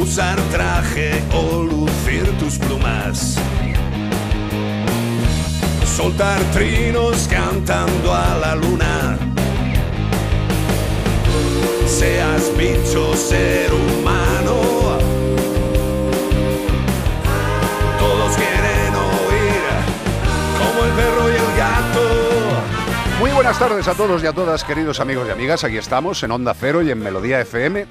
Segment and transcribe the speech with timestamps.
[0.00, 3.38] Usar traje o lucir tus plumas.
[5.96, 9.18] Soltar trinos cantando a la luna.
[11.86, 14.98] Seas bicho, ser humano.
[17.98, 19.62] Todos quieren oír
[20.58, 23.18] como el perro y el gato.
[23.18, 25.64] Muy buenas tardes a todos y a todas, queridos amigos y amigas.
[25.64, 27.86] Aquí estamos en Onda Cero y en Melodía FM.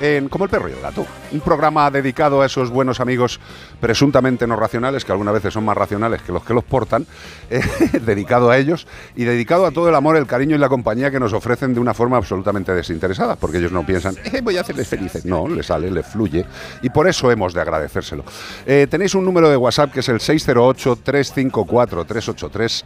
[0.00, 3.40] En Como el perro y el gato, un programa dedicado a esos buenos amigos
[3.80, 7.04] presuntamente no racionales, que algunas veces son más racionales que los que los portan,
[7.50, 7.60] eh,
[8.00, 11.18] dedicado a ellos y dedicado a todo el amor, el cariño y la compañía que
[11.18, 14.86] nos ofrecen de una forma absolutamente desinteresada, porque ellos no piensan, "Eh, voy a hacerles
[14.86, 16.44] felices, no, les sale, les fluye
[16.80, 18.22] y por eso hemos de agradecérselo.
[18.66, 22.84] Eh, tenéis un número de WhatsApp que es el 608-354-383,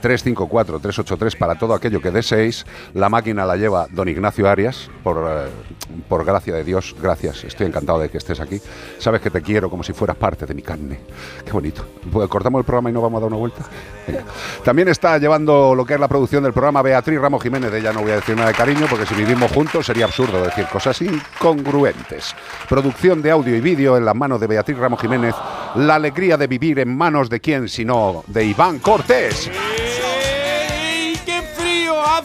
[0.00, 2.66] 608-354-383 para todo aquello que deseéis.
[2.94, 5.48] La máquina la lleva don Ignacio Arias, por, eh,
[6.08, 8.60] por gracia de Dios, gracias, estoy encantado de que estés aquí.
[8.98, 11.00] Sabes que te quiero como si fueras parte de mi carne.
[11.44, 11.84] Qué bonito.
[12.10, 13.64] Pues cortamos el programa y no vamos a dar una vuelta.
[14.64, 17.92] También está llevando lo que es la producción del programa Beatriz Ramos Jiménez, de ella
[17.92, 21.00] no voy a decir nada de cariño porque si vivimos juntos sería absurdo decir cosas
[21.02, 22.34] incongruentes.
[22.68, 25.34] Producción de audio y vídeo en las manos de Beatriz Ramos Jiménez,
[25.76, 29.50] la alegría de vivir en manos de quién sino de Iván Cortés.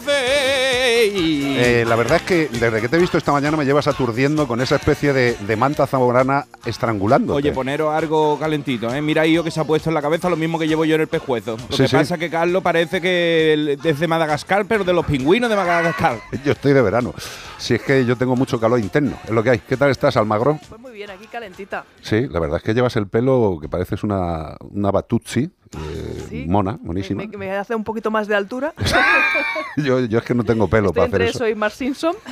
[0.07, 1.81] ¡Ey, ¡Qué frío hace!
[1.81, 4.47] Eh, la verdad es que desde que te he visto esta mañana me llevas aturdiendo
[4.47, 7.35] con esa especie de, de manta zamorana estrangulando.
[7.35, 9.01] Oye, poneros algo calentito, ¿eh?
[9.01, 11.01] Mira yo que se ha puesto en la cabeza lo mismo que llevo yo en
[11.01, 11.57] el pescuezo.
[11.69, 11.95] Lo Sí, que sí.
[11.95, 16.19] pasa es que Carlos parece que es de Madagascar, pero de los pingüinos de Madagascar.
[16.45, 17.13] Yo estoy de verano.
[17.57, 19.59] Si es que yo tengo mucho calor interno, es lo que hay.
[19.59, 20.59] ¿Qué tal estás, Almagro?
[20.67, 21.85] Pues muy bien, aquí calentita.
[22.01, 26.45] Sí, la verdad es que llevas el pelo que pareces una, una batutsi, eh, Sí.
[26.47, 27.23] mona, monísima.
[27.27, 28.73] Me, me hace un poquito más de altura.
[29.77, 31.39] Yo, yo es que no tengo pelo Estoy para hacer entre eso.
[31.45, 32.15] eso y Mark Simpson.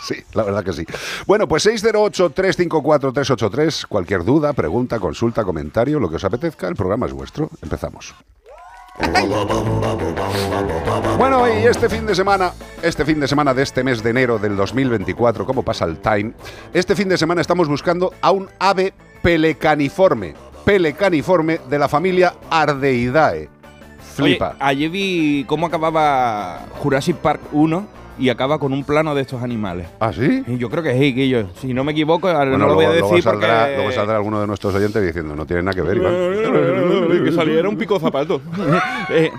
[0.00, 0.86] Sí, la verdad que sí.
[1.26, 3.86] Bueno, pues 608-354-383.
[3.88, 7.50] Cualquier duda, pregunta, consulta, comentario, lo que os apetezca, el programa es vuestro.
[7.62, 8.14] Empezamos.
[11.18, 12.52] Bueno, y este fin de semana,
[12.82, 16.32] este fin de semana de este mes de enero del 2024, ¿cómo pasa el time?
[16.72, 18.92] Este fin de semana estamos buscando a un ave
[19.22, 20.34] pelecaniforme,
[20.68, 23.48] pelecaniforme de la familia Ardeidae.
[24.14, 24.50] Flipa.
[24.50, 27.86] Oye, ayer vi cómo acababa Jurassic Park 1
[28.18, 29.88] y acaba con un plano de estos animales.
[29.98, 30.44] ¿Ah, sí?
[30.46, 31.44] Y yo creo que sí, yo.
[31.54, 33.76] Si no me equivoco, Bueno, no lo voy a decir luego saldrá, porque...
[33.76, 37.24] luego saldrá alguno de nuestros oyentes diciendo, no tiene nada que ver, Iván.
[37.24, 38.42] que saliera un pico zapato.
[39.10, 39.30] Eh,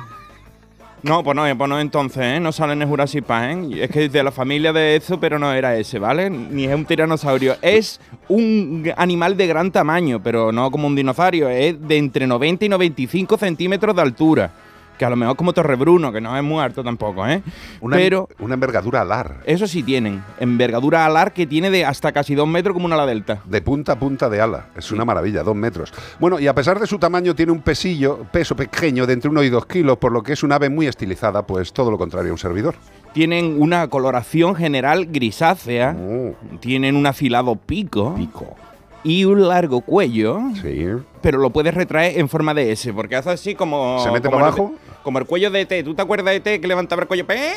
[1.03, 2.39] no, pues no, pues no entonces, ¿eh?
[2.39, 3.83] No sale en Jurassic Park, ¿eh?
[3.83, 6.29] Es que es de la familia de eso, pero no era ese, ¿vale?
[6.29, 7.55] Ni es un tiranosaurio.
[7.61, 11.49] Es un animal de gran tamaño, pero no como un dinosaurio.
[11.49, 14.51] Es de entre 90 y 95 centímetros de altura.
[14.99, 17.41] Que a lo mejor como Torrebruno, que no es muy alto tampoco, ¿eh?
[17.79, 19.37] Una, pero una envergadura alar.
[19.45, 20.21] eso sí tienen.
[20.41, 23.41] Envergadura alar que tiene de hasta casi dos metros como una ala delta.
[23.45, 24.67] De punta a punta de ala.
[24.75, 25.93] Es una maravilla, dos metros.
[26.19, 29.41] Bueno, y a pesar de su tamaño, tiene un pesillo, peso pequeño, de entre uno
[29.41, 32.31] y dos kilos, por lo que es un ave muy estilizada, pues todo lo contrario
[32.31, 32.75] a un servidor.
[33.13, 35.95] Tienen una coloración general grisácea.
[35.97, 38.53] Oh, Tienen un afilado pico, pico.
[39.05, 40.87] y un largo cuello, Sí.
[41.21, 43.99] pero lo puedes retraer en forma de S, porque hace así como.
[44.03, 44.73] ¿Se mete como para abajo?
[45.03, 45.83] Como el cuello de T.
[45.83, 47.25] ¿Tú te acuerdas de T que levantaba el cuello?
[47.25, 47.53] ¡Pe!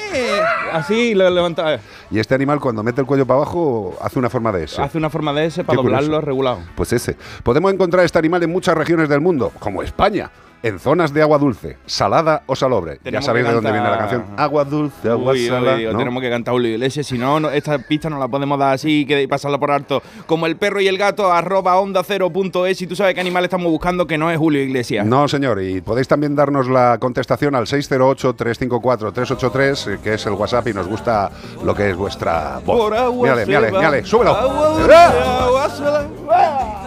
[0.72, 1.78] Así lo levantaba.
[2.10, 4.80] Y este animal, cuando mete el cuello para abajo, hace una forma de S.
[4.80, 6.26] Hace una forma de S para Qué doblarlo curioso.
[6.26, 6.58] regulado.
[6.74, 7.16] Pues ese.
[7.42, 10.30] Podemos encontrar este animal en muchas regiones del mundo, como España,
[10.62, 12.98] en zonas de agua dulce, salada o salobre.
[13.04, 14.24] ya sabéis de dónde viene la canción.
[14.36, 15.76] Agua dulce, agua Uy, uy, salada.
[15.76, 15.98] digo, ¿no?
[15.98, 19.06] Tenemos que cantar Julio Iglesias, si no, no, esta pista no la podemos dar así
[19.08, 20.02] y pasarla por alto.
[20.26, 23.20] Como el perro y el gato, arroba onda cero punto es, y tú sabes qué
[23.20, 25.06] animal estamos buscando que no es Julio Iglesias.
[25.06, 30.66] No, señor, y podéis también darnos la contestación al 608-354-383, eh, que es el WhatsApp,
[30.68, 31.30] y nos gusta
[31.64, 32.78] lo que es vuestra voz.
[32.78, 34.32] Por agua Mírale, mírale, mírale, súbelo.
[34.34, 35.44] agua dulce, ¡Ah!
[35.46, 36.08] agua salada.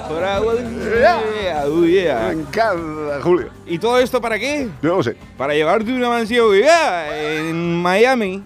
[0.08, 2.28] Por agua dulce, yeah, oh, yeah.
[2.28, 3.48] Me encanta, Julio.
[3.68, 4.68] ¿Y todo esto para qué?
[4.82, 5.16] Yo no sé.
[5.38, 8.44] Para llevarte una mansión yeah, en Miami.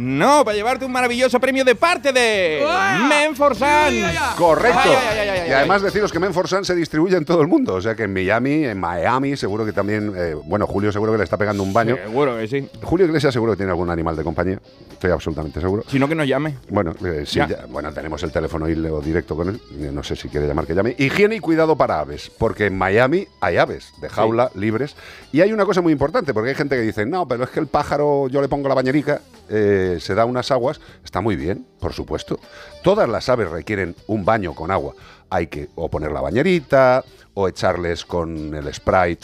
[0.00, 2.64] No, para llevarte un maravilloso premio de parte de
[3.06, 3.92] Menforsan.
[4.36, 4.78] Correcto.
[4.82, 7.48] Ay, ay, ay, ay, ay, y además deciros que Menforsan se distribuye en todo el
[7.48, 7.74] mundo.
[7.74, 10.12] O sea que en Miami, en Miami, seguro que también.
[10.16, 11.96] eh, bueno, Julio seguro que le está pegando un baño.
[12.02, 12.68] Seguro que sí.
[12.82, 14.58] Julio Iglesias seguro que tiene algún animal de compañía.
[14.90, 15.84] Estoy absolutamente seguro.
[15.86, 16.56] Si no, que nos llame.
[16.70, 17.48] Bueno, eh, sí, Ya.
[17.48, 19.60] ya- bueno, tenemos el teléfono y leo directo con él.
[19.78, 20.94] Eh, No sé si quiere llamar que llame.
[20.98, 24.96] Higiene y cuidado para aves, porque en Miami hay aves de jaula libres.
[25.32, 27.60] Y hay una cosa muy importante, porque hay gente que dice, no, pero es que
[27.60, 30.80] el pájaro, yo le pongo la bañerica, eh, se da unas aguas.
[31.04, 32.38] Está muy bien, por supuesto.
[32.84, 34.94] Todas las aves requieren un baño con agua.
[35.30, 37.04] Hay que o poner la bañerita,
[37.34, 39.18] o echarles con el spray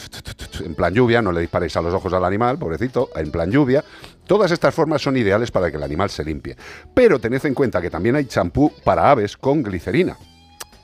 [0.63, 3.83] en plan lluvia, no le disparéis a los ojos al animal, pobrecito, en plan lluvia.
[4.25, 6.57] Todas estas formas son ideales para que el animal se limpie.
[6.93, 10.17] Pero tened en cuenta que también hay champú para aves con glicerina.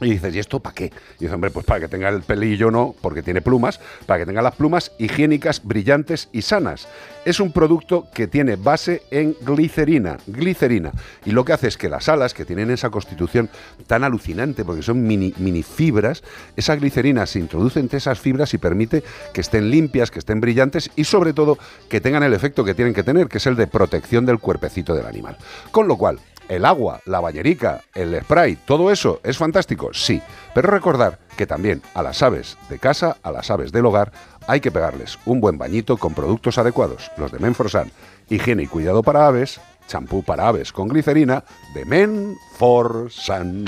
[0.03, 0.85] Y dices, ¿y esto para qué?
[0.85, 4.25] Y dices, hombre, pues para que tenga el pelillo no, porque tiene plumas, para que
[4.25, 6.87] tenga las plumas higiénicas, brillantes y sanas.
[7.25, 10.91] Es un producto que tiene base en glicerina, glicerina.
[11.25, 13.49] Y lo que hace es que las alas, que tienen esa constitución
[13.87, 16.23] tan alucinante, porque son mini, mini fibras,
[16.57, 19.03] esa glicerina se introduce entre esas fibras y permite
[19.33, 21.57] que estén limpias, que estén brillantes y sobre todo
[21.89, 24.93] que tengan el efecto que tienen que tener, que es el de protección del cuerpecito
[24.93, 25.37] del animal.
[25.71, 30.21] Con lo cual, el agua, la bañerica, el spray, todo eso es fantástico, sí.
[30.53, 34.11] Pero recordar que también a las aves de casa, a las aves del hogar,
[34.47, 37.91] hay que pegarles un buen bañito con productos adecuados, los de Menforsan.
[38.29, 41.43] Higiene y cuidado para aves, champú para aves con glicerina
[41.73, 43.65] de Menforsan.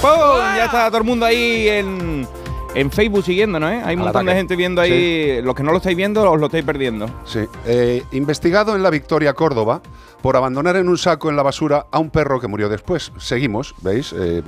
[0.00, 0.10] ¡Pum!
[0.56, 2.26] Ya está todo el mundo ahí en,
[2.74, 3.82] en Facebook siguiéndonos, ¿eh?
[3.84, 5.40] Hay un montón de gente viendo ahí.
[5.42, 7.08] Los que no lo estáis viendo, os lo estáis perdiendo.
[7.24, 7.40] Sí.
[7.66, 9.82] Eh, investigado en la Victoria, Córdoba,
[10.22, 13.12] por abandonar en un saco en la basura a un perro que murió después.
[13.18, 14.14] Seguimos, ¿veis?
[14.16, 14.42] Eh,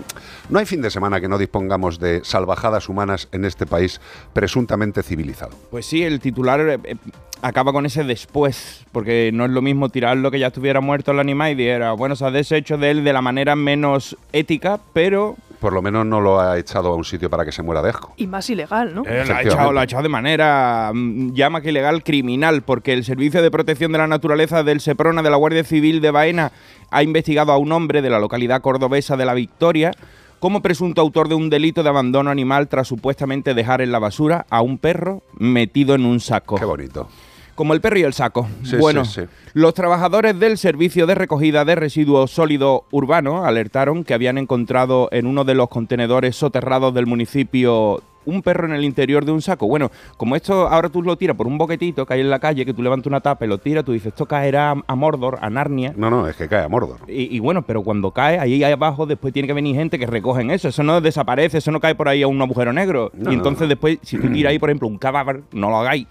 [0.48, 4.00] no hay fin de semana que no dispongamos de salvajadas humanas en este país
[4.32, 5.56] presuntamente civilizado.
[5.70, 6.96] Pues sí, el titular eh, eh,
[7.40, 11.20] acaba con ese después, porque no es lo mismo tirarlo que ya estuviera muerto el
[11.20, 15.36] animal y dijera, bueno, se ha deshecho de él de la manera menos ética, pero
[15.62, 17.90] Por lo menos no lo ha echado a un sitio para que se muera de
[17.90, 18.14] asco.
[18.16, 19.04] Y más ilegal, ¿no?
[19.06, 22.92] Eh, lo, ha echado, lo ha echado de manera mm, más que ilegal criminal, porque
[22.92, 26.50] el Servicio de Protección de la Naturaleza del Seprona de la Guardia Civil de Baena
[26.90, 29.92] ha investigado a un hombre de la localidad cordobesa de La Victoria
[30.40, 34.44] como presunto autor de un delito de abandono animal tras supuestamente dejar en la basura
[34.50, 36.56] a un perro metido en un saco.
[36.56, 37.06] Qué bonito.
[37.54, 38.48] Como el perro y el saco.
[38.64, 39.26] Sí, bueno, sí, sí.
[39.54, 45.26] los trabajadores del Servicio de Recogida de Residuos Sólidos Urbanos alertaron que habían encontrado en
[45.26, 49.66] uno de los contenedores soterrados del municipio un perro en el interior de un saco.
[49.66, 52.64] Bueno, como esto ahora tú lo tiras por un boquetito que hay en la calle,
[52.64, 55.50] que tú levantas una tapa y lo tiras, tú dices, esto caerá a- Mordor, a
[55.50, 55.92] Narnia.
[55.96, 56.98] No, no, es que cae a Mordor.
[57.08, 60.52] Y, y bueno, pero cuando cae, ahí abajo después tiene que venir gente que recogen
[60.52, 60.68] eso.
[60.68, 63.10] Eso no desaparece, eso no cae por ahí a un agujero negro.
[63.12, 63.68] No, y entonces no.
[63.70, 66.06] después, si tú tiras ahí, por ejemplo, un cadáver, no lo hagáis.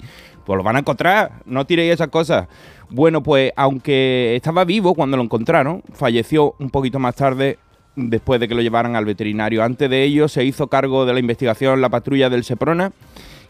[0.46, 2.48] Pues lo van a encontrar, no tiréis esas cosas.
[2.90, 7.58] Bueno, pues aunque estaba vivo cuando lo encontraron, falleció un poquito más tarde
[7.96, 9.64] después de que lo llevaran al veterinario.
[9.64, 12.92] Antes de ello se hizo cargo de la investigación la patrulla del Seprona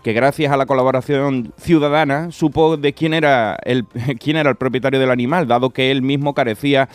[0.03, 3.85] que gracias a la colaboración ciudadana supo de quién era el
[4.19, 6.89] quién era el propietario del animal, dado que él mismo carecía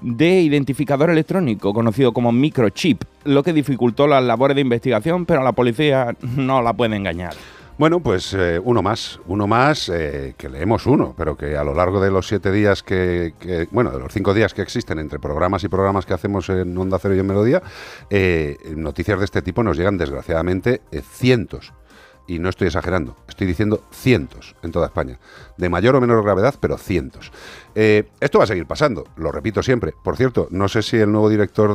[0.00, 5.52] de identificador electrónico, conocido como microchip, lo que dificultó las labores de investigación, pero la
[5.52, 7.34] policía no la puede engañar.
[7.78, 11.74] Bueno, pues eh, uno más, uno más, eh, que leemos uno, pero que a lo
[11.74, 15.18] largo de los siete días que, que- bueno, de los cinco días que existen entre
[15.18, 17.62] programas y programas que hacemos en Onda Cero y en Melodía,
[18.10, 21.72] eh, noticias de este tipo nos llegan desgraciadamente eh, cientos.
[22.26, 25.18] Y no estoy exagerando, estoy diciendo cientos en toda España.
[25.56, 27.32] De mayor o menor gravedad, pero cientos.
[27.74, 29.94] Eh, esto va a seguir pasando, lo repito siempre.
[30.04, 31.74] Por cierto, no sé si el nuevo director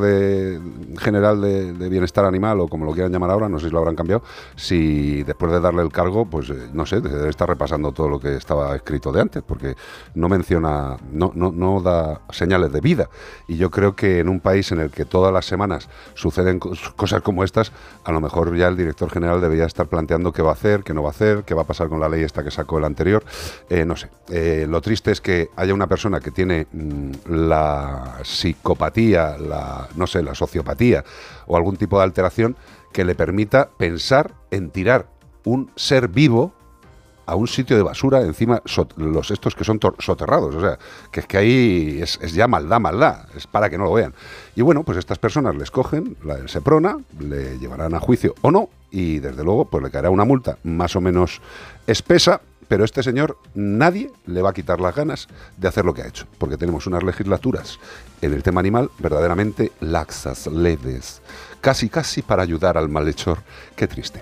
[1.00, 3.96] general de, Bienestar Animal, o como lo quieran llamar ahora, no sé si lo habrán
[3.96, 4.24] cambiado,
[4.56, 8.20] si después de darle el cargo, pues eh, no sé, debe estar repasando todo lo
[8.20, 9.76] que estaba escrito de antes, porque
[10.16, 13.10] no menciona, no, no, no da señales de vida.
[13.48, 16.94] Y yo creo que en un país en el que todas las semanas suceden cos-
[16.96, 17.72] cosas como estas,
[18.04, 20.94] a lo mejor ya el director general debería estar planteando qué va a hacer, qué
[20.94, 22.86] no va a hacer, qué va a pasar con la ley esta que sacó el
[22.86, 23.24] anterior.
[23.72, 24.12] Eh, no sé.
[24.30, 30.06] Eh, lo triste es que haya una persona que tiene mm, la psicopatía, la, no
[30.06, 31.04] sé, la sociopatía
[31.48, 32.56] o algún tipo de alteración
[32.94, 35.08] que le permita pensar en tirar
[35.44, 36.54] un ser vivo
[37.26, 38.62] a un sitio de basura encima
[38.96, 40.54] los estos que son soterrados.
[40.54, 40.78] O sea,
[41.12, 43.26] que es que ahí es, es ya maldad, maldad.
[43.36, 44.14] Es para que no lo vean.
[44.56, 48.52] Y bueno, pues estas personas les cogen la del Seprona, le llevarán a juicio o
[48.52, 51.42] no, y desde luego pues le caerá una multa más o menos
[51.86, 52.42] espesa.
[52.68, 56.08] Pero este señor, nadie le va a quitar las ganas de hacer lo que ha
[56.08, 57.80] hecho, porque tenemos unas legislaturas
[58.22, 61.22] en el tema animal verdaderamente laxas, leves,
[61.62, 63.38] casi casi para ayudar al malhechor.
[63.74, 64.22] Qué triste.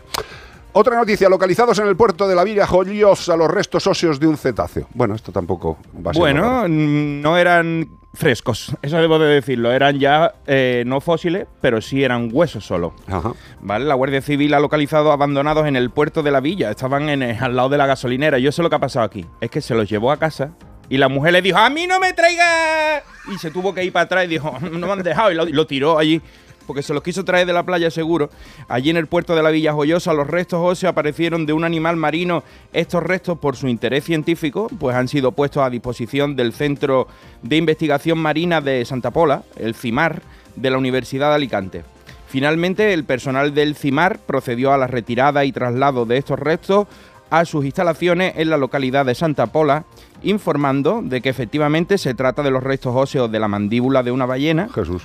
[0.74, 4.36] Otra noticia, localizados en el puerto de la Villa Joyosa los restos óseos de un
[4.36, 4.88] cetáceo.
[4.93, 9.72] Bueno, esto tampoco va a ser Bueno, no eran frescos, eso debo de decirlo.
[9.72, 12.95] Eran ya eh, no fósiles, pero sí eran huesos solo.
[13.07, 13.34] Ajá.
[13.62, 13.86] ¿Vale?
[13.86, 16.72] La Guardia Civil ha localizado abandonados en el puerto de la villa.
[16.72, 18.39] Estaban en, al lado de la gasolinera.
[18.39, 19.25] Yo sé lo que ha pasado aquí.
[19.41, 20.51] Es que se los llevó a casa
[20.89, 23.03] y la mujer le dijo, ¡A mí no me traigas!
[23.34, 25.31] Y se tuvo que ir para atrás y dijo, no me han dejado.
[25.31, 26.22] Y lo, y lo tiró allí.
[26.65, 28.29] Porque se los quiso traer de la playa seguro.
[28.67, 31.95] Allí en el puerto de la Villa Joyosa, los restos óseos aparecieron de un animal
[31.95, 32.43] marino.
[32.74, 37.07] Estos restos, por su interés científico, pues han sido puestos a disposición del Centro
[37.41, 40.22] de Investigación Marina de Santa Pola, el CIMAR,
[40.55, 41.84] de la Universidad de Alicante.
[42.27, 46.88] Finalmente, el personal del CIMAR procedió a la retirada y traslado de estos restos
[47.29, 49.86] a sus instalaciones en la localidad de Santa Pola,
[50.24, 54.25] informando de que efectivamente se trata de los restos óseos de la mandíbula de una
[54.25, 55.03] ballena Jesús.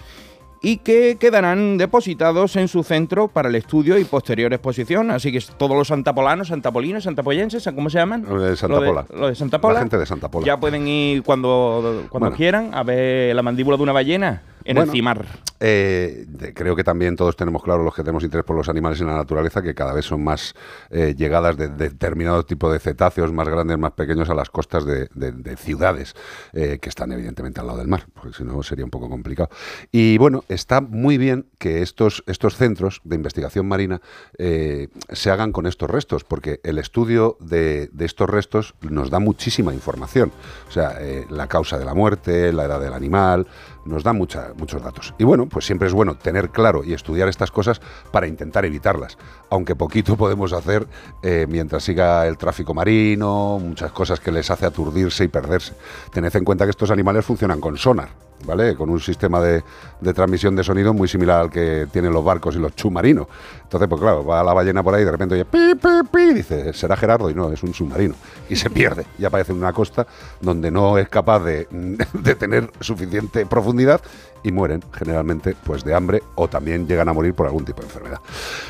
[0.62, 5.10] Y que quedarán depositados en su centro para el estudio y posterior exposición.
[5.10, 8.26] Así que todos los santapolanos, santapolinos, santapoyenses, ¿cómo se llaman?
[8.28, 9.06] Lo de Santa Lo Pola.
[9.14, 9.74] Lo de Santa Pola.
[9.74, 10.46] La gente de Santa Pola.
[10.46, 12.36] Ya pueden ir cuando, cuando Bueno.
[12.36, 14.92] quieran a ver la mandíbula de una ballena en Bueno.
[14.92, 15.26] el CIMAR.
[15.62, 19.08] Eh, creo que también todos tenemos claro, los que tenemos interés por los animales en
[19.08, 20.54] la naturaleza, que cada vez son más
[20.88, 24.86] eh, llegadas de, de determinado tipo de cetáceos, más grandes, más pequeños, a las costas
[24.86, 26.14] de, de- de ciudades,
[26.54, 29.50] eh, que están evidentemente al lado del mar, porque si no sería un poco complicado.
[29.92, 34.00] Y bueno, está muy bien que estos, estos centros de investigación marina
[34.38, 40.32] se hagan con estos restos, porque el estudio de, estos restos nos da muchísima información.
[40.68, 40.98] O sea,
[41.28, 43.46] la causa de la muerte, la edad del animal,
[43.84, 45.14] nos da muchos datos.
[45.18, 49.18] Y bueno, pues siempre es bueno tener claro y estudiar estas cosas para intentar evitarlas.
[49.50, 50.86] Aunque poquito podemos hacer
[51.22, 55.74] eh, mientras siga el tráfico marino, muchas cosas que les hace aturdirse y perderse.
[56.12, 58.74] Tened en cuenta que estos animales funcionan con sonar, ¿vale?
[58.74, 59.62] Con un sistema de,
[60.00, 63.26] de transmisión de sonido muy similar al que tienen los barcos y los submarinos.
[63.62, 66.34] Entonces, pues claro, va la ballena por ahí y de repente oye, pi, pi, pi,
[66.34, 68.14] dice, será Gerardo, y no, es un submarino.
[68.48, 70.06] Y se pierde, y aparece en una costa
[70.40, 71.68] donde no es capaz de,
[72.12, 74.00] de tener suficiente profundidad
[74.42, 77.88] y mueren generalmente pues de hambre o también llegan a morir por algún tipo de
[77.88, 78.18] enfermedad.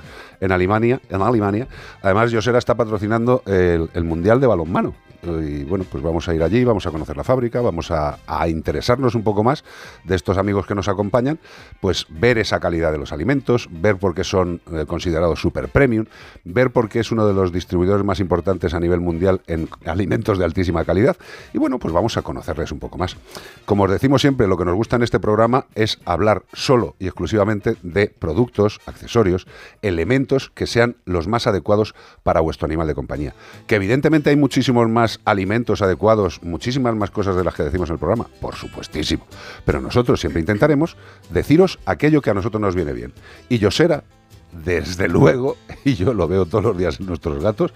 [0.43, 1.01] en Alemania.
[1.09, 1.69] En Alemania.
[2.03, 4.95] Además, Yosera está patrocinando el, Mundial de Balonmano.
[5.23, 8.49] Y bueno, pues vamos a ir allí, vamos a conocer la fábrica, vamos a, a
[8.49, 9.63] interesarnos un poco más
[10.03, 11.39] de estos amigos que nos acompañan,
[11.81, 16.07] pues ver esa calidad de los alimentos, ver por qué son eh, considerados super premium,
[16.43, 20.39] ver por qué es uno de los distribuidores más importantes a nivel mundial en alimentos
[20.39, 21.17] de altísima calidad.
[21.55, 23.17] Y bueno, pues vamos a conocerles un poco más.
[23.65, 27.07] Como os decimos siempre, lo que nos gusta en este programa es hablar solo y
[27.07, 29.47] exclusivamente de productos, accesorios,
[29.83, 33.35] elementos que sean los más adecuados para vuestro animal de compañía.
[33.67, 37.95] Que evidentemente hay muchísimos más alimentos adecuados, muchísimas más cosas de las que decimos en
[37.95, 39.27] el programa, por supuestísimo.
[39.65, 40.97] Pero nosotros siempre intentaremos
[41.31, 43.13] deciros aquello que a nosotros nos viene bien.
[43.49, 44.05] Y Yosera
[44.53, 47.73] desde luego, y yo lo veo todos los días en nuestros gatos,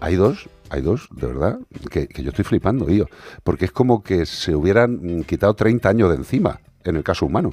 [0.00, 1.58] hay dos, hay dos, de verdad,
[1.90, 3.06] que, que yo estoy flipando, tío,
[3.42, 7.26] porque es como que se hubieran mm, quitado 30 años de encima, en el caso
[7.26, 7.52] humano.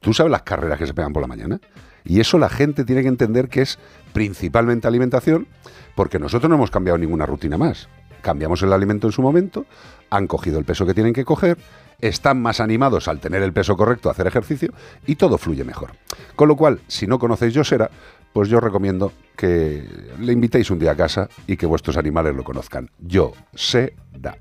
[0.00, 1.60] ¿Tú sabes las carreras que se pegan por la mañana?
[2.04, 3.78] Y eso la gente tiene que entender que es
[4.12, 5.46] principalmente alimentación,
[5.94, 7.88] porque nosotros no hemos cambiado ninguna rutina más.
[8.22, 9.66] Cambiamos el alimento en su momento,
[10.10, 11.58] han cogido el peso que tienen que coger,
[12.00, 14.72] están más animados al tener el peso correcto a hacer ejercicio
[15.06, 15.92] y todo fluye mejor.
[16.36, 17.90] Con lo cual, si no conocéis Yosera,
[18.32, 19.84] pues yo recomiendo que
[20.18, 22.90] le invitéis un día a casa y que vuestros animales lo conozcan.
[23.00, 24.38] Yosera.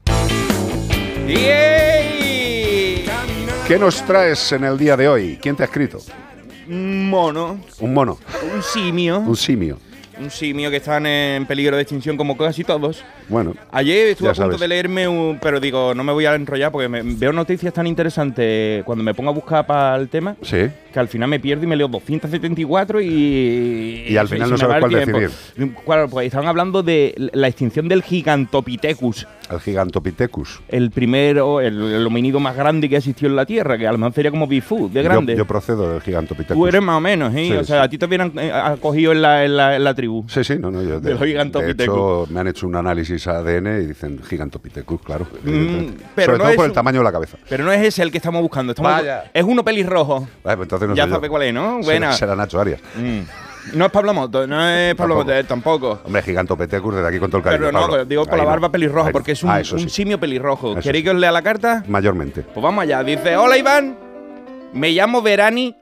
[1.28, 1.97] ¡Yey!
[3.68, 5.38] ¿Qué nos traes en el día de hoy?
[5.42, 6.00] ¿Quién te ha escrito?
[6.70, 8.18] Un mono, Un mono,
[8.54, 9.78] un simio, un simio.
[10.20, 13.04] un simio que están en peligro de extinción como casi todos.
[13.30, 14.60] Bueno, Ayer estuve a punto sabes.
[14.60, 15.38] de leerme un...
[15.42, 19.14] Pero digo, no me voy a enrollar porque me- veo noticias tan interesantes cuando me
[19.14, 20.68] pongo a buscar para el tema sí.
[20.94, 24.06] que al final me pierdo y me leo 274 y...
[24.10, 25.20] Y al se- final se no me sabes va el cuál tiempo.
[25.20, 25.76] decidir.
[25.86, 30.62] Claro, pues estaban hablando de la extinción del Gigantopithecus, El Gigantopithecus.
[30.68, 33.98] el primero, el, el homínido más grande que existió en la Tierra, que a lo
[33.98, 35.36] mejor sería como Bigfoot, de grande.
[35.36, 36.56] yo procedo del Gigantopithecus.
[36.56, 37.48] Tú eres más o menos, ¿eh?
[37.48, 37.86] Sí, o sea, sí.
[37.86, 40.26] a ti te hubieran eh, acogido en la, en la, en la tribu.
[40.28, 41.84] Sí, sí, no, no, yo De los Gigantopithecus.
[41.84, 45.28] hecho, me han hecho un análisis ADN y dicen Gigantopithecus, claro.
[45.46, 46.04] evidentemente.
[46.16, 47.38] pero Sobre no todo es por el tamaño de la cabeza.
[47.50, 48.72] Pero no es ese el que estamos buscando.
[48.74, 49.24] estamos Vaya.
[49.24, 50.28] bu- Es uno pelirrojo.
[50.44, 51.76] Vale, pues entonces no ya sabes cuál es, ¿no?
[51.78, 52.12] Será- Buena.
[52.14, 52.82] Será Nacho Arias.
[52.96, 53.20] Mm.
[53.74, 55.34] No es Pablo Moto, no es Pablo Tampoco.
[55.36, 56.02] Moto, tampoco.
[56.06, 57.66] Hombre, Gigantopithecus, desde aquí con todo el cariño.
[57.68, 58.06] Pero no, Pablo.
[58.06, 58.50] digo por Ahí la no.
[58.50, 59.90] barba pelirroja, Ahí porque es un, Ah, eso un sí.
[59.90, 60.74] simio pelirrojo.
[60.74, 61.06] Eso ¿Queréis sí.
[61.06, 61.84] que os lea la carta?
[61.88, 62.42] Mayormente.
[62.42, 63.04] Pues vamos allá.
[63.04, 63.98] Dice, hola Iván,
[64.74, 65.76] me llamo Verani.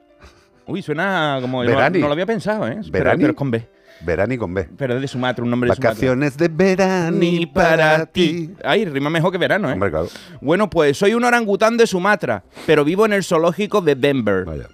[0.66, 1.60] Uy, suena como...
[1.60, 2.00] Verani.
[2.00, 2.80] No, lo había pensado, ¿eh?
[2.90, 3.18] Verani.
[3.20, 3.68] Pero, es con B.
[4.00, 4.68] Verani con B.
[4.76, 5.90] Pero es de Sumatra, un nombre de Sumatra.
[5.90, 8.50] Vacaciones de verani para ti.
[8.64, 9.72] Ay, rima mejor que verano, ¿eh?
[9.74, 10.08] Hombre, claro.
[10.40, 14.44] Bueno, pues soy un orangután de Sumatra, pero vivo en el zoológico de Denver.
[14.44, 14.66] Vaya.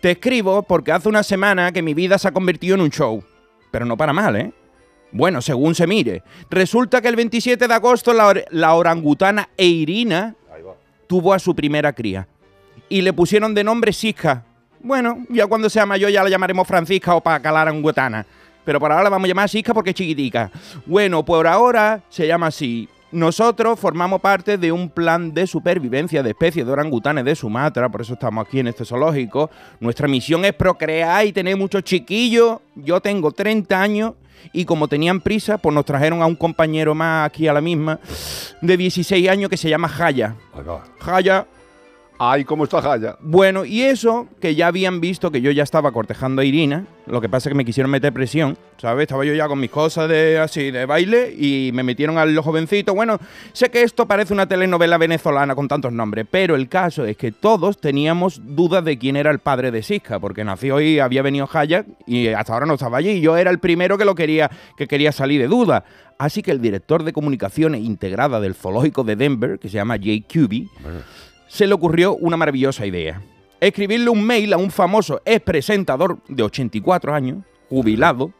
[0.00, 3.22] Te escribo porque hace una semana que mi vida se ha convertido en un show.
[3.70, 4.52] Pero no para mal, ¿eh?
[5.10, 6.22] Bueno, según se mire.
[6.50, 10.34] Resulta que el 27 de agosto la, or- la orangutana Eirina
[11.06, 12.28] tuvo a su primera cría.
[12.88, 14.44] Y le pusieron de nombre Siska.
[14.80, 18.24] Bueno, ya cuando sea mayor ya la llamaremos Francisca o para calar orangutana.
[18.64, 20.50] Pero por ahora la vamos a llamar Siska porque es chiquitica.
[20.86, 22.88] Bueno, por ahora se llama así.
[23.10, 28.02] Nosotros formamos parte de un plan de supervivencia de especies de orangutanes de Sumatra, por
[28.02, 29.50] eso estamos aquí en este zoológico.
[29.80, 32.58] Nuestra misión es procrear y tener muchos chiquillos.
[32.74, 34.12] Yo tengo 30 años
[34.52, 37.98] y como tenían prisa, pues nos trajeron a un compañero más aquí a la misma,
[38.60, 40.36] de 16 años que se llama Jaya.
[41.00, 41.46] Jaya,
[42.20, 43.16] Ay, ¿cómo está Jaya?
[43.20, 47.20] bueno, y eso que ya habían visto que yo ya estaba cortejando a Irina, lo
[47.20, 49.02] que pasa es que me quisieron meter presión, ¿sabes?
[49.02, 52.92] Estaba yo ya con mis cosas de así de baile y me metieron al jovencito.
[52.92, 53.18] Bueno,
[53.52, 57.30] sé que esto parece una telenovela venezolana con tantos nombres, pero el caso es que
[57.30, 61.48] todos teníamos dudas de quién era el padre de Siska, porque nació y había venido
[61.50, 63.10] Hayak y hasta ahora no estaba allí.
[63.10, 65.84] y Yo era el primero que lo quería que quería salir de duda.
[66.18, 70.20] Así que el director de comunicaciones integrada del zoológico de Denver, que se llama Jay
[70.20, 70.68] Cuby,
[71.48, 73.20] se le ocurrió una maravillosa idea.
[73.60, 77.38] Escribirle un mail a un famoso ex presentador de 84 años,
[77.68, 78.32] jubilado,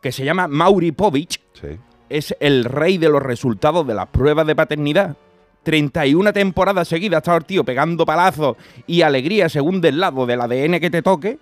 [0.00, 1.68] que se llama Mauri Povich, Sí.
[2.08, 5.16] es el rey de los resultados de las pruebas de paternidad.
[5.64, 10.78] 31 temporadas seguidas estado el tío pegando palazos y alegría según del lado del ADN
[10.78, 11.40] que te toque.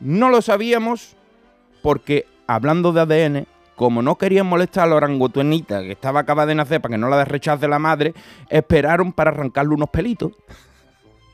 [0.00, 1.14] No lo sabíamos
[1.80, 6.54] porque, hablando de ADN, como no querían molestar a la orangutanita que estaba acabada de
[6.54, 8.14] nacer para que no la rechace la madre,
[8.48, 10.32] esperaron para arrancarle unos pelitos.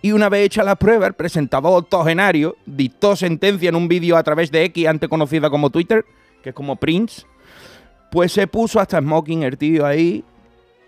[0.01, 4.23] Y una vez hecha la prueba, el presentador octogenario dictó sentencia en un vídeo a
[4.23, 6.05] través de X, antes conocida como Twitter,
[6.43, 7.27] que es como Prince,
[8.11, 10.25] pues se puso hasta smoking el tío ahí,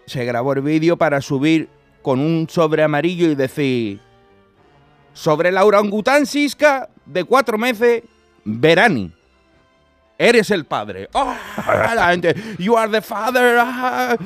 [0.06, 1.68] se grabó el vídeo para subir
[2.02, 4.00] con un sobre amarillo y decir,
[5.12, 8.04] sobre la orangután Siska de cuatro meses,
[8.44, 9.12] Verani.
[10.20, 11.08] Eres el padre.
[11.14, 11.32] ¡Oh!
[11.96, 13.56] La gente, you are the father.
[13.58, 14.16] ah".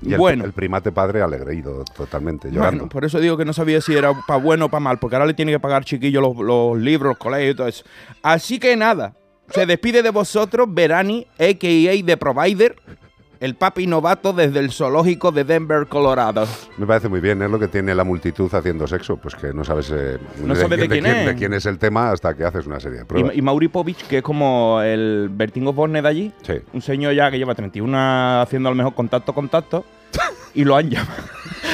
[0.00, 2.78] Y el, bueno, el primate padre alegreído totalmente, llorando.
[2.78, 5.14] bueno, por eso digo que no sabía si era para bueno o para mal, porque
[5.14, 7.84] ahora le tiene que pagar chiquillo los, los libros, los colegios y todo eso.
[8.22, 9.14] Así que nada,
[9.50, 12.06] se despide de vosotros Verani, a.k.a.
[12.06, 12.74] The Provider,
[13.42, 16.46] el papi novato desde el zoológico de Denver, Colorado.
[16.78, 19.64] Me parece muy bien, es lo que tiene la multitud haciendo sexo, pues que no
[19.64, 21.26] sabes, eh, No sabes de quién es.
[21.26, 23.36] de quién es el tema hasta que haces una serie de Y, pruebas.
[23.36, 26.54] y Mauri Povich, que es como el Bertín Osborne de allí, Sí.
[26.72, 29.84] un señor ya que lleva 31 haciendo a lo mejor contacto, contacto,
[30.54, 31.22] y lo han llamado.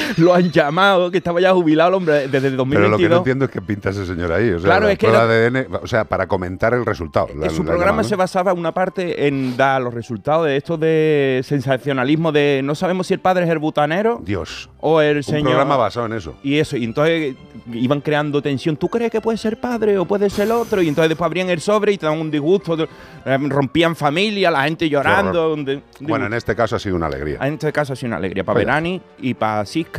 [0.17, 2.69] lo han llamado, que estaba ya jubilado el hombre desde el 2022.
[2.75, 4.49] Pero lo que no entiendo es que pinta ese señor ahí.
[4.51, 7.27] O sea, Claro, es que ADN, o sea, para comentar el resultado.
[7.35, 10.77] la- En su la programa se basaba una parte en dar los resultados de esto
[10.77, 14.69] de sensacionalismo de no sabemos si el padre es el butanero Dios.
[14.79, 15.43] o el Un señor.
[15.51, 16.35] programa basado en eso.
[16.43, 17.35] y eso, y entonces
[17.73, 18.77] iban creando tensión.
[18.77, 20.81] ¿Tú crees que puede ser padre o puede ser otro?
[20.81, 22.77] Y entonces después abrían el sobre y te daban un disgusto,
[23.25, 25.53] eh, rompían familia, la gente llorando.
[25.53, 27.37] un un Bueno, en este caso ha sido una alegría.
[27.41, 28.59] En este caso ha sido una alegría para.
[28.59, 29.98] Verani y para Siska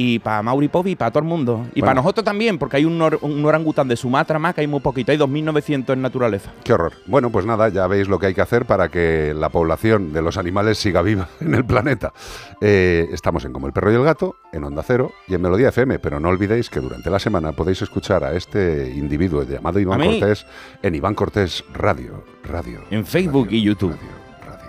[0.00, 1.62] y para Mauri Povi y para todo el mundo.
[1.74, 1.86] Y Bueno.
[1.86, 4.78] para nosotros también, porque hay un, or- un orangután de Sumatra más que hay muy
[4.78, 6.52] poquito, hay 2.900 en naturaleza.
[6.62, 6.92] Qué horror.
[7.06, 10.22] Bueno, pues nada, ya veis lo que hay que hacer para que la población de
[10.22, 12.12] los animales siga viva en el planeta.
[12.60, 15.70] Eh, estamos en Como el perro y el gato, en Onda Cero y en Melodía
[15.70, 20.00] FM, pero no olvidéis que durante la semana podéis escuchar a este individuo llamado Iván.
[20.00, 20.46] Cortés
[20.82, 22.22] en Iván Cortés Radio.
[22.44, 22.82] Radio.
[22.92, 23.96] En Facebook radio, y YouTube.
[24.46, 24.68] Radio,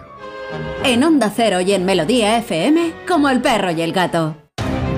[0.58, 0.92] radio.
[0.92, 4.36] En Onda Cero y en Melodía FM, como el perro y el gato.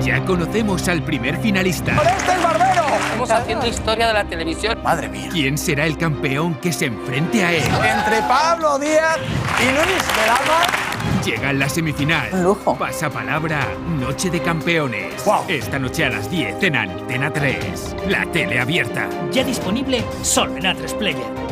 [0.04, 1.92] Ya conocemos al primer finalista.
[1.92, 4.78] Estamos haciendo historia de la televisión.
[4.82, 5.28] Madre mía.
[5.30, 7.62] ¿Quién será el campeón que se enfrente a él?
[7.62, 9.18] Entre Pablo Díaz
[9.60, 11.22] y Luis Velama.
[11.24, 12.28] Llega en la semifinal.
[12.32, 12.76] Un lujo.
[12.76, 13.60] Pasa palabra
[14.00, 15.24] Noche de Campeones.
[15.24, 15.44] Guau.
[15.46, 17.96] Esta noche a las 10 en Antena 3.
[18.08, 19.08] La tele abierta.
[19.30, 21.51] Ya disponible solo en A3 Player.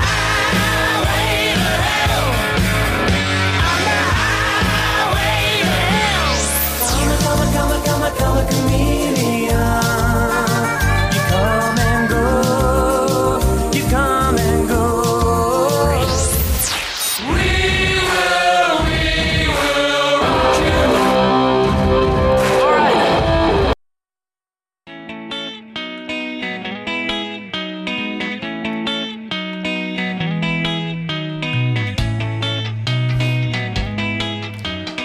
[8.11, 9.20] like I'm a comedian.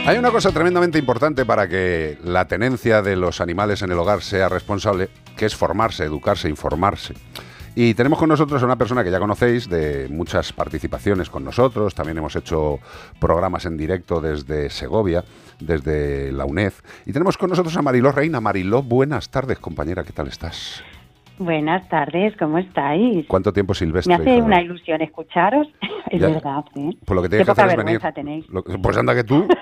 [0.06, 4.22] Hay una cosa tremendamente importante para que la tenencia de los animales en el hogar
[4.22, 7.14] sea responsable, que es formarse, educarse, informarse.
[7.74, 11.92] Y tenemos con nosotros a una persona que ya conocéis de muchas participaciones con nosotros.
[11.96, 12.78] También hemos hecho
[13.18, 15.24] programas en directo desde Segovia,
[15.58, 16.72] desde la UNED.
[17.04, 18.40] Y tenemos con nosotros a Mariló Reina.
[18.40, 20.04] Mariló, buenas tardes, compañera.
[20.04, 20.84] ¿Qué tal estás?
[21.38, 23.26] Buenas tardes, ¿cómo estáis?
[23.26, 24.16] ¿Cuánto tiempo silvestre?
[24.16, 25.68] Me hace una ilusión escucharos,
[26.10, 26.28] es Ya.
[26.28, 26.90] verdad, ¿eh?
[27.04, 28.00] Pues lo que Qué tienes que poca hacer es venir.
[28.14, 28.46] tenéis.
[28.82, 29.46] Pues anda que tú.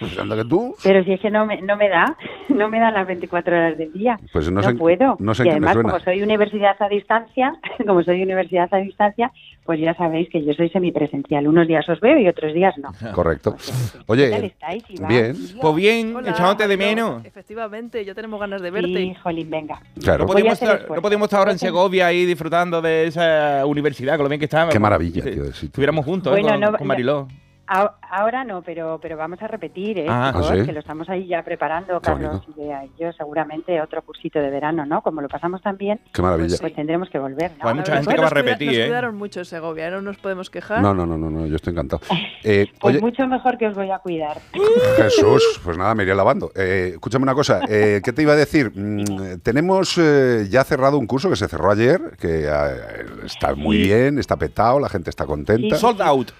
[0.00, 0.76] Pues anda que tú.
[0.84, 2.04] Pero si es que no me, no me da,
[2.50, 4.16] no me dan las 24 horas del día.
[4.32, 5.16] Pues no sé en- puedo.
[5.18, 7.52] no sé y qué además, como soy universidad a distancia,
[7.84, 9.32] como soy universidad a distancia,
[9.68, 11.46] pues ya sabéis que yo soy semipresencial.
[11.46, 12.88] Unos días os veo y otros días no.
[13.12, 13.54] Correcto.
[13.54, 15.08] ¿Qué tal Oye, estáis, Iván?
[15.10, 15.36] bien.
[15.60, 17.22] Pues bien, Hola, echándote de menos.
[17.26, 18.96] Efectivamente, ya tenemos ganas de verte.
[18.96, 19.82] Sí, jolín, venga.
[20.00, 20.20] Claro.
[20.24, 24.22] No hacer estar, no podíamos estar ahora en Segovia ahí disfrutando de esa universidad, con
[24.24, 24.70] lo bien que estaba.
[24.70, 27.28] Qué maravilla, tío, Si estuviéramos juntos eh, Bueno, con, no- con no- Mariló.
[27.68, 30.06] Ahora no, pero pero vamos a repetir, ¿eh?
[30.08, 30.64] Ah, ¿ah, sí?
[30.64, 34.86] que lo estamos ahí ya preparando, Qué Carlos y yo, seguramente otro cursito de verano,
[34.86, 35.02] ¿no?
[35.02, 36.56] Como lo pasamos tan bien, Qué maravilla.
[36.60, 37.58] pues tendremos que volver, ¿no?
[37.60, 38.86] Pues hay mucha gente que va a nos repetir, Nos ¿eh?
[38.86, 40.80] cuidaron mucho en Segovia, no nos podemos quejar.
[40.80, 42.00] No, no, no, no, no, yo estoy encantado.
[42.44, 44.38] Eh, Pues oye, mucho mejor que os voy a cuidar.
[44.96, 46.50] Jesús, pues nada, me iré lavando.
[46.54, 48.70] Eh, escúchame una cosa, eh, ¿qué te iba a decir?
[48.74, 53.76] Mm, tenemos eh, ya cerrado un curso que se cerró ayer, que eh, está muy
[53.78, 53.82] Sí.
[53.88, 55.74] bien, está petado, la gente está contenta.
[55.76, 55.80] Sí.
[55.80, 56.30] Sold out.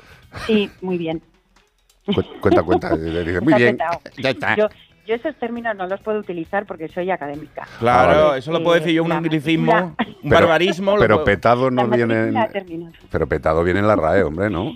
[0.47, 1.23] Sí, muy bien.
[2.07, 2.89] Cu- Cuenta, cuenta.
[2.95, 3.77] eh, muy Está bien.
[3.77, 4.01] petao.
[4.19, 4.57] Ya está.
[4.57, 4.69] Yo,
[5.07, 7.67] yo esos términos no los puedo utilizar porque soy académica.
[7.79, 10.97] Claro, Ah, eso lo puedo decir yo, un La anglicismo, un barbarismo.
[10.99, 12.35] Pero puedo- petado no viene en.
[13.11, 14.73] Pero petado viene en la RAE, hombre, ¿no?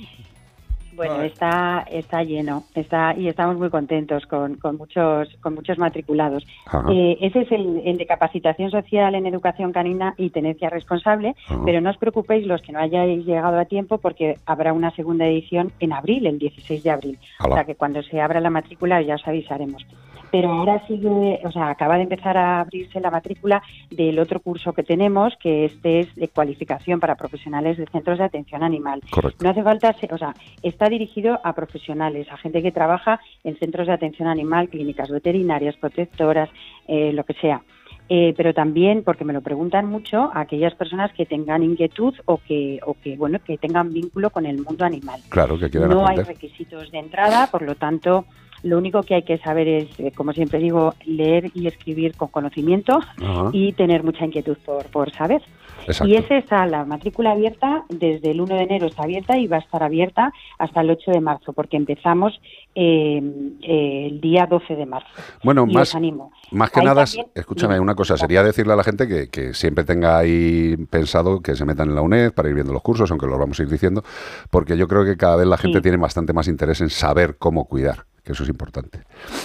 [0.95, 6.47] Bueno, está está lleno, está y estamos muy contentos con, con muchos con muchos matriculados.
[6.91, 11.63] Eh, ese es el, el de capacitación social en educación canina y tenencia responsable, Ajá.
[11.65, 15.27] pero no os preocupéis los que no hayáis llegado a tiempo porque habrá una segunda
[15.27, 17.19] edición en abril, el 16 de abril.
[17.41, 19.87] O sea que cuando se abra la matrícula ya os avisaremos.
[20.33, 24.73] Pero ahora sigue, o sea, acaba de empezar a abrirse la matrícula del otro curso
[24.73, 29.03] que tenemos, que este es de cualificación para profesionales de centros de atención animal.
[29.11, 29.45] Correcto.
[29.45, 33.87] No hace falta, o sea, está dirigido a profesionales, a gente que trabaja en centros
[33.87, 36.49] de atención animal, clínicas veterinarias, protectoras,
[36.89, 37.63] eh, lo que sea.
[38.09, 42.39] Eh, pero también, porque me lo preguntan mucho, a aquellas personas que tengan inquietud o
[42.39, 45.21] que, o que, bueno, que tengan vínculo con el mundo animal.
[45.29, 48.27] Claro, que quieran No hay requisitos de entrada, por lo tanto,
[48.63, 52.29] lo único que hay que saber es, eh, como siempre digo, leer y escribir con
[52.29, 53.51] conocimiento Ajá.
[53.53, 55.43] y tener mucha inquietud por, por saber.
[55.87, 56.07] Exacto.
[56.07, 59.57] Y ese está la matrícula abierta, desde el 1 de enero está abierta y va
[59.57, 62.41] a estar abierta hasta el 8 de marzo, porque empezamos
[62.77, 63.21] eh,
[63.63, 65.09] eh, el día 12 de marzo.
[65.43, 66.31] Bueno, Y más, os animo.
[66.53, 69.55] más que Ahí nada, también- escúchame, una cosa, sería decirle a la gente que, que
[69.55, 73.11] siempre tenga ahí pensado que se metan en la UNED para ir viendo los cursos,
[73.11, 74.05] aunque los vamos a ir diciendo,
[74.51, 75.83] porque yo creo que cada vez la gente Sí.
[75.83, 79.01] tiene bastante más interés en saber cómo cuidar, que eso es importante.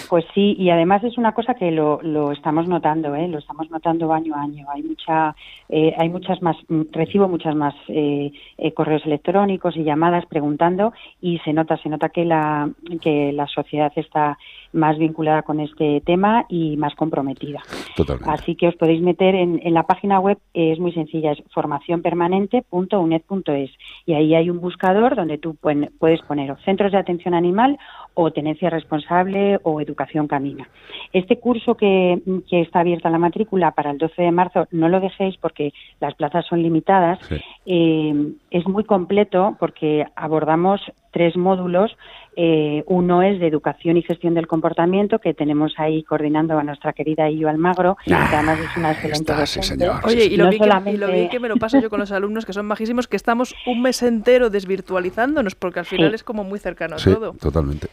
[0.08, 3.26] Pues sí, y además es una cosa que lo, lo estamos notando, ¿eh?
[3.26, 4.66] lo estamos notando año a año.
[4.72, 5.34] Hay mucha,
[5.68, 10.92] eh, hay muchas más, mm, recibo muchas más eh, eh, correos electrónicos y llamadas preguntando
[11.20, 14.38] y se nota, se nota que la que la sociedad está
[14.72, 17.60] más vinculada con este tema y más comprometida.
[17.96, 18.30] Totalmente.
[18.30, 23.70] Así que os podéis meter en, en la página web, es muy sencilla, es formacionpermanente.uned.es
[24.06, 27.78] y ahí hay un buscador donde tú puedes poner o centros de atención animal
[28.14, 30.68] o tenencia responsable o educación canina.
[31.12, 35.00] Este curso que, que está abierta la matrícula para el 12 de marzo, no lo
[35.00, 37.18] dejéis porque las plazas son limitadas.
[37.28, 37.36] Sí.
[37.66, 40.80] Eh, es muy completo porque abordamos
[41.12, 41.96] tres módulos.
[42.40, 46.92] Eh, uno es de educación y gestión del comportamiento, que tenemos ahí coordinando a nuestra
[46.92, 50.00] querida Illo Almagro, que además es una excelente está, sí, señor.
[50.04, 51.90] Oye, y lo, No bien que, y solamente- lo bien que me lo paso yo
[51.90, 56.10] con los alumnos, que son majísimos, que estamos un mes entero desvirtualizándonos, porque al final
[56.10, 56.14] Sí.
[56.14, 57.32] es como muy cercano a Sí, todo.
[57.32, 57.88] totalmente.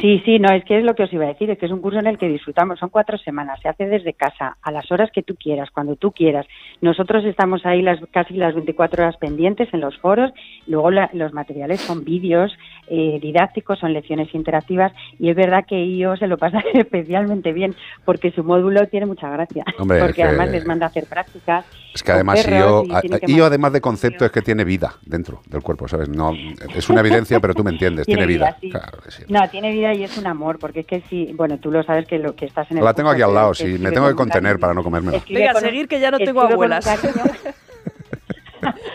[0.00, 1.72] Sí, sí, no, es que es lo que os iba a decir, es que es
[1.72, 4.92] un curso en el que disfrutamos, son cuatro semanas, se hace desde casa, a las
[4.92, 6.46] horas que tú quieras, cuando tú quieras.
[6.82, 10.32] Nosotros estamos ahí las casi las 24 horas pendientes en los foros,
[10.66, 12.52] luego la- los materiales son vídeos
[12.88, 17.74] eh, didácticos, son lecciones interactivas y es verdad que yo se lo pasa especialmente bien
[18.04, 21.64] porque su módulo tiene mucha gracia, Hombre, porque que- además les manda a hacer prácticas.
[21.96, 22.84] Es que además yo,
[23.26, 26.10] y además de concepto es que tiene vida dentro del cuerpo, ¿sabes?
[26.10, 26.30] No,
[26.74, 28.54] es una evidencia, pero tú me entiendes, tiene, vida.
[28.60, 28.68] sí.
[28.68, 29.22] Claro que sí.
[29.28, 32.06] No, tiene vida y es un amor, porque es que sí, bueno, tú lo sabes
[32.06, 34.14] que lo que estás en el La tengo aquí al lado, sí, me tengo que
[34.14, 35.22] contener para no comérmela.
[35.26, 36.86] Venga, con seguir que ya no tengo abuelas.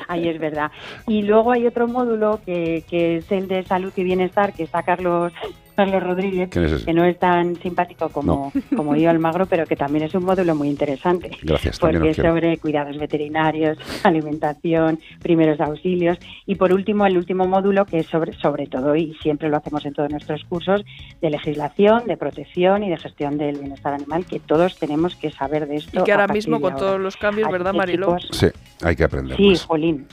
[0.08, 0.72] Ahí es verdad.
[1.08, 4.84] Y luego hay otro módulo que, que es el de salud y bienestar, que está
[4.84, 5.34] Carlos,
[5.82, 6.86] Carlos Rodríguez, ¿Quién es ese?
[6.86, 10.54] que no es tan simpático como, como yo Almagro, pero que también es un módulo
[10.56, 11.32] muy interesante.
[11.42, 17.86] Gracias, Porque es sobre cuidados veterinarios, alimentación, primeros auxilios y por último el último módulo
[17.86, 20.84] que es sobre, sobre todo, y siempre lo hacemos en todos nuestros cursos,
[21.22, 25.68] de legislación, de protección y de gestión del bienestar animal, que todos tenemos que saber
[25.68, 26.00] de esto.
[26.02, 26.86] Y que ahora mismo con ahora.
[26.86, 28.48] todos los cambios, Así ¿verdad, chicos, Sí,
[28.84, 29.66] hay que aprender Sí, más.
[29.66, 30.08] jolín.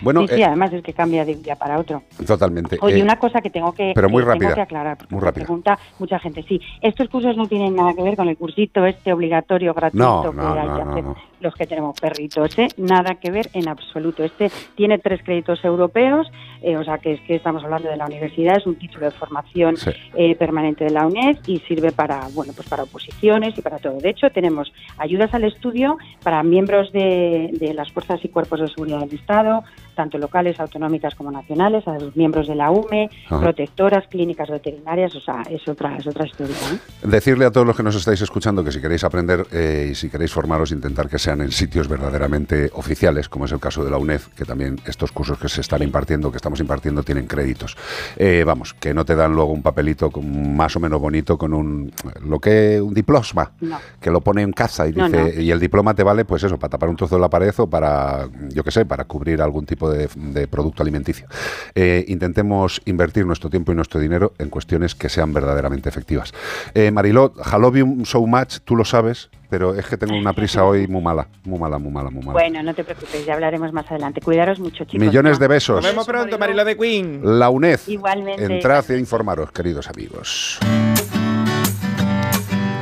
[0.00, 2.02] Bueno, sí, sí, eh, además es que cambia de un día para otro.
[2.26, 2.78] totalmente.
[2.80, 5.44] Oye, eh, una cosa que tengo que, pero muy tengo rápida, que aclarar, muy rápida.
[5.44, 6.44] pregunta mucha gente.
[6.48, 10.22] Sí, estos cursos no tienen nada que ver con el cursito este obligatorio gratuito No,
[10.32, 11.16] que hay no, que hacer no.
[11.44, 12.68] Los que tenemos perritos, ¿eh?
[12.76, 14.24] Nada que ver en absoluto.
[14.24, 16.26] Este tiene tres créditos europeos,
[16.62, 19.12] eh, o sea que es que estamos hablando de la universidad, es un título de
[19.12, 19.90] formación Sí.
[20.14, 23.98] eh, permanente de la UNED y sirve para, bueno, pues para oposiciones y para todo.
[24.00, 28.68] De hecho, tenemos ayudas al estudio para miembros de, de las fuerzas y cuerpos de
[28.68, 29.62] seguridad del Estado,
[29.94, 33.40] tanto locales, autonómicas como nacionales, a los miembros de la UME, Ajá.
[33.40, 36.54] protectoras, clínicas veterinarias, o sea, es otra, es otra historia.
[36.72, 36.78] ¿eh?
[37.08, 40.08] Decirle a todos los que nos estáis escuchando que si queréis aprender eh, y si
[40.10, 43.98] queréis formaros, intentar que sean en sitios verdaderamente oficiales, como es el caso de la
[43.98, 47.76] UNED, que también estos cursos que se están impartiendo, que estamos impartiendo, tienen créditos.
[48.16, 51.54] Eh, vamos, que no te dan luego un papelito con- más o menos bonito con
[51.54, 51.92] un
[52.26, 53.78] lo que un diploma, No.
[54.00, 55.40] que lo pone en casa y No, dice no.
[55.40, 57.66] y el diploma te vale pues eso para tapar un trozo de la pared o
[57.68, 61.26] para yo qué sé para cubrir algún tipo de, de producto alimenticio
[61.74, 66.32] Eh, intentemos invertir nuestro tiempo y nuestro dinero en cuestiones que sean verdaderamente efectivas
[66.74, 70.64] eh, Mariló love you so much tú lo sabes pero es que tengo una prisa
[70.64, 73.72] hoy muy mala muy mala muy mala muy mala Bueno, no te preocupes, ya hablaremos
[73.72, 74.20] más adelante.
[74.20, 74.98] Cuidaros mucho, chicos.
[75.06, 75.38] millones ¿no?
[75.42, 77.20] de besos Nos vemos pronto, Marilo de Queen.
[77.38, 78.44] la UNED Igualmente.
[78.44, 80.58] entrad e informaros queridos amigos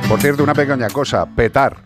[0.09, 1.77] por cierto una pequeña cosa petar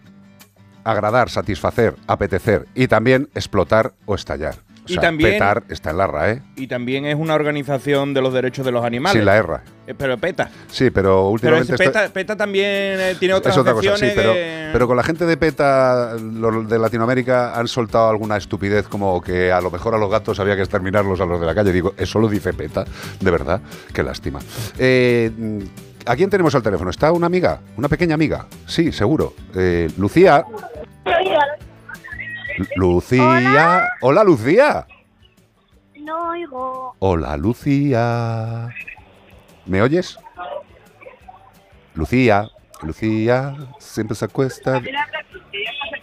[0.84, 4.56] agradar, satisfacer, apetecer y también explotar o estallar.
[4.89, 8.34] O Y también- petar está en la RAE, Y también es una organización de los
[8.34, 9.17] derechos de los animales.
[9.19, 9.54] sin la R.
[9.88, 10.50] Eh, Pero PETA.
[10.67, 13.95] Sí, pero Pero últimamente es- esto- PETA, PETA también eh, tiene otras es otra cosa,
[13.97, 14.34] sí, pero,
[14.73, 19.52] pero con la gente de PETA, los de Latinoamérica, han soltado alguna estupidez como que
[19.52, 21.71] a lo mejor a los gatos había que exterminarlos a los de la calle.
[21.71, 22.86] Digo, eso lo dice PETA,
[23.19, 23.62] de verdad,
[23.93, 24.39] qué lástima.
[24.78, 25.32] Eh,
[26.06, 26.89] ¿A quién tenemos al teléfono?
[26.89, 27.60] ¿Está una amiga?
[27.76, 28.45] ¿Una pequeña amiga?
[28.65, 29.34] Sí, seguro.
[29.56, 30.45] Eh, Lucía.
[32.58, 33.89] Lu- Lucía.
[34.02, 34.86] Hola, Lucía.
[36.00, 36.96] No oigo.
[37.00, 38.70] Hola, Lucía.
[39.65, 40.17] ¿Me oyes?
[41.93, 42.48] Lucía,
[42.84, 44.82] Lucía, siempre se acuesta.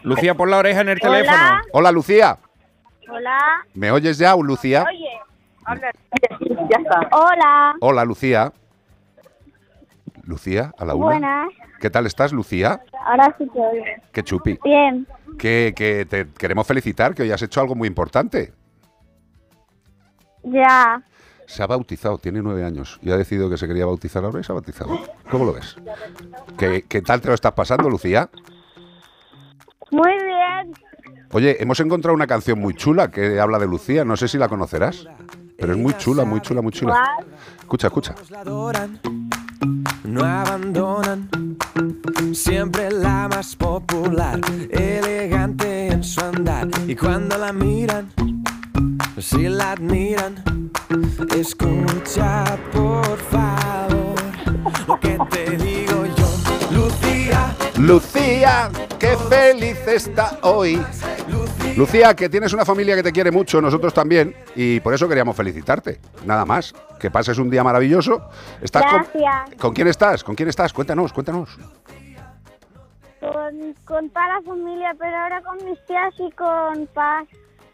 [0.02, 1.12] Lucía, pon la oreja en el Hola.
[1.18, 1.60] teléfono.
[1.72, 2.38] Hola, Lucía.
[3.10, 3.38] Hola.
[3.74, 4.84] ¿Me oyes ya, Lucía?
[4.88, 5.08] Oye.
[5.64, 5.90] Habla.
[6.68, 7.08] Ya está.
[7.12, 7.74] Hola.
[7.80, 8.52] Hola, Lucía.
[10.24, 11.04] Lucía, a la una.
[11.06, 11.48] Buenas.
[11.80, 12.80] ¿Qué tal estás, Lucía?
[13.06, 13.84] Ahora sí te oigo.
[14.12, 14.58] Qué chupi.
[14.64, 15.06] Bien.
[15.38, 18.52] Que, que te queremos felicitar, que hoy has hecho algo muy importante.
[20.42, 21.02] Ya.
[21.46, 24.44] Se ha bautizado, tiene nueve años y ha decidido que se quería bautizar ahora y
[24.44, 24.98] se ha bautizado.
[25.30, 25.76] ¿Cómo lo ves?
[26.56, 28.30] ¿Qué, qué tal te lo estás pasando, Lucía?
[29.90, 30.74] Muy bien.
[31.32, 34.48] Oye, hemos encontrado una canción muy chula que habla de Lucía, no sé si la
[34.48, 35.06] conocerás,
[35.58, 37.16] pero es muy chula, muy chula, muy chula.
[37.60, 38.14] Escucha, escucha.
[40.14, 41.28] No abandonan,
[42.32, 44.38] siempre la más popular,
[44.70, 46.68] elegante en su andar.
[46.86, 48.12] Y cuando la miran,
[49.18, 50.70] si la admiran,
[51.36, 54.14] escucha por favor
[54.86, 55.83] lo que te digo
[57.84, 58.70] Lucía.
[58.98, 60.82] Qué feliz está hoy.
[61.76, 65.36] Lucía, que tienes una familia que te quiere mucho, nosotros también, y por eso queríamos
[65.36, 66.00] felicitarte.
[66.24, 66.72] Nada más.
[66.98, 68.30] Que pases un día maravilloso.
[68.62, 69.60] ¿Estás con, Gracias.
[69.60, 70.24] ¿Con quién estás?
[70.24, 70.72] ¿Con quién estás?
[70.72, 71.58] Cuéntanos, cuéntanos.
[73.20, 77.26] Con, con toda la familia, pero ahora con mis tías y con Paz.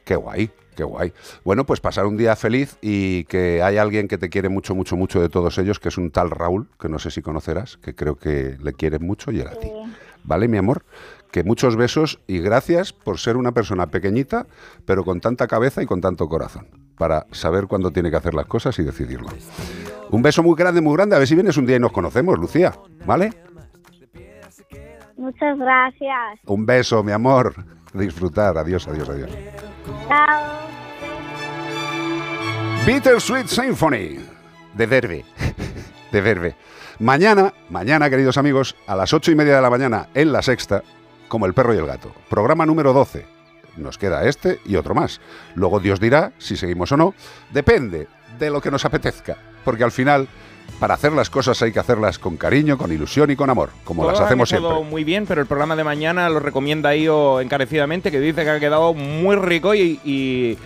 [0.05, 1.12] Qué guay, qué guay.
[1.45, 4.97] Bueno, pues pasar un día feliz y que hay alguien que te quiere mucho, mucho,
[4.97, 7.95] mucho de todos ellos, que es un tal Raúl, que no sé si conocerás, que
[7.95, 9.71] creo que le quiere mucho y él a ti.
[10.25, 10.85] ¿Vale, mi amor?
[11.31, 14.47] Que muchos besos y gracias por ser una persona pequeñita,
[14.87, 16.66] pero con tanta cabeza y con tanto corazón,
[16.97, 19.29] para saber cuándo tiene que hacer las cosas y decidirlo.
[20.11, 21.14] Un beso muy grande, muy grande.
[21.14, 22.73] A ver si vienes un día y nos conocemos, Lucía.
[23.07, 23.33] ¿Vale?
[25.20, 26.40] Muchas gracias.
[26.46, 27.54] Un beso, mi amor.
[27.92, 28.56] Disfrutar.
[28.56, 29.30] Adiós, adiós, adiós.
[30.09, 30.70] Chao.
[32.87, 34.18] Bittersweet Symphony
[34.74, 35.24] de Verve.
[36.11, 36.56] De Verve.
[36.98, 40.83] Mañana, mañana, queridos amigos, a las ocho y media de la mañana en la sexta,
[41.28, 42.12] como el perro y el gato.
[42.30, 43.26] Programa número 12.
[43.76, 45.20] Nos queda este y otro más.
[45.54, 47.14] Luego Dios dirá si seguimos o no.
[47.52, 49.37] Depende de lo que nos apetezca.
[49.64, 50.28] Porque al final,
[50.78, 54.02] para hacer las cosas hay que hacerlas con cariño, con ilusión y con amor, como
[54.02, 54.70] Todos las hacemos siempre.
[54.85, 58.61] muy bien, pero el programa de mañana lo recomienda Io encarecidamente, que dice que ha
[58.61, 60.59] quedado muy rico y, y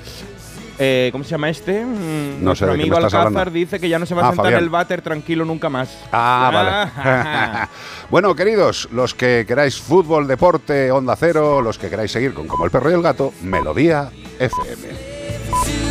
[0.76, 1.84] Eh, ¿Cómo se llama este?
[1.84, 3.50] Mm, No sé Nuestro qué amigo me estás Alcázar hablando.
[3.52, 4.58] dice que ya no se va a Ah, sentar Fabián.
[4.58, 5.96] en el váter tranquilo nunca más.
[6.10, 7.68] Ah, vale.
[8.10, 12.64] bueno, queridos, los que queráis fútbol, deporte, onda cero, los que queráis seguir con Como
[12.64, 15.83] el perro y el gato, Melodía FM.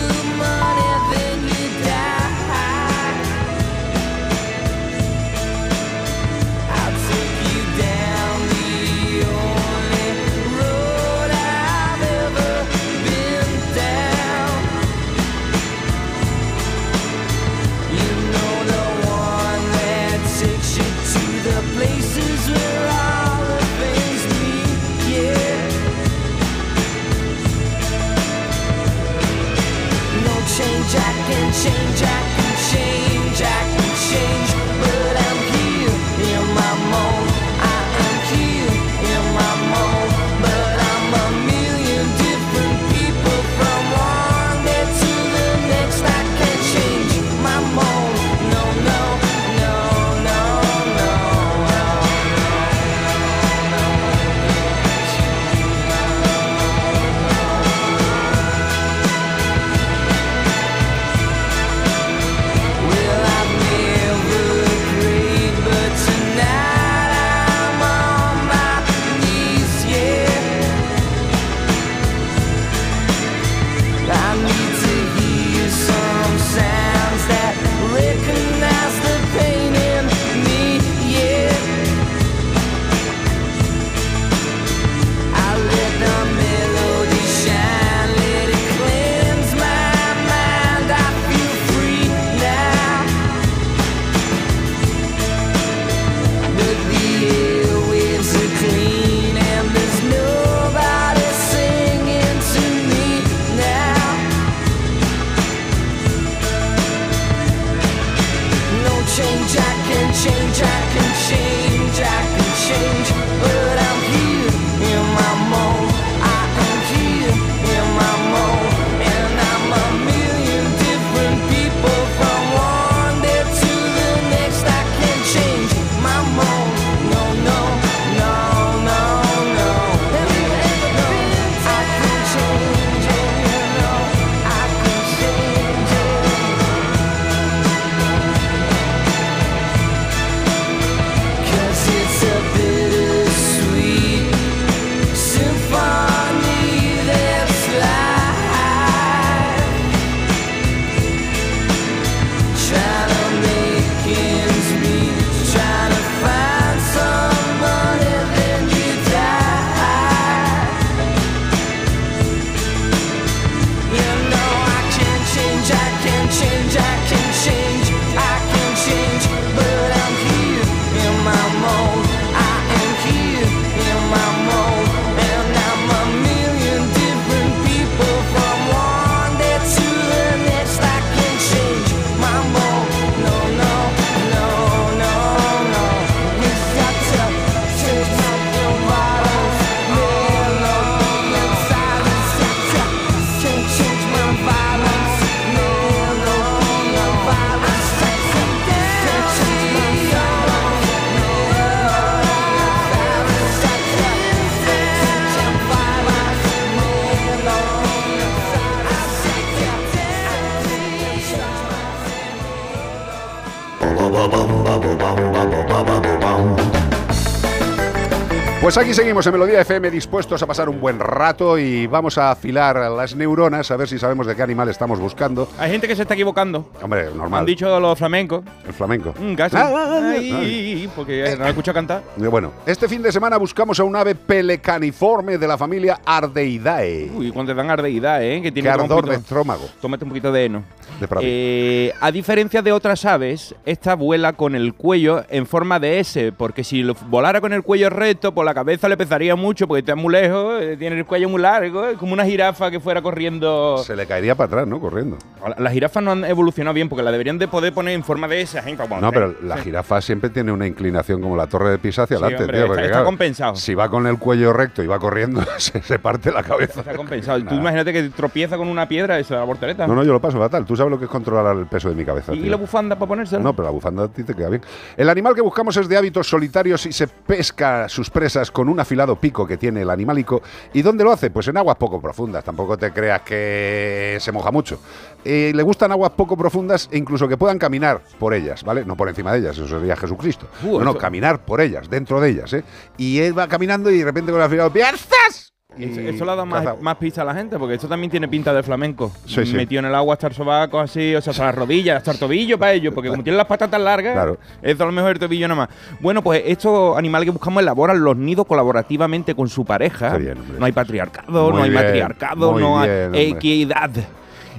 [218.73, 222.31] Pues aquí seguimos en Melodía FM dispuestos a pasar un buen rato y vamos a
[222.31, 225.47] afilar las neuronas a ver si sabemos de qué animal estamos buscando.
[225.59, 226.71] Hay gente que se está equivocando.
[226.81, 227.41] Hombre, normal.
[227.41, 228.43] Han dicho los flamencos.
[228.65, 229.13] El flamenco.
[229.15, 229.57] Mm, casi.
[229.57, 232.01] Ah, ah, ah, Ay, porque no escucha cantar.
[232.17, 237.11] Y Bueno, este fin de semana buscamos a un ave pelecaniforme de la familia Ardeidae.
[237.13, 238.41] Uy, cuando te dan ardeidad, ¿eh?
[238.41, 239.69] Que tiene un ardor de estrómago.
[239.81, 240.63] Tómate un poquito de heno.
[240.99, 241.07] De.
[241.21, 246.31] Eh, a diferencia de otras aves, esta vuela con el cuello en forma de S,
[246.31, 249.95] porque si volara con el cuello recto, por la cabeza le pesaría mucho, porque está
[249.95, 253.77] muy lejos, eh, tiene el cuello muy largo, es como una jirafa que fuera corriendo.
[253.79, 254.79] Se le caería para atrás, ¿no?
[254.79, 255.17] Corriendo.
[255.47, 258.27] La- Las jirafas no han evolucionado bien, porque la deberían de poder poner en forma
[258.27, 259.63] de así, pa- No, pero la Sí.
[259.65, 262.63] jirafa siempre tiene una inclinación como la torre de Pisa hacia Sí, adelante, hombre, tío.
[262.65, 263.55] está- porque, está claro, compensado.
[263.55, 266.81] Si va con el cuello recto y va corriendo, se, se parte la cabeza.
[266.81, 267.43] Está compensado.
[267.43, 269.87] Tú imagínate que tropieza con una piedra, eso, la voltereta.
[269.87, 270.65] No, no, yo lo paso fatal.
[270.65, 272.33] Tú sabes lo que es controlar el peso de mi cabeza.
[272.33, 272.51] ¿Y tío.
[272.51, 273.41] la bufanda para ponérsela?
[273.43, 274.61] No, pero la bufanda a ti te queda bien.
[274.97, 278.79] El animal que buscamos es de hábitos solitarios y se pesca sus presas con un
[278.79, 280.41] afilado pico que tiene el animalico.
[280.71, 281.29] ¿Y dónde lo hace?
[281.29, 282.43] Pues en aguas poco profundas.
[282.45, 284.79] Tampoco te creas que se moja mucho.
[285.25, 288.85] Eh, le gustan aguas poco profundas e incluso que puedan caminar por ellas, ¿vale?
[288.85, 290.47] No por encima de ellas, eso sería Jesucristo.
[290.63, 292.63] Uh, no, no, eso- caminar por ellas, dentro de ellas, ¿eh?
[292.97, 295.52] Y él va caminando y de repente con el afilado ¡Piezas!
[295.77, 298.27] Eso, eso le ha dado más, más pista a la gente, porque esto también tiene
[298.27, 299.11] pinta de flamenco.
[299.25, 299.55] Sí, sí.
[299.55, 302.19] Metido en el agua hasta el sobaco, así, o sea, hasta las rodillas, hasta el
[302.19, 304.37] tobillo para ellos, porque como tienen las patas tan largas, Claro.
[304.61, 305.69] eso a lo mejor el tobillo nada más.
[305.99, 310.17] Bueno, pues estos animales que buscamos elaboran los nidos colaborativamente con su pareja.
[310.17, 313.43] Bien, no hay patriarcado, Muy no hay bien, matriarcado, muy no bien, hay hombre.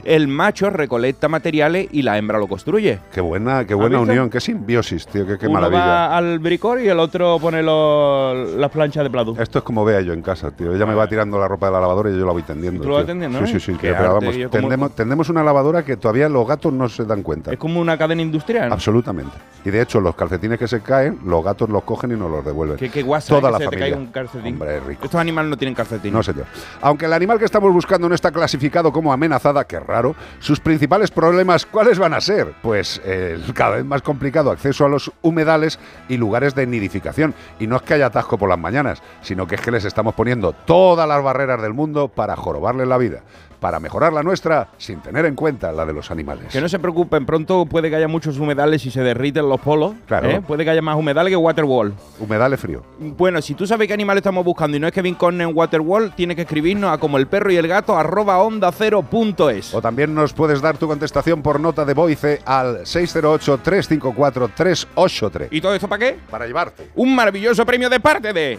[0.05, 2.99] El macho recolecta materiales y la hembra lo construye.
[3.13, 5.85] Qué buena, qué buena unión, qué simbiosis, tío, qué, qué Uno maravilla.
[5.85, 9.35] va al bricor y el otro pone los- las planchas de plato.
[9.39, 10.75] Esto es como vea yo en casa, tío.
[10.75, 12.83] Ella me va tirando la ropa de la lavadora y yo la voy tendiendo.
[12.83, 13.61] ¿Tú lo vas tendiendo, Sí, eh?
[13.61, 13.79] sí, sí.
[13.81, 14.37] Pero vamos,
[14.77, 17.53] como- tendemos, una lavadora que todavía los gatos no se dan cuenta.
[17.53, 18.73] Es como una cadena industrial.
[18.73, 19.33] Absolutamente.
[19.65, 22.45] Y de hecho, los calcetines que se caen, los gatos los cogen y nos los
[22.45, 22.77] devuelven.
[22.77, 23.85] Qué, qué guasa Toda que la se te familia.
[23.87, 24.53] caiga un calcetín.
[24.55, 25.05] Hombre, es rico.
[25.05, 26.13] Estos animales no tienen calcetín.
[26.13, 26.45] No, señor.
[26.83, 31.11] Aunque el animal que estamos buscando no está clasificado como amenazada, que raro, sus principales
[31.11, 32.53] problemas, ¿cuáles van a ser?
[32.62, 35.78] Pues el cada vez más complicado acceso a los humedales
[36.09, 37.34] y lugares de nidificación.
[37.61, 40.14] Y no es que haya atasco por las mañanas, sino que es que les estamos
[40.14, 43.20] poniendo todas las barreras del mundo para jorobarles la vida,
[43.65, 46.53] para mejorar la nuestra sin tener en cuenta la de los animales.
[46.53, 49.95] Que no se preocupen, pronto puede que haya muchos humedales y se derriten los polos.
[50.07, 50.29] Claro.
[50.29, 50.43] ¿eh?
[50.47, 51.95] Puede que haya más humedales que Waterwall.
[52.21, 52.83] Humedales frío.
[52.99, 56.12] Bueno, si tú sabes qué animal estamos buscando y no es Kevin Conner en Waterwall,
[56.15, 59.75] tienes que escribirnos a como el perro y el gato arroba onda cero punto es.
[59.75, 65.49] O también nos puedes dar tu contestación por nota de voice al 608-354-383.
[65.51, 66.19] ¿Y todo esto para qué?
[66.31, 66.91] Para llevarte.
[66.97, 68.59] Un maravilloso premio de parte de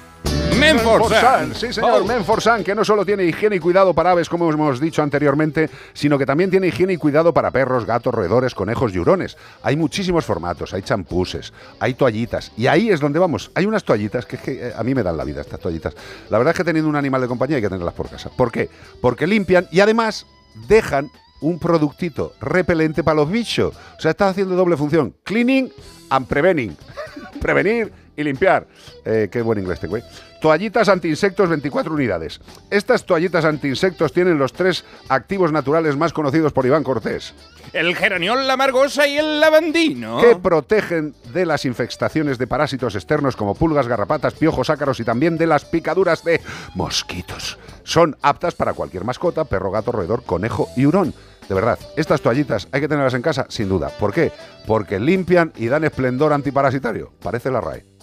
[0.60, 1.53] Menforsan.
[1.53, 2.06] Sí, señor, Oh.
[2.06, 6.18] Menforsan, que no solo tiene higiene y cuidado para aves, como hemos dicho anteriormente, sino
[6.18, 9.38] que también tiene higiene y cuidado para perros, gatos, roedores, conejos y hurones.
[9.64, 13.52] Hay muchísimos formatos, hay champuses, hay toallitas, y ahí es donde vamos.
[13.56, 15.96] Hay unas toallitas que, es que eh, a mí me dan la vida, estas toallitas.
[16.30, 18.30] La verdad es que teniendo un animal de compañía hay que tenerlas por casa.
[18.36, 18.70] ¿Por qué?
[19.02, 20.26] Porque limpian y además
[20.68, 21.10] dejan
[21.41, 23.76] un productito repelente para los bichos.
[23.98, 25.16] O sea, estás haciendo doble función.
[25.24, 25.72] Cleaning
[26.10, 26.76] and preventing.
[27.41, 28.68] Prevenir y limpiar.
[29.04, 30.04] Eh, qué buen inglés tengo, ¿eh?
[30.46, 32.39] Toallitas antiinsectos 24 unidades.
[32.70, 37.34] Estas toallitas antiinsectos tienen los tres activos naturales más conocidos por Iván Cortés,
[37.74, 40.22] El geraniol, la margosa y el lavandino.
[40.22, 45.36] que protegen de las infestaciones de parásitos externos como pulgas, garrapatas, piojos, ácaros y también
[45.39, 46.39] de las picaduras de
[46.76, 47.58] mosquitos.
[47.84, 51.16] Son aptas para cualquier mascota, perro, gato, roedor, conejo y hurón.
[51.50, 53.89] De verdad, estas toallitas hay que tenerlas en casa, sin duda.
[53.89, 54.32] ¿Por qué?
[54.68, 57.14] Porque limpian y dan esplendor antiparasitario.
[57.20, 57.95] Parece la RAE.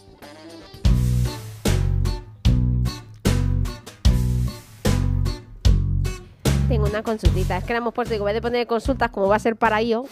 [6.73, 7.59] Tengo una consultita.
[7.59, 9.57] Es que la hemos puesto, digo, en vez de poner consultas como va a ser
[9.57, 10.07] para IO,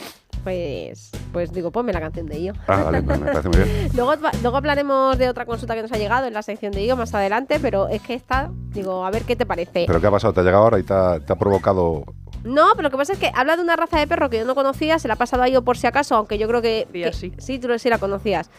[0.44, 2.52] pues, pues digo, ponme la canción de IO.
[2.68, 3.88] Ah, vale, me me parece muy bien.
[3.96, 6.96] Luego, luego hablaremos de otra consulta que nos ha llegado en la sección de IO
[6.96, 9.84] más adelante, pero es que esta, digo, a ver qué te parece.
[9.86, 10.34] ¿Pero qué ha pasado?
[10.34, 12.04] ¿Te ha llegado ahora y te ha, te ha provocado
[12.44, 14.44] No, pero lo que pasa es que habla de una raza de perro que yo
[14.44, 16.86] no conocía, se la ha pasado a IO por si acaso, aunque yo creo que,
[16.92, 18.50] que- sí, tú sí la conocías.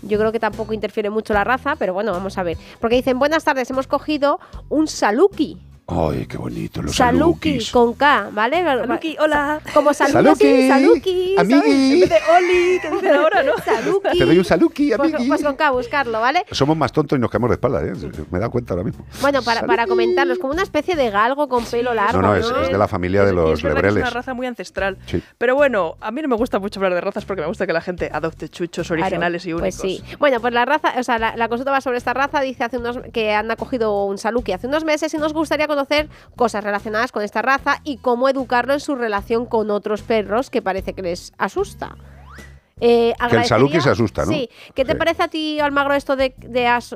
[0.00, 2.56] Yo creo que tampoco interfiere mucho la raza, pero bueno, vamos a ver.
[2.80, 4.40] Porque dicen, buenas tardes, hemos cogido
[4.70, 5.60] un saluki.
[5.92, 7.70] Ay, qué bonito los Saluki salukis.
[7.72, 8.62] con K, ¿vale?
[8.62, 9.60] Saluki, hola.
[9.74, 11.52] Como saluki, Saluki, saluki, ¿sabes?
[11.52, 11.92] amigui.
[11.94, 13.52] En vez de Oli, que dicen ahora, ¿no?
[13.64, 14.18] Saluki.
[14.18, 15.28] Te doy un saluki, Pues, amigui.
[15.28, 16.44] pues con K, buscarlo, ¿vale?
[16.52, 17.92] Somos más tontos y nos caemos de espalda, ¿eh?
[18.30, 19.04] Me he dado cuenta ahora mismo.
[19.20, 22.22] Bueno, para, para comentarlos, como una especie de galgo con pelo largo.
[22.22, 24.02] No, no, es, es de la familia de los es que es lebreles.
[24.02, 24.96] una raza muy ancestral.
[25.06, 25.20] Sí.
[25.38, 27.72] Pero bueno, a mí no me gusta mucho hablar de razas porque me gusta que
[27.72, 29.80] la gente adopte chuchos Claro, originales y únicos.
[29.80, 30.02] Pues sí.
[30.20, 32.40] Bueno, pues la raza, o sea, la, la consulta va sobre esta raza.
[32.42, 35.79] Dice hace unos que han acogido un saluki hace unos meses y nos gustaría conocer
[36.36, 40.62] cosas relacionadas con esta raza y cómo educarlo en su relación con otros perros que
[40.62, 41.96] parece que les asusta.
[42.82, 44.32] Eh, Que el saluki se asusta, ¿no?
[44.32, 44.48] Sí.
[44.74, 44.98] ¿Qué te Sí.
[44.98, 46.94] parece a ti, Almagro, esto de, de as-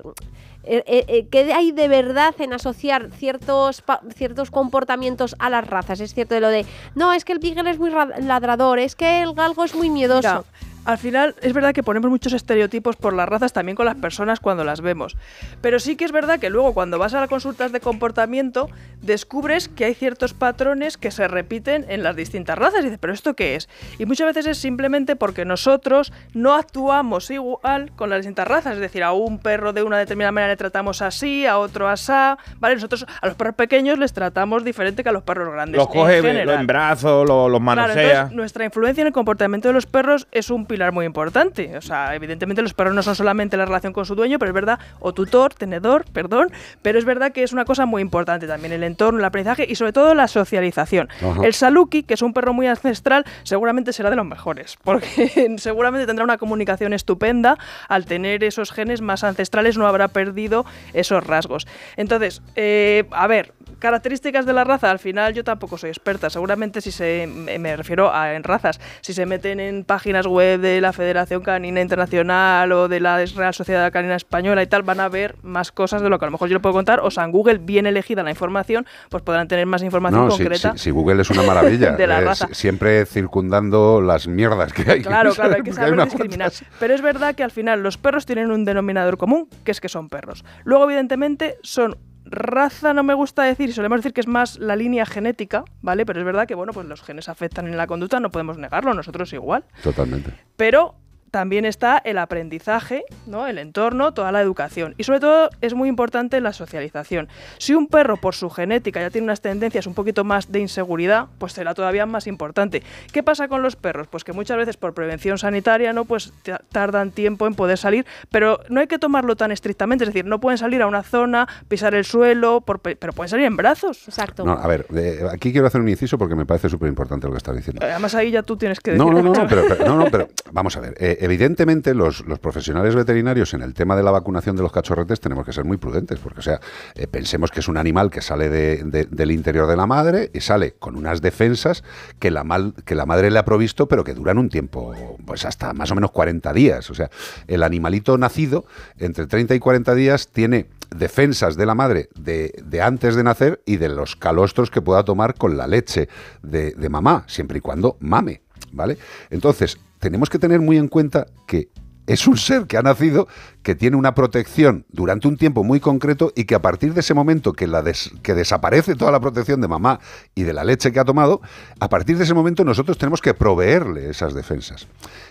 [0.66, 5.66] eh, eh, eh, ¿Qué hay de verdad en asociar ciertos, pa- ciertos comportamientos a las
[5.66, 6.00] razas?
[6.00, 6.64] Es cierto de lo de,
[6.94, 9.90] no, es que el beagle es muy ra- ladrador, es que el galgo es muy
[9.90, 10.46] miedoso.
[10.62, 13.96] Mira, al final es verdad que ponemos muchos estereotipos por las razas también con las
[13.96, 15.16] personas cuando las vemos.
[15.60, 18.68] Pero sí que es verdad que luego cuando vas a las consultas de comportamiento
[19.02, 22.80] descubres que hay ciertos patrones que se repiten en las distintas razas.
[22.80, 23.68] Y dices, ¿pero esto qué es?
[23.98, 28.74] Y muchas veces es simplemente porque nosotros no actuamos igual con las distintas razas.
[28.74, 32.38] Es decir, a un perro de una determinada manera le tratamos así, a otro asá.
[32.58, 32.74] ¿Vale?
[32.74, 35.78] Nosotros a los perros pequeños les tratamos diferente que a los perros grandes.
[35.78, 38.02] Los coge los en brazos, los, Claro, manosea.
[38.10, 41.76] entonces nuestra influencia en el comportamiento de los perros es un pilar muy importante.
[41.76, 44.54] O sea, evidentemente los perros no son solamente la relación con su dueño, pero es
[44.54, 46.50] verdad, o tutor, tenedor, perdón,
[46.82, 49.76] pero es verdad que es una cosa muy importante también el entorno, el aprendizaje y
[49.76, 51.08] sobre todo la socialización.
[51.22, 51.44] Ajá.
[51.44, 56.06] El Saluki, que es un perro muy ancestral, seguramente será de los mejores, porque seguramente
[56.06, 57.56] tendrá una comunicación estupenda,
[57.88, 61.68] al tener esos genes más ancestrales no habrá perdido esos rasgos.
[61.96, 63.52] Entonces, eh, a ver,
[63.84, 67.76] características de la raza, al final yo tampoco soy experta, seguramente si se, me me
[67.76, 72.72] refiero a en razas, si se meten en páginas web de la Federación Canina Internacional
[72.72, 76.08] o de la Real Sociedad Canina Española y tal, van a ver más cosas de
[76.08, 78.22] lo que a lo mejor yo le puedo contar, o sea, en Google bien elegida
[78.22, 80.72] la información, pues podrán tener más información No, si, concreta.
[80.72, 81.90] si- si Google es una maravilla.
[81.96, 82.46] de la eh, raza.
[82.48, 85.02] si- siempre circundando las mierdas que hay.
[85.02, 86.50] Claro, claro, hay que saber unas discriminar.
[86.80, 89.90] Pero es verdad que al final los perros tienen un denominador común, que es que
[89.90, 90.42] son perros.
[90.64, 95.06] Luego, evidentemente, son raza, no me gusta decir, solemos decir que es más la línea
[95.06, 96.06] genética, ¿vale?
[96.06, 98.94] Pero es verdad que, bueno, pues los genes afectan en la conducta, no podemos negarlo,
[98.94, 99.64] nosotros igual.
[99.82, 100.32] Totalmente.
[100.56, 100.94] Pero
[101.34, 103.48] también está el aprendizaje, ¿no?
[103.48, 104.94] el entorno, toda la educación.
[104.98, 107.26] Y sobre todo es muy importante la socialización.
[107.58, 111.26] Si un perro por su genética ya tiene unas tendencias un poquito más de inseguridad,
[111.38, 112.84] pues será todavía más importante.
[113.12, 114.06] ¿Qué pasa con los perros?
[114.06, 118.06] Pues que muchas veces por prevención sanitaria no pues ta- tardan tiempo en poder salir,
[118.30, 121.48] pero no hay que tomarlo tan estrictamente, es decir, no pueden salir a una zona,
[121.66, 124.06] pisar el suelo, por pe- pero pueden salir en brazos.
[124.06, 124.44] Exacto.
[124.44, 127.32] No, a ver, eh, aquí quiero hacer un inciso porque me parece súper importante lo
[127.32, 127.84] que estás diciendo.
[127.84, 129.42] Además ahí ya tú tienes que decir No, no, no, mucho.
[129.42, 130.94] no, pero, pero- no, no, pero vamos a ver.
[131.00, 135.20] Eh, evidentemente, los, los profesionales veterinarios en el tema de la vacunación de los cachorretes
[135.20, 136.60] tenemos que ser muy prudentes, porque, o sea,
[136.94, 140.30] eh, pensemos que es un animal que sale de- de- del interior de la madre
[140.32, 141.82] y sale con unas defensas
[142.18, 144.94] que la, mal- que la madre le ha provisto, pero que duran un tiempo,
[145.26, 146.90] pues hasta más o menos 40 días.
[146.90, 147.10] O sea,
[147.48, 148.64] el animalito nacido,
[148.98, 153.62] entre 30 y 40 días, tiene defensas de la madre de, de antes de nacer
[153.66, 156.08] y de los calostros que pueda tomar con la leche
[156.42, 158.43] de, de mamá, siempre y cuando mame.
[158.72, 158.98] ¿Vale?
[159.30, 161.68] Entonces, tenemos que tener muy en cuenta que
[162.06, 163.28] es un ser que ha nacido,
[163.62, 167.14] que tiene una protección durante un tiempo muy concreto y que a partir de ese
[167.14, 167.82] momento que, la
[168.22, 170.00] que desaparece toda la protección de mamá
[170.34, 171.40] y de la leche que ha tomado,
[171.80, 174.86] a partir de ese momento nosotros tenemos que proveerle esas defensas.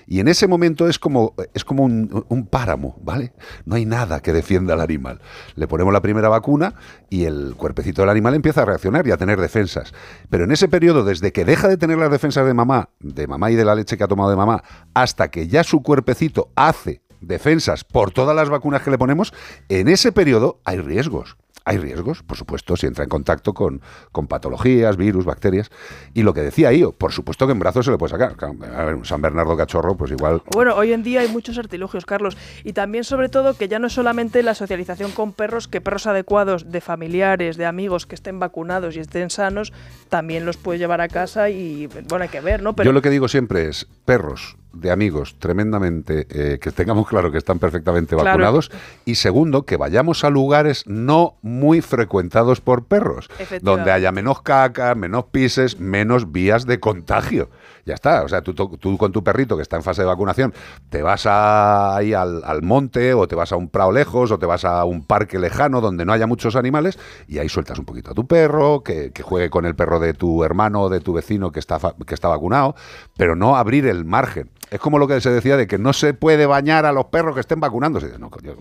[0.07, 3.33] Y en ese momento es como, es como un, páramo, ¿vale?
[3.65, 5.21] No hay nada que defienda al animal.
[5.55, 6.73] Le ponemos la primera vacuna
[7.09, 9.93] y el cuerpecito del animal empieza a reaccionar y a tener defensas.
[10.29, 13.51] Pero en ese periodo, desde que deja de tener las defensas de mamá, de mamá
[13.51, 14.63] y de la leche que ha tomado de mamá,
[14.93, 19.33] hasta que ya su cuerpecito hace defensas por todas las vacunas que le ponemos,
[19.69, 21.37] en ese periodo hay riesgos.
[21.65, 25.71] Hay riesgos, por supuesto, si entra en contacto con, con patologías, virus, bacterias.
[26.13, 28.35] Y lo que decía Io, por supuesto que en brazos se le puede sacar.
[28.41, 30.41] A ver, un San Bernardo cachorro, pues igual.
[30.51, 32.35] Bueno, hoy en día hay muchos artilugios, Carlos.
[32.65, 36.05] Y también, sobre todo, que ya no es solamente la socialización con perros, que perros
[36.05, 39.71] adecuados de familiares, de amigos que estén vacunados y estén sanos,
[40.09, 42.75] también los puedes llevar a casa y, bueno, hay que ver, ¿no?
[42.75, 47.31] Pero Yo lo que digo siempre es, perros de amigos tremendamente, eh, que tengamos claro
[47.31, 48.25] que están perfectamente Claro.
[48.31, 48.71] vacunados.
[49.05, 53.29] Y segundo, que vayamos a lugares no muy frecuentados por perros,
[53.61, 57.49] donde haya menos caca, menos pises, menos vías de contagio.
[57.85, 60.53] Ya está, o sea, tú, tú- con tu perrito que está en fase de vacunación,
[60.89, 64.39] te vas a- ahí al, al monte o te vas a un prado lejos o
[64.39, 66.97] te vas a un parque lejano donde no haya muchos animales
[67.27, 70.13] y ahí sueltas un poquito a tu perro, que, que juegue con el perro de
[70.13, 72.73] tu hermano o de tu vecino que está, que está vacunado,
[73.17, 74.49] pero no abrir el margen.
[74.73, 77.35] Es como lo que se decía de que no se puede bañar a los perros
[77.35, 78.17] que estén vacunándose.
[78.17, 78.53] No, coño,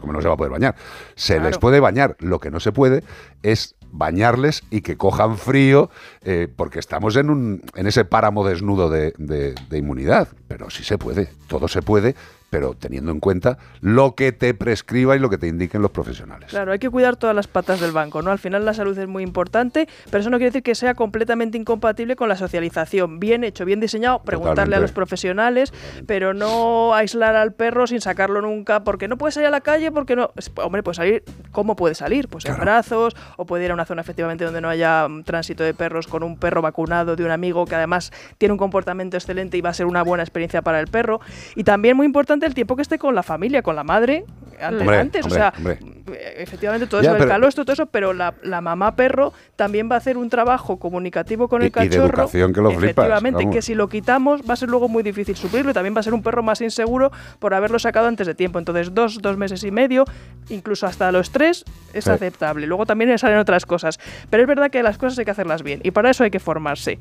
[0.00, 0.74] ¿cómo no se va a poder bañar?
[1.16, 2.16] Se les puede bañar.
[2.18, 3.04] Lo que no se puede
[3.42, 5.90] es bañarles y que cojan frío,
[6.22, 10.28] eh, porque estamos en, un, en ese páramo desnudo de, de- de inmunidad.
[10.48, 12.14] Pero sí se puede, todo se puede,
[12.50, 16.50] pero teniendo en cuenta lo que te prescriba y lo que te indiquen los profesionales.
[16.50, 18.30] Claro, hay que cuidar todas las patas del banco, ¿no?
[18.30, 21.56] Al final la salud es muy importante, pero eso no quiere decir que sea completamente
[21.56, 23.20] incompatible con la socialización.
[23.20, 25.72] Bien hecho, bien diseñado, preguntarle a los profesionales,
[26.06, 29.92] pero no aislar al perro sin sacarlo nunca, porque no puede salir a la calle,
[29.92, 30.32] porque no...
[30.56, 32.28] Hombre, puede salir, ¿cómo puede salir?
[32.28, 35.62] Pues en brazos, o puede ir a una zona efectivamente donde no haya mm, tránsito
[35.62, 39.56] de perros con un perro vacunado de un amigo que además tiene un comportamiento excelente
[39.56, 41.20] y va a ser una buena experiencia para el perro.
[41.54, 44.24] Y también muy importante el tiempo que esté con la familia, con la madre,
[44.60, 45.24] antes, Hombre, antes.
[45.24, 45.78] hombre, o sea, hombre.
[46.12, 49.32] eh, efectivamente todo Ya, eso, pero- el calostro, todo eso, pero la, la mamá perro
[49.56, 52.06] también va a hacer un trabajo comunicativo con Y- el y de cachorro.
[52.08, 55.34] educación que lo flipas, Efectivamente, que si lo quitamos va a ser luego muy difícil
[55.34, 58.34] suplirlo y también va a ser un perro más inseguro por haberlo sacado antes de
[58.34, 58.58] tiempo.
[58.58, 60.04] Entonces, dos, dos meses y medio,
[60.50, 61.64] incluso hasta los tres,
[61.94, 62.10] es Sí.
[62.10, 62.66] aceptable.
[62.66, 63.98] Luego también salen otras cosas.
[64.28, 66.38] Pero es verdad que las cosas hay que hacerlas bien y para eso hay que
[66.40, 66.98] formarse.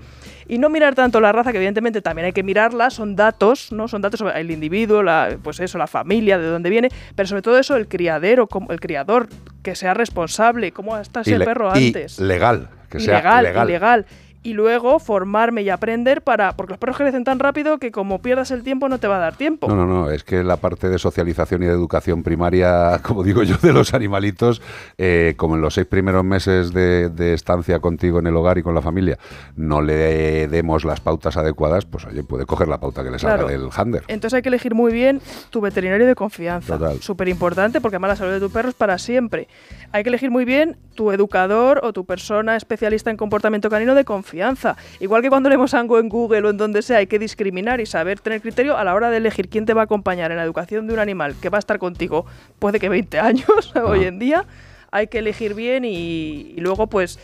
[0.49, 3.87] Y no mirar tanto la raza, que evidentemente también hay que mirarla, son datos, ¿no?
[3.87, 7.43] Son datos sobre el individuo, la, pues eso, la familia, de dónde viene, pero sobre
[7.43, 9.29] todo eso, el criadero, el criador,
[9.61, 12.19] que sea responsable, cómo está ese perro y antes.
[12.19, 14.05] legal, que sea ilegal, legal.
[14.41, 16.53] Y luego formarme y aprender para.
[16.55, 19.19] Porque los perros crecen tan rápido que como pierdas el tiempo no te va a
[19.19, 19.67] dar tiempo.
[19.67, 23.43] No, no, no, es que la parte de socialización y de educación primaria, como digo
[23.43, 24.61] yo, de los animalitos,
[24.97, 28.63] eh, como en los seis primeros meses de, de estancia contigo en el hogar y
[28.63, 29.17] con la familia,
[29.57, 33.37] no le demos las pautas adecuadas, pues oye, puede coger la pauta que le salga
[33.37, 33.49] Claro.
[33.49, 34.03] del hander.
[34.07, 36.77] Entonces hay que elegir muy bien tu veterinario de confianza.
[36.77, 36.99] Total.
[37.01, 39.47] Súper importante porque además la salud de tu perro es para siempre.
[39.91, 44.05] Hay que elegir muy bien tu educador o tu persona especialista en comportamiento canino de
[44.05, 44.77] confianza.
[44.99, 47.87] Igual que cuando leemos algo en Google o en donde sea, hay que discriminar y
[47.87, 50.43] saber tener criterio a la hora de elegir quién te va a acompañar en la
[50.43, 52.25] educación de un animal que va a estar contigo,
[52.59, 54.45] puede que 20 años hoy en día.
[54.91, 57.19] Hay que elegir bien y, y luego pues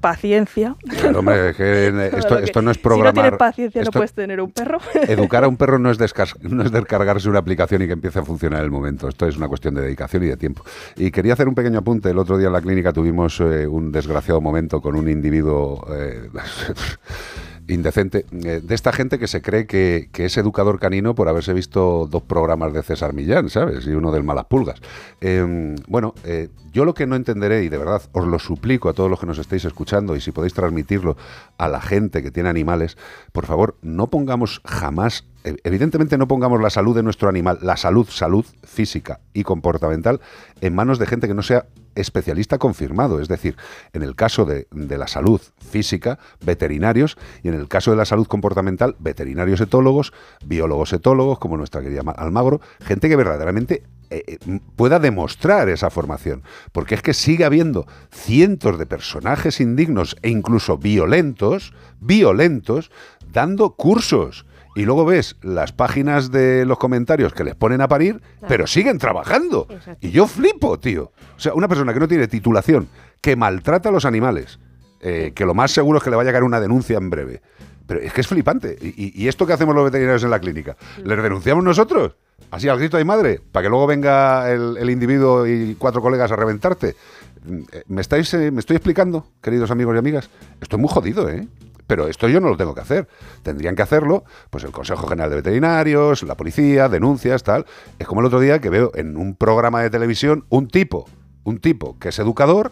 [0.00, 0.76] paciencia.
[1.00, 3.36] Claro, hombre, que Todo esto, que- esto no es Si no tienes programar.
[3.36, 4.78] paciencia no puedes tener un perro.
[5.08, 8.18] Educar a un perro no es, descas- no es descargarse una aplicación y que empiece
[8.18, 9.08] a funcionar en el momento.
[9.08, 10.64] Esto es una cuestión de dedicación y de tiempo.
[10.96, 12.08] Y quería hacer un pequeño apunte.
[12.10, 16.28] El otro día en la clínica tuvimos eh, un desgraciado momento con un individuo eh,
[17.72, 21.52] indecente, eh, de esta gente que se cree que, que es educador canino por haberse
[21.52, 23.86] visto dos programas de César Millán, ¿sabes?
[23.86, 24.80] Y uno del Malas Pulgas.
[25.20, 28.92] Eh, bueno, eh, yo lo que no entenderé, y de verdad os lo suplico a
[28.92, 31.16] todos los que nos estéis escuchando, y si podéis transmitirlo
[31.58, 32.96] a la gente que tiene animales,
[33.32, 38.06] por favor, no pongamos jamás, evidentemente no pongamos la salud de nuestro animal, la salud,
[38.08, 40.20] salud física y comportamental,
[40.60, 43.20] en manos de gente que no sea especialista confirmado.
[43.20, 43.56] Es decir,
[43.92, 48.04] en el caso de, de la salud física, veterinarios, y en el caso de la
[48.04, 50.12] salud comportamental, veterinarios etólogos,
[50.44, 55.90] biólogos etólogos, como nuestra querida Ma- Almagro, gente que verdaderamente eh, eh, pueda demostrar esa
[55.90, 56.42] formación.
[56.72, 62.90] Porque es que sigue habiendo cientos de personajes indignos e incluso violentos, violentos,
[63.32, 64.46] dando cursos.
[64.74, 68.98] Y luego ves las páginas de los comentarios que les ponen a parir, pero siguen
[68.98, 69.66] trabajando.
[70.00, 71.12] Y yo flipo, tío.
[71.36, 72.88] O sea, una persona que no tiene titulación,
[73.20, 74.60] que maltrata a los animales,
[75.00, 77.42] eh, que lo más seguro es que le vaya a caer una denuncia en breve.
[77.86, 78.78] Pero es que es flipante.
[78.80, 82.14] Y, esto que hacemos los veterinarios en la clínica, ¿les denunciamos nosotros?
[82.52, 86.30] Así al grito de madre, para que luego venga el, el individuo y cuatro colegas
[86.30, 86.94] a reventarte.
[87.44, 90.30] Mm, eh, ¿Me, estáis, eh, ¿Me estoy explicando, queridos amigos y amigas?
[90.60, 91.48] Estoy muy jodido, ¿eh?
[91.90, 93.08] Pero esto yo no lo tengo que hacer.
[93.42, 97.66] Tendrían que hacerlo, pues el Consejo General de Veterinarios, la policía, denuncias, tal.
[97.98, 101.08] Es como el otro día que veo en un programa de televisión un tipo,
[101.42, 102.70] un tipo que es educador,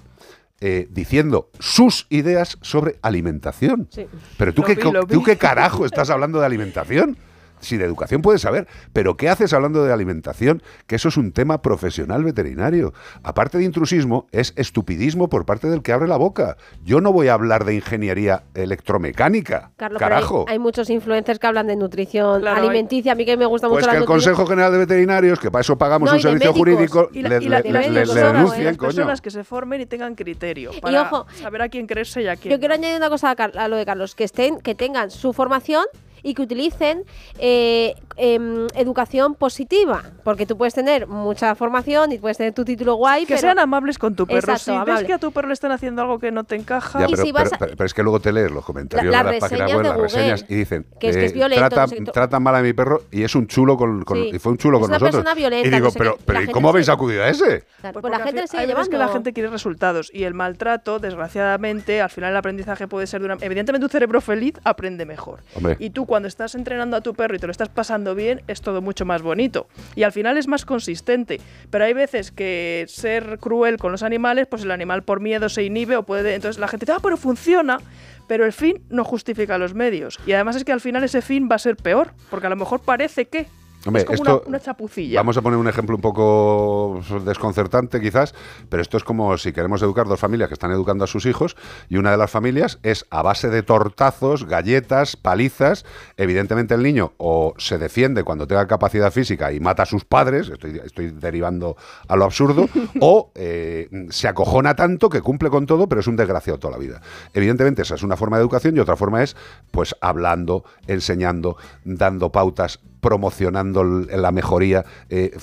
[0.61, 3.89] eh, diciendo sus ideas sobre alimentación.
[4.37, 5.15] Pero tú Lo qué, vi.
[5.15, 7.17] tú qué carajo estás hablando de alimentación.
[7.61, 10.63] Si de educación puedes saber, pero ¿qué haces hablando de alimentación?
[10.87, 12.93] Que eso es un tema profesional veterinario.
[13.23, 16.57] Aparte de intrusismo, es estupidismo por parte del que abre la boca.
[16.85, 19.71] Yo no voy a hablar de ingeniería electromecánica.
[19.77, 20.45] Carlos, pero hay- carajo.
[20.49, 23.13] Hay, muchos influencers que hablan de nutrición Claro, alimenticia.
[23.13, 24.35] A mí que me gusta Pues mucho que la el nutrición.
[24.35, 26.59] Consejo General de Veterinarios, que para eso pagamos No, un y servicio médicos.
[26.59, 28.89] jurídico, Y, la- le, y la- le- y le- las le las coño.
[28.89, 32.37] personas que se formen y tengan criterio para ojo, saber a quién creerse y a
[32.37, 35.11] quién Yo quiero añadir una cosa a, a lo de Carlos, que estén, que tengan
[35.11, 35.85] su formación
[36.29, 37.05] y que utilicen
[37.39, 42.95] eh, em, educación positiva, porque tú puedes tener mucha formación y puedes tener tu título
[42.97, 44.39] guay, Que pero sean amables con tu perro.
[44.53, 46.99] Exacto, si ves que a tu perro le están haciendo algo que no te encaja,
[47.01, 48.65] Ya, Y pero, si vas pero- a- pero- pero es que luego te lees los
[48.65, 51.61] comentarios La- de las páginas web, las reseñas, y dicen que es que es violento,
[51.69, 52.05] trata, no sé qué.
[52.13, 54.31] trata mal a mi perro y es un chulo con, con- Sí.
[54.35, 55.15] y fue un chulo Es con una nosotros.
[55.23, 57.29] persona violenta, y digo, no sé pero, pero La ¿y cómo habéis se- acudido a
[57.29, 57.65] ese?
[57.81, 58.91] Claro, Pues pues la gente le sigue llevando.
[58.91, 63.21] que la gente quiere resultados y el maltrato, desgraciadamente, al final el aprendizaje puede ser
[63.21, 63.37] de una...
[63.41, 65.41] Evidentemente un cerebro feliz aprende mejor.
[65.55, 65.77] Hombre.
[65.79, 68.61] Y tú cuando estás entrenando a tu perro y te lo estás pasando bien, es
[68.61, 69.69] todo mucho más bonito.
[69.95, 71.41] Y al final es más consistente.
[71.71, 75.65] Pero hay veces que ser cruel con los animales, pues el animal por miedo se
[75.65, 76.35] inhibe o puede...
[76.35, 77.79] Entonces la gente dice, ah, pero funciona.
[78.27, 80.19] Pero el fin no justifica los medios.
[80.27, 82.57] Y además es que al final ese fin va a ser peor, porque a lo
[82.57, 83.47] mejor parece que...
[83.87, 85.21] Hombre, es como esto- una, una chapucilla.
[85.21, 88.35] Vamos a poner un ejemplo un poco desconcertante quizás,
[88.69, 91.57] pero esto es como si queremos educar dos familias que están educando a sus hijos
[91.89, 95.85] y una de las familias es a base de tortazos, galletas, palizas.
[96.17, 100.49] Evidentemente el niño o se defiende cuando tenga capacidad física y mata a sus padres,
[100.49, 101.77] estoy, estoy derivando
[102.09, 102.69] a lo absurdo,
[103.01, 106.79] o eh, se acojona tanto que cumple con todo, pero es un desgraciado toda la
[106.79, 107.01] vida.
[107.33, 109.37] Evidentemente esa es una forma de educación y otra forma es
[109.71, 115.37] pues hablando, enseñando, dando pautas, promocionando la mejoría, eh,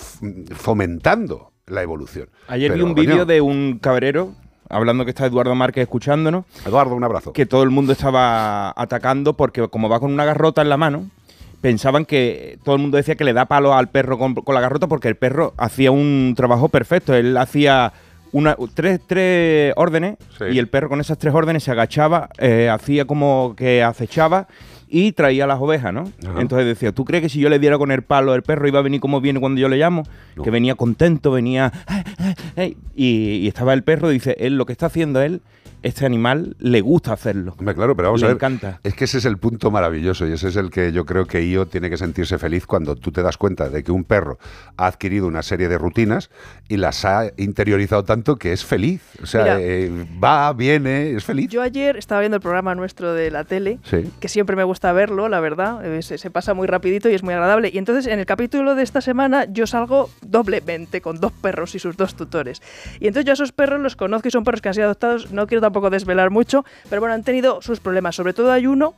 [0.55, 2.29] fomentando la evolución.
[2.47, 4.33] Ayer vi un vídeo de un cabrero,
[4.69, 6.45] hablando que está Eduardo Márquez escuchándonos.
[6.65, 7.33] Eduardo, un abrazo.
[7.33, 11.09] Que todo el mundo estaba atacando porque como va con una garrota en la mano,
[11.61, 14.61] pensaban que todo el mundo decía que le da palo al perro con, con la
[14.61, 17.15] garrota porque el perro hacía un trabajo perfecto.
[17.15, 17.93] Él hacía
[18.31, 20.17] una, tres, tres órdenes
[20.51, 24.47] y el perro con esas tres órdenes se agachaba, eh, hacía como que acechaba
[24.87, 26.03] y traía las ovejas, ¿no?
[26.27, 26.41] Ajá.
[26.41, 28.79] Entonces decía, ¿tú crees que si yo le diera con el palo el perro iba
[28.79, 30.03] a venir como viene cuando yo le llamo?
[30.43, 31.71] Que venía contento, venía...
[31.87, 35.41] "Ay, ay, ay", Y, y estaba el perro, dice, él lo que está haciendo él
[35.85, 37.55] este animal le gusta hacerlo.
[37.59, 38.35] Hombre, claro, pero vamos Le a ver.
[38.37, 38.79] encanta.
[38.83, 41.43] Es que ese es el punto maravilloso y ese es el que yo creo que
[41.45, 44.39] Io tiene que sentirse feliz cuando tú te das cuenta de que un perro
[44.77, 46.31] ha adquirido una serie de rutinas
[46.67, 49.01] y las ha interiorizado tanto que es feliz.
[49.21, 49.57] O sea, Mira.
[49.61, 49.91] eh,
[50.23, 51.49] va, viene, es feliz.
[51.49, 54.09] Yo ayer estaba viendo el programa nuestro de la tele, Sí.
[54.19, 57.21] que siempre me gusta verlo, la verdad, eh, se, se pasa muy rapidito y es
[57.21, 57.69] muy agradable.
[57.71, 61.79] Y entonces en el capítulo de esta semana yo salgo doblemente con dos perros y
[61.79, 62.63] sus dos tutores.
[62.99, 65.31] Y entonces yo a esos perros los conozco y son perros que han sido adoptados,
[65.31, 68.15] no quiero tampoco desvelar mucho, pero bueno, han tenido sus problemas.
[68.15, 68.95] Sobre todo hay uno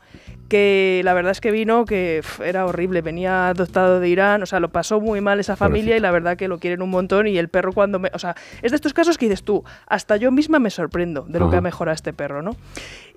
[0.50, 4.60] que la verdad es que vino que era horrible, venía adoptado de Irán, o sea,
[4.60, 7.38] lo pasó muy mal esa familia y la verdad que lo quieren un montón y
[7.38, 8.10] el perro cuando me...
[8.14, 11.40] O sea, es de estos casos que dices tú, hasta yo misma me sorprendo de
[11.40, 12.56] lo que ha mejorado este perro, ¿no?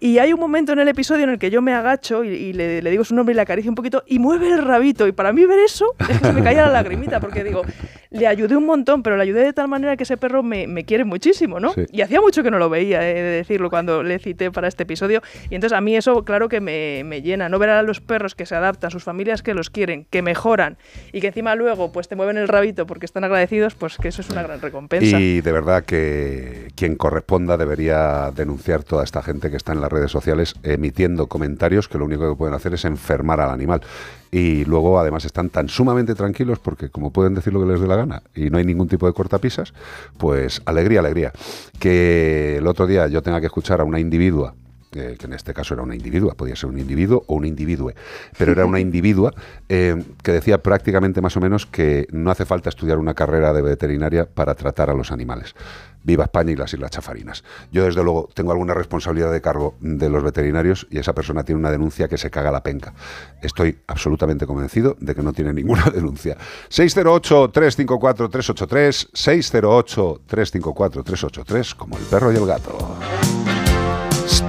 [0.00, 2.52] Y hay un momento en el episodio en el que yo me agacho y, y
[2.54, 5.06] le, le digo su nombre y le acaricio un poquito y mueve el rabito.
[5.06, 7.62] Y para mí ver eso es que se me caía la lagrimita porque digo,
[8.10, 10.84] le ayudé un montón, pero le ayudé de tal manera que ese perro me, me
[10.84, 11.72] quiere muchísimo, ¿no?
[11.74, 11.84] Sí.
[11.92, 14.82] Y hacía mucho que no lo veía, he de decirlo, cuando le cité para este
[14.84, 15.22] episodio.
[15.50, 18.34] Y entonces a mí eso, claro que me, me llena, no ver a los perros
[18.34, 20.76] que se adaptan, sus familias que los quieren, que mejoran
[21.12, 24.22] y que encima luego pues te mueven el rabito porque están agradecidos, pues que eso
[24.22, 25.20] es una gran recompensa.
[25.20, 30.10] Y de verdad que quien corresponda debería denunciar toda esta gente que está en redes
[30.10, 33.82] sociales emitiendo comentarios que lo único que pueden hacer es enfermar al animal.
[34.30, 37.86] Y luego además están tan sumamente tranquilos porque como pueden decir lo que les dé
[37.86, 39.74] la gana y no hay ningún tipo de cortapisas,
[40.18, 41.32] pues alegría, alegría.
[41.78, 44.54] Que el otro día yo tenga que escuchar a una individua
[44.92, 47.94] eh, que en este caso era una individua, podía ser un individuo o un individue,
[48.36, 49.32] pero era una individua
[49.68, 53.62] eh, que decía prácticamente más o menos que no hace falta estudiar una carrera de
[53.62, 55.54] veterinaria para tratar a los animales.
[56.02, 57.44] Viva España y las Islas Chafarinas.
[57.70, 61.58] Yo, desde luego, tengo alguna responsabilidad de cargo de los veterinarios y esa persona tiene
[61.58, 62.94] una denuncia que se caga la penca.
[63.42, 66.36] Estoy absolutamente convencido de que no tiene ninguna denuncia.
[66.70, 72.96] 608-354-383, 608-354-383, como el perro y el gato.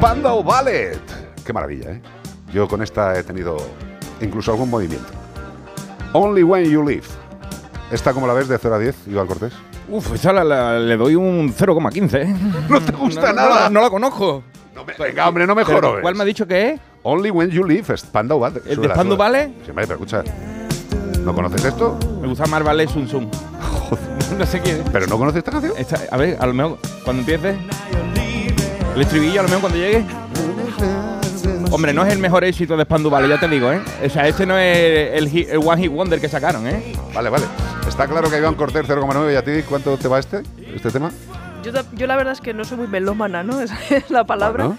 [0.02, 0.98] Spandau Ballet.
[1.46, 2.02] Qué maravilla, ¿eh?
[2.52, 3.56] Yo con esta he tenido
[4.20, 5.06] incluso algún movimiento.
[6.14, 7.04] Only When You Live.
[7.92, 9.54] ¿Esta como la ves de 0 a 10, Iván Cortés?
[9.90, 12.16] Uf, esa la- la- le doy un 0,15.
[12.20, 12.36] ¿eh?
[12.70, 13.64] No te gusta No, nada.
[13.70, 14.42] No, no la conozco.
[14.98, 16.02] Venga, hombre, no me jorobes.
[16.02, 16.80] ¿Cuál me ha dicho que es?
[17.04, 18.64] Only When You Live, Spandau Ballet.
[18.66, 19.16] ¿El de súbela.
[19.16, 19.50] Ballet?
[19.64, 20.24] Sí, hombre, pero escucha.
[21.24, 22.00] ¿No conoces esto?
[22.20, 23.30] Me gusta más Ballet Sun Sun.
[24.40, 24.90] no sé quién es.
[24.92, 25.74] ¿Pero no conoces esta canción?
[25.78, 27.56] Esta- a ver, a lo mejor cuando empiece.
[28.96, 30.06] El estribillo, a lo mejor cuando llegue.
[31.72, 33.82] Hombre, no es el mejor éxito de Spandau Ballet, ya te digo, ¿eh?
[34.06, 36.94] O sea, este no es el, hit- el One Hit Wonder que sacaron, ¿eh?
[37.14, 37.46] Vale, vale.
[37.88, 40.44] Está claro que Iván Cortés 0,9 y a ti, ¿cuánto te va este,
[40.76, 41.12] este tema?
[41.64, 43.62] Yo, yo la verdad es que no soy muy melómana, ¿no?
[43.62, 44.72] Esa es la palabra.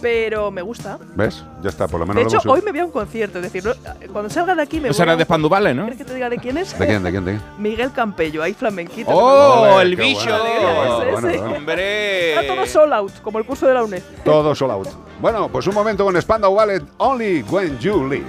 [0.00, 0.98] Pero me gusta.
[1.14, 1.42] ¿Ves?
[1.62, 3.38] Ya está, por lo menos De lo hecho, hoy me voy a un concierto.
[3.38, 3.72] Es decir, no-
[4.12, 5.82] cuando salga de aquí me voy a de Ballet, ¿no?
[5.82, 6.78] ¿Quieres que te diga de quién es?
[6.78, 7.42] ¿De quién, de quién, de quién?
[7.58, 9.10] Miguel Campello, ahí flamenquito.
[9.10, 10.20] ¡Oh, el bicho!
[10.28, 11.38] bueno, Ese, bueno, ese.
[11.38, 11.56] bueno.
[11.56, 12.34] ¡Hombre!
[12.40, 14.02] Está todo sold out, como el curso de la UNED.
[14.24, 14.88] Todo sold out.
[15.20, 18.26] Bueno, pues un momento con Spandau Ballet, Only When You Live.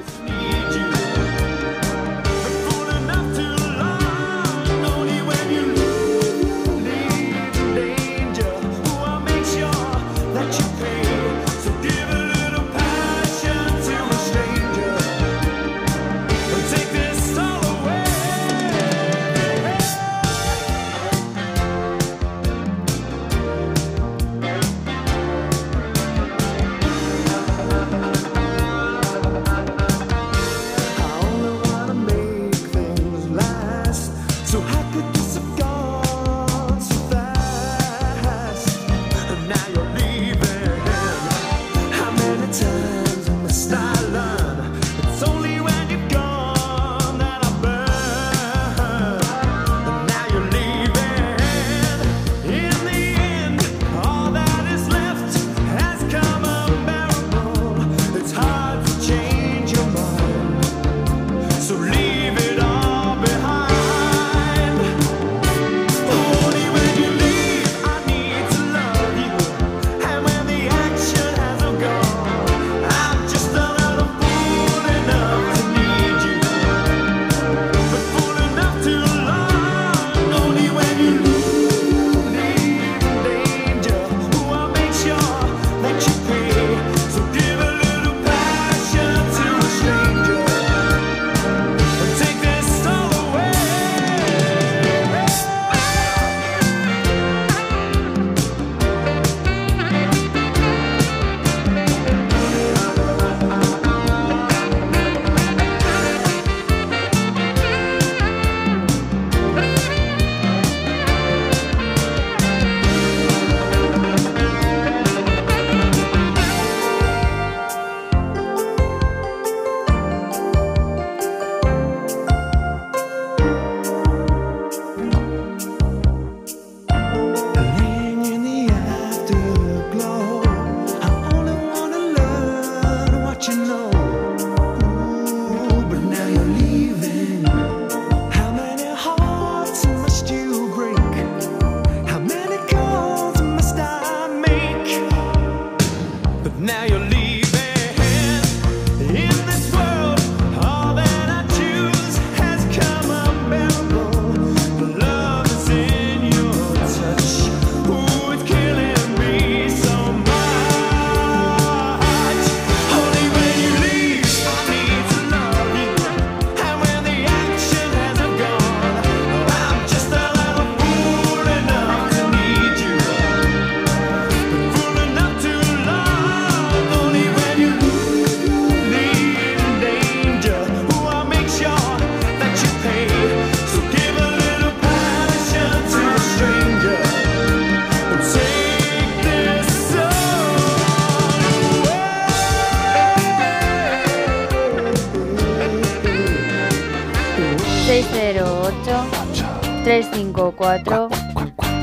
[200.51, 201.09] 354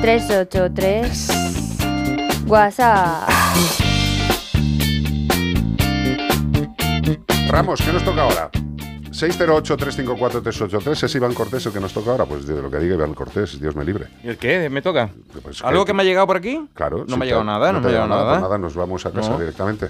[0.00, 1.28] 383
[2.46, 3.28] WhatsApp.
[7.48, 8.50] Ramos, ¿qué nos toca ahora?
[9.12, 11.04] 608-354-383.
[11.04, 12.24] ¿Es Iván Cortés el que nos toca ahora?
[12.26, 14.06] Pues de lo que diga Iván Cortés, Dios me libre.
[14.24, 14.68] ¿Y el qué?
[14.68, 15.08] ¿Me toca?
[15.42, 16.68] Pues ¿Algo que me ha llegado por aquí?
[16.74, 17.04] Claro.
[17.06, 18.38] No si me ha llegado nada, no, te me ha llegado llegado nada.
[18.40, 19.38] pues nada, nos vamos a casa No.
[19.38, 19.88] directamente.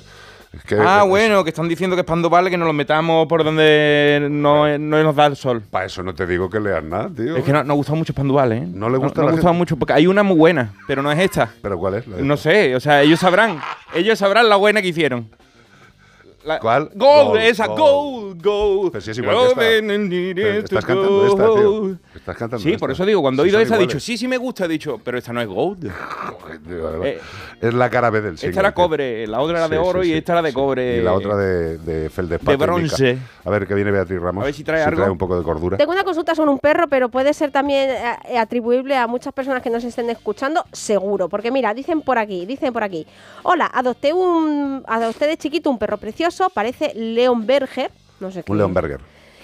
[0.66, 4.28] Que, ah, bueno, que están diciendo que es vale que nos lo metamos por donde
[4.30, 5.62] no, no nos da el sol.
[5.70, 7.36] Para eso no te digo que leas nada, tío.
[7.36, 8.66] Es que no, nos gusta mucho Panduvales, ¿eh?
[8.72, 11.18] No le gusta No, la gusta mucho, porque hay una muy buena, pero no es
[11.18, 11.50] esta.
[11.60, 12.06] ¿Pero cuál es?
[12.06, 13.60] La No sé, o sea, ellos sabrán.
[13.94, 15.28] Ellos sabrán la buena que hicieron.
[16.44, 16.90] La- ¿Cuál?
[16.94, 17.78] Gold, Gold, esa, gold.
[17.80, 18.92] gold, gold.
[18.92, 20.58] Pero si es igual que esta.
[20.58, 21.96] Estás cantando esta, tío.
[22.14, 22.78] Estás cantando Sí, esta.
[22.80, 24.68] por eso digo, cuando he Si oído esa he dicho, sí, sí me gusta, he
[24.68, 25.90] dicho, pero esta no es gold.
[27.04, 27.20] Eh,
[27.60, 28.50] es la cara B del siglo.
[28.50, 30.54] esta era cobre, la otra era de Sí, oro sí, y esta era de sí.
[30.54, 30.96] cobre.
[30.98, 32.50] Y la otra de, de feldespato.
[32.50, 33.18] de bronce.
[33.44, 34.42] A ver, que viene Beatriz Ramos.
[34.42, 35.04] A ver si trae algo.
[35.10, 35.76] un poco de cordura.
[35.76, 39.62] Tengo una consulta sobre un perro, pero puede ser también eh, atribuible a muchas personas
[39.62, 41.28] que nos estén escuchando, seguro.
[41.28, 43.06] Porque mira, dicen por aquí, dicen por aquí.
[43.42, 48.52] Hola, adopté un adopté de chiquito un perro precioso, parece Leon Berger, no sé qué.
[48.52, 49.00] Un Leonberger.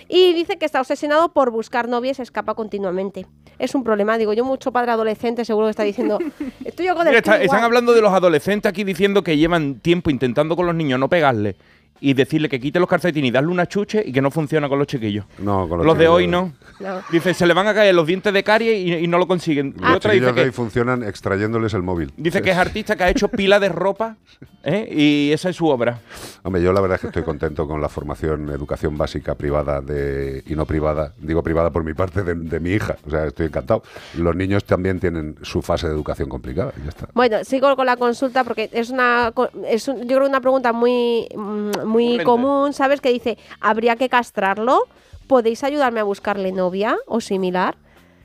[0.09, 3.26] Y dice que está obsesionado por buscar novia y se escapa continuamente.
[3.61, 6.18] Es un problema, digo yo, mucho padre adolescente seguro que está diciendo,
[6.64, 7.64] estoy yo con el Mira, está- tío están igual".
[7.64, 11.55] hablando de los adolescentes aquí diciendo que llevan tiempo intentando con los niños no pegarle
[12.01, 14.79] y decirle que quite los calcetines y darle una chuche y que no funciona con
[14.79, 15.25] los chiquillos.
[15.39, 16.53] No, con Los, los de chiquillos hoy no.
[16.81, 17.03] no.
[17.13, 19.75] Dice, se le van a caer los dientes de caries y, y no lo consiguen.
[19.77, 22.13] Y Los otra dice chiquillos de hoy funcionan extrayéndoles el móvil.
[22.17, 24.17] dice que es artista que ha hecho pila de ropa
[24.65, 24.89] ¿eh?
[24.91, 25.99] y esa es su obra.
[26.43, 30.43] Hombre, yo la verdad es que estoy contento con la formación, educación básica privada de,
[30.47, 31.13] y no privada.
[31.19, 32.97] Digo privada por mi parte de, de mi hija.
[33.07, 33.83] O sea, estoy encantado.
[34.17, 36.73] Los niños también tienen su fase de educación complicada.
[36.81, 37.09] y ya está.
[37.15, 39.33] Bueno, sigo con la consulta porque es una
[39.69, 43.01] es un- yo creo una pregunta muy mm, muy común, ¿sabes?
[43.01, 44.86] Que dice, ¿habría que castrarlo?
[45.26, 47.76] ¿Podéis ayudarme a buscarle novia o similar?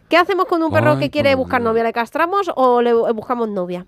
[0.07, 1.83] ¿Qué hacemos con un perro Ay, que quiere buscar novia?
[1.83, 3.87] ¿Le castramos o le bu- buscamos novia?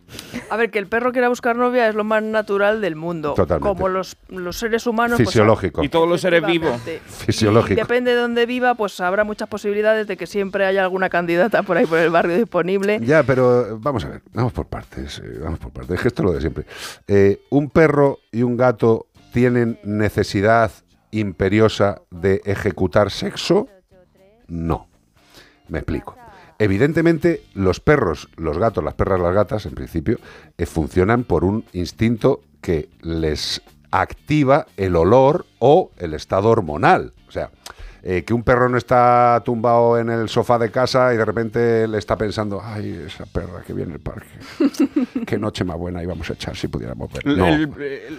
[0.49, 3.35] A ver, que el perro quiera buscar novia es lo más natural del mundo.
[3.35, 3.67] Totalmente.
[3.69, 5.17] Como los, los seres humanos.
[5.17, 5.83] pues, Fisiológico.
[5.83, 6.81] Y todos los seres vivos.
[7.05, 7.73] Fisiológico.
[7.73, 11.61] Y depende de dónde viva, pues habrá muchas posibilidades de que siempre haya alguna candidata
[11.61, 12.99] por ahí por el barrio disponible.
[13.03, 15.95] Ya, pero eh, vamos a ver, vamos por partes, eh, vamos por partes.
[15.97, 16.65] Es que esto es lo de siempre.
[17.07, 19.05] Eh, un perro y un gato
[19.37, 20.71] tienen necesidad
[21.11, 23.67] imperiosa de ejecutar sexo?
[24.47, 24.87] No.
[25.67, 26.15] Me explico.
[26.57, 30.17] Evidentemente, los perros, los gatos, las perras, las gatas, en principio,
[30.57, 33.61] eh, funcionan por un instinto que les
[33.91, 37.13] activa el olor o el estado hormonal.
[38.09, 41.87] Eh, que un perro no está tumbado en el sofá de casa y de repente
[41.89, 44.29] le está pensando, ay, esa perra que viene al parque,
[45.27, 47.27] qué noche más buena íbamos a echar si pudiéramos ver.
[47.27, 47.47] El- No.
[47.47, 47.69] el-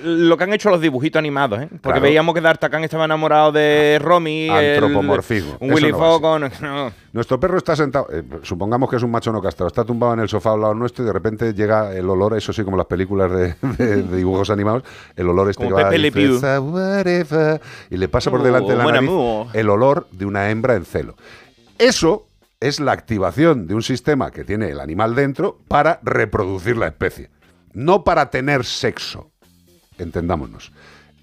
[0.04, 1.68] el- lo que han hecho los dibujitos animados, ¿eh?
[1.68, 2.00] Porque Claro.
[2.02, 4.50] veíamos que D'Artagnan estaba enamorado de Romy.
[4.50, 5.56] el- Antropomorfismo.
[5.60, 6.92] Un Willy no no.
[7.14, 10.20] Nuestro perro está sentado, eh, supongamos que es un macho no castrado, está tumbado en
[10.20, 12.84] el sofá al lado nuestro y de repente llega el olor, eso sí, como las
[12.84, 14.82] películas de, de- de dibujos animados,
[15.16, 15.88] el olor este Como que va
[17.90, 19.10] y le pasa por Oh, delante de la nariz
[19.54, 19.77] el olor
[20.10, 21.16] de una hembra en celo.
[21.78, 22.28] Eso
[22.60, 27.30] es la activación de un sistema que tiene el animal dentro para reproducir la especie,
[27.72, 29.30] no para tener sexo
[29.98, 30.72] entendámonos,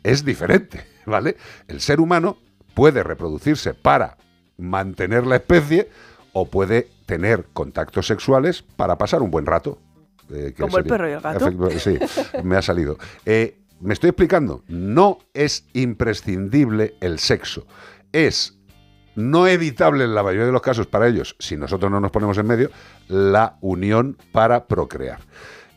[0.03, 1.38] es diferente, ¿vale?
[1.68, 2.38] El ser humano
[2.74, 4.18] puede reproducirse para
[4.58, 5.89] mantener la especie
[6.34, 9.80] o puede tener contactos sexuales para pasar un buen rato.
[10.30, 11.49] eh, Como el perro y el gato.
[11.80, 11.97] Sí,
[12.43, 12.97] me ha salido.
[13.26, 17.68] Eh, me estoy explicando, no es imprescindible el sexo,
[18.16, 18.57] es
[19.16, 22.38] no evitable en la mayoría de los casos para ellos, si nosotros no nos ponemos
[22.38, 22.70] en medio,
[23.07, 25.20] la unión para procrear.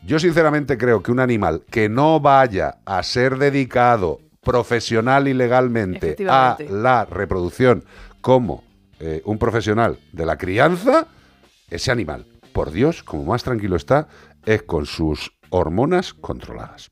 [0.05, 6.15] Yo sinceramente creo que un animal que no vaya a ser dedicado profesional y legalmente
[6.29, 7.83] a la reproducción
[8.21, 8.63] como
[8.99, 11.07] eh, un profesional de la crianza,
[11.69, 14.07] ese animal, por Dios, como más tranquilo está,
[14.45, 16.89] es con sus hormonas controladas.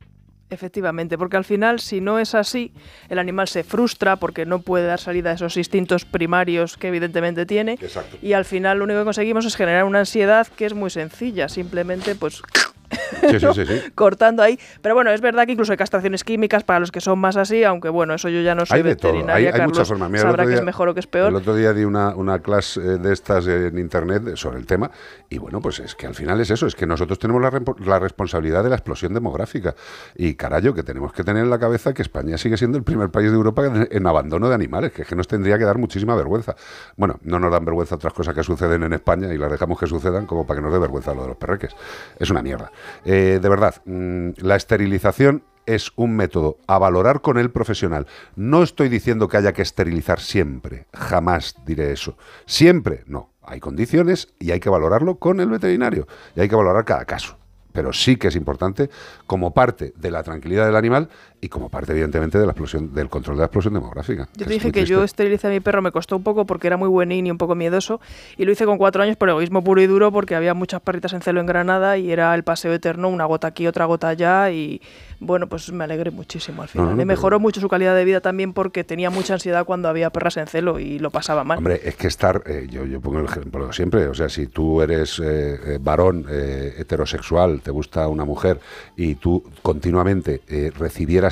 [0.49, 2.71] Efectivamente, porque al final, si no es así,
[3.09, 7.45] el animal se frustra porque no puede dar salida a esos instintos primarios que evidentemente
[7.45, 7.73] tiene.
[7.73, 8.17] Exacto.
[8.21, 11.49] Y al final lo único que conseguimos es generar una ansiedad que es muy sencilla,
[11.49, 12.41] simplemente pues
[12.89, 13.53] Sí, sí, ¿no?
[13.53, 13.81] sí, sí.
[13.95, 14.59] cortando ahí.
[14.81, 17.63] Pero bueno, es verdad que incluso hay castraciones químicas para los que son más así,
[17.63, 20.09] aunque bueno, eso yo ya no soy Hay de todo, hay, veterinaria, hay muchas formas.
[20.09, 21.29] Mira, sabrá que es mejor o que es peor.
[21.29, 24.91] El otro día di una, una clase eh, de estas en internet sobre el tema
[25.29, 27.99] y bueno, pues es que al final es eso, es que nosotros tenemos la, la
[27.99, 29.75] responsabilidad de la explosión demográfica
[30.15, 33.09] y carayo, que tenemos que tener en la cabeza que España sigue siendo el primer
[33.09, 35.77] país de Europa en, en abandono de animales, que es que nos tendría que dar
[35.77, 36.55] muchísima vergüenza.
[36.95, 39.87] Bueno, no nos dan vergüenza otras cosas que suceden en España y las dejamos que
[39.87, 41.75] sucedan como para que nos dé vergüenza lo de los perreques.
[42.19, 42.71] Es una mierda.
[43.05, 48.07] Eh, de verdad, mm, la esterilización es un método a valorar con el profesional.
[48.35, 52.17] No estoy diciendo que haya que esterilizar siempre, jamás diré eso.
[52.45, 53.33] Siempre, no.
[53.43, 57.37] Hay condiciones y hay que valorarlo con el veterinario y hay que valorar cada caso.
[57.71, 58.89] Pero sí que es importante
[59.25, 61.09] como parte de la tranquilidad del animal
[61.39, 64.27] y como parte, evidentemente, de la explosión, del control de la explosión demográfica.
[64.35, 64.89] Yo te dije que triste.
[64.89, 67.37] yo esterilicé a mi perro, me costó un poco porque era muy buenín y un
[67.37, 68.01] poco miedoso.
[68.37, 71.13] Y lo hice con cuatro años por egoísmo puro y duro porque había muchas perritas
[71.13, 74.49] en celo en Granada y era el paseo eterno, una gota aquí, otra gota allá.
[74.51, 74.81] Y
[75.19, 76.87] bueno, pues me alegré muchísimo al final.
[76.87, 79.89] no, me pero- mejoró mucho su calidad de vida también porque tenía mucha ansiedad cuando
[79.89, 81.59] había perras en celo y lo pasaba mal.
[81.59, 84.81] Hombre, es que estar, eh, yo, yo pongo el ejemplo siempre, o sea, si tú
[84.81, 88.59] eres eh, eh, varón eh, heterosexual, te gusta una mujer
[88.95, 90.71] y tú continuamente eh,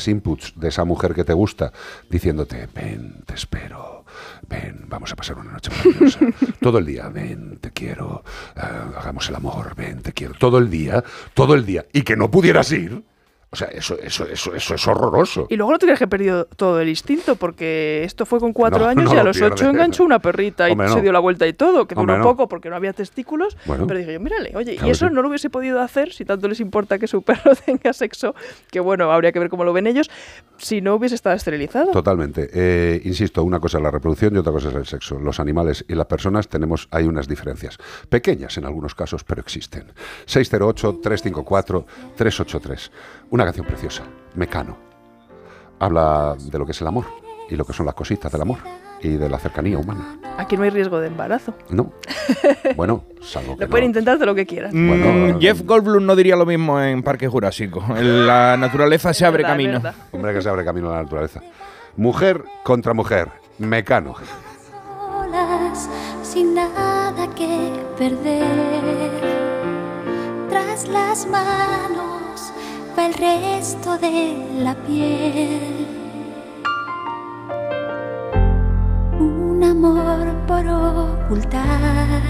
[0.08, 1.72] inputs de esa mujer que te gusta
[2.10, 4.06] diciéndote, ven, te espero,
[4.48, 6.20] ven, vamos a pasar una noche maravillosa,
[6.62, 8.24] todo el día, ven, te quiero,
[8.56, 12.16] ah, hagamos el amor, ven, te quiero, todo el día, todo el día, y que
[12.16, 13.04] no pudieras ir,
[13.52, 15.48] o sea, eso, eso, eso, eso es horroroso.
[15.50, 18.86] Y luego no creas que perdido todo el instinto, porque esto fue con cuatro No,
[18.88, 21.48] años no y a lo los ocho enganchó una perrita y se dio la vuelta
[21.48, 23.58] y todo, que duró poco porque no había testículos.
[23.66, 23.88] Bueno.
[23.88, 25.14] pero dije yo, mírale, oye, Claro y eso sí.
[25.14, 28.36] no lo hubiese podido hacer si tanto les importa que su perro tenga sexo,
[28.72, 30.10] que bueno, habría que ver cómo lo ven ellos,
[30.58, 31.92] si no hubiese estado esterilizado.
[31.92, 32.50] Totalmente.
[32.54, 35.20] Eh, insisto, una cosa es la reproducción y otra cosa es el sexo.
[35.20, 37.78] Los animales y las personas tenemos, hay unas diferencias.
[38.10, 39.92] Pequeñas en algunos casos, pero existen.
[40.28, 42.90] 608-354-383.
[43.32, 44.04] Una canción preciosa.
[44.36, 44.78] Mecano.
[45.80, 47.06] Habla de lo que es el amor
[47.50, 48.58] y lo que son las cositas del amor
[49.02, 50.18] y de la cercanía humana.
[50.38, 51.54] Aquí no hay riesgo de embarazo.
[51.70, 51.92] ¿No?
[52.76, 53.90] Bueno, salvo que Lo pueden no.
[53.90, 54.72] intentar de lo que quieran.
[54.74, 57.84] Mm, Bueno, Jeff Goldblum no diría lo mismo en Parque Jurásico.
[57.96, 59.82] En la naturaleza se abre Verdad, camino.
[60.12, 61.42] Hombre, que se abre camino a la naturaleza.
[61.96, 63.30] Mujer contra mujer.
[63.60, 64.16] Mecano.
[64.68, 65.90] solas,
[66.24, 68.46] sin nada que perder.
[70.50, 72.35] Tras las manos
[72.98, 75.88] el resto de la piel.
[79.20, 82.22] Un amor por ocultar.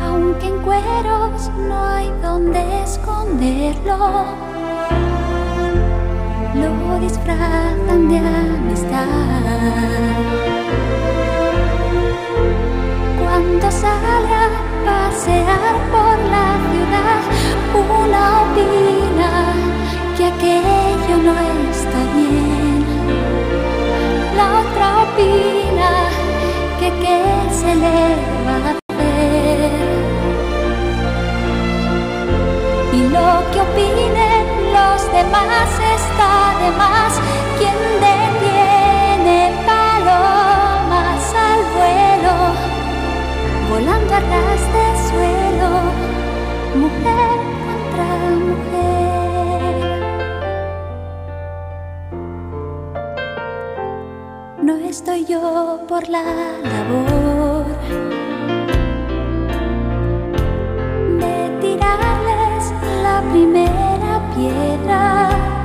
[0.00, 4.24] Aunque en cueros no hay donde esconderlo
[6.54, 9.06] lo disfrazan de amistad.
[13.20, 17.20] Cuando sale a pasear por la ciudad,
[18.00, 19.30] una opina
[20.16, 21.34] que aquello no
[21.72, 22.78] está bien.
[24.38, 25.90] La otra opina
[26.80, 27.18] que qué
[27.60, 28.00] se le
[28.46, 29.70] va a hacer.
[32.98, 34.44] Y lo que opinen
[34.76, 37.12] los demás está de más.
[37.58, 38.17] Quien detiene
[43.68, 45.70] volando a ras de suelo,
[46.82, 48.08] mujer contra
[48.48, 49.78] mujer.
[54.62, 56.24] No estoy yo por la
[56.72, 57.66] labor
[61.20, 65.57] de tirarles la primera piedra.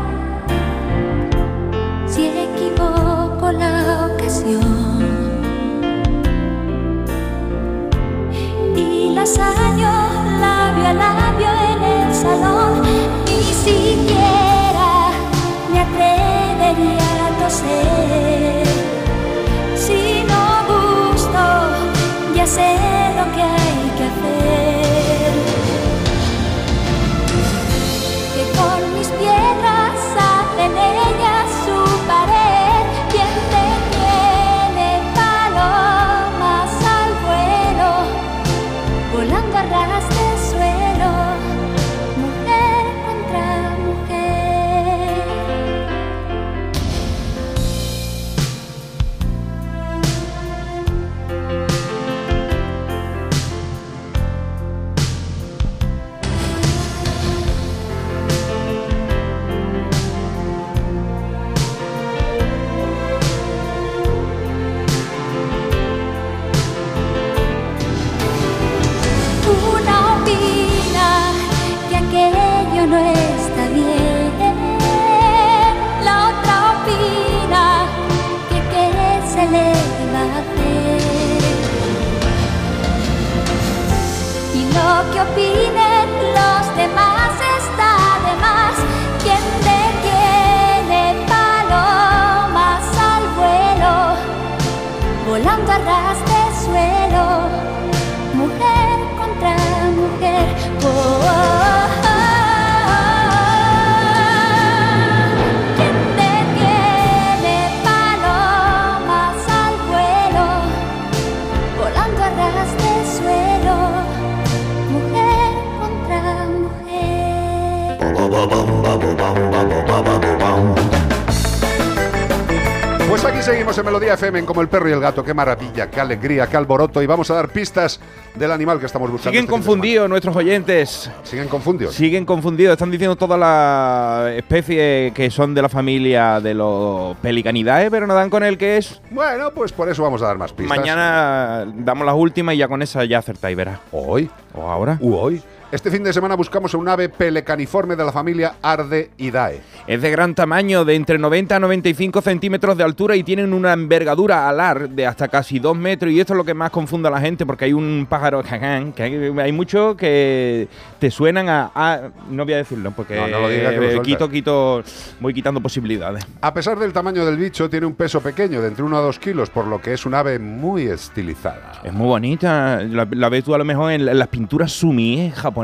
[125.94, 127.02] Qué alegría, qué alboroto.
[127.04, 128.00] Y vamos a dar pistas
[128.36, 129.30] del animal que estamos buscando.
[129.30, 131.12] Siguen este confundidos nuestros oyentes.
[131.24, 131.94] Siguen confundidos.
[131.94, 132.74] Siguen confundidos.
[132.74, 138.16] Están diciendo todas las especies que son de la familia de los pelicanidae, pero no
[138.16, 139.02] dan con el que es.
[139.12, 140.76] Bueno, pues por eso vamos a dar más pistas.
[140.76, 143.80] Mañana damos las últimas y ya con esa ya acertáis, verás.
[143.92, 144.30] Hoy.
[144.56, 144.98] O ahora.
[145.02, 145.44] Hoy.
[145.74, 149.60] Este fin de semana buscamos un ave pelecaniforme de la familia Ardeidae.
[149.88, 153.74] Es de gran tamaño, de entre 90 a 95 centímetros de altura y tienen una
[153.74, 156.12] envergadura alar de hasta casi 2 metros.
[156.12, 158.44] Y esto es lo que más confunde a la gente, porque hay un pájaro
[158.96, 160.68] que hay, muchos que
[161.00, 164.02] te suenan a, a- No voy a decirlo, porque No, no lo diga, que eh,
[164.04, 164.84] quito, quito,
[165.20, 166.24] voy quitando posibilidades.
[166.42, 169.18] A pesar del tamaño del bicho, tiene un peso pequeño, de entre 1 a 2
[169.18, 171.82] kilos, por lo que es un ave muy estilizada.
[171.84, 172.80] Es muy bonita.
[172.84, 175.63] La, la ves tú a lo mejor en las pinturas sumi japonesas,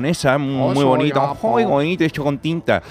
[0.68, 1.20] muy soy bonita.
[1.28, 1.52] Japón.
[1.52, 2.82] Muy bonito, hecho con tinta.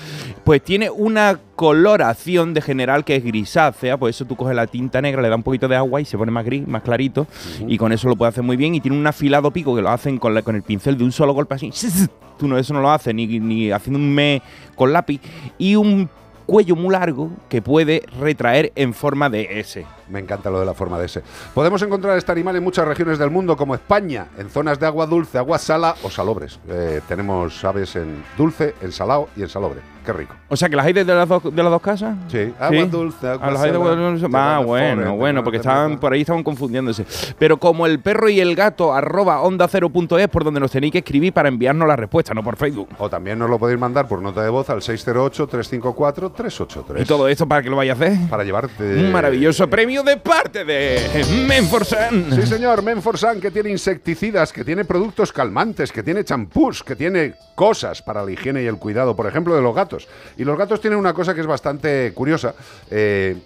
[0.44, 5.00] Pues tiene una coloración de general que es grisácea, por eso tú coges la tinta
[5.02, 7.26] negra, le da un poquito de agua y se pone más gris, más clarito,
[7.66, 8.74] y con eso lo puede hacer muy bien.
[8.74, 11.12] Y tiene un afilado pico que lo hacen con, la- con el pincel de un
[11.12, 11.70] solo golpe así.
[12.38, 14.40] Tú no, eso no lo haces ni, ni haciendo un me
[14.76, 15.20] con lápiz.
[15.58, 16.08] Y un
[16.46, 19.84] cuello muy largo que puede retraer en forma de S.
[20.10, 21.22] Me encanta lo de la forma de ese.
[21.54, 25.06] Podemos encontrar este animal en muchas regiones del mundo, como España, en zonas de agua
[25.06, 26.58] dulce, agua sala o salobres.
[26.68, 29.80] Eh, tenemos aves en dulce, en salado y en salobre.
[30.04, 30.34] Qué rico.
[30.48, 32.16] O sea, que las hay de las dos, de las dos casas.
[32.28, 34.26] Sí, agua dulce, agua las hay de dulce.
[34.32, 37.04] Ah, bueno, forest, bueno, porque estaban por ahí estaban confundiéndose.
[37.38, 40.70] Pero como el perro y el gato arroba onda cero punto es por donde nos
[40.70, 42.88] tenéis que escribir para enviarnos la respuesta, no por Facebook.
[42.98, 47.02] O también nos lo podéis mandar por nota de voz al 608-354-383.
[47.02, 48.16] Y todo esto para que lo vaya a hacer.
[48.30, 48.82] Para llevarte.
[48.82, 52.32] Un maravilloso premio de parte de Menforsan.
[52.34, 57.34] Sí, señor, Menforsan, que tiene insecticidas, que tiene productos calmantes, que tiene champús, que tiene
[57.54, 60.08] cosas para la higiene y el cuidado, por ejemplo, de los gatos.
[60.36, 62.54] Y los gatos tienen una cosa que es bastante curiosa.
[62.90, 63.36] Eh,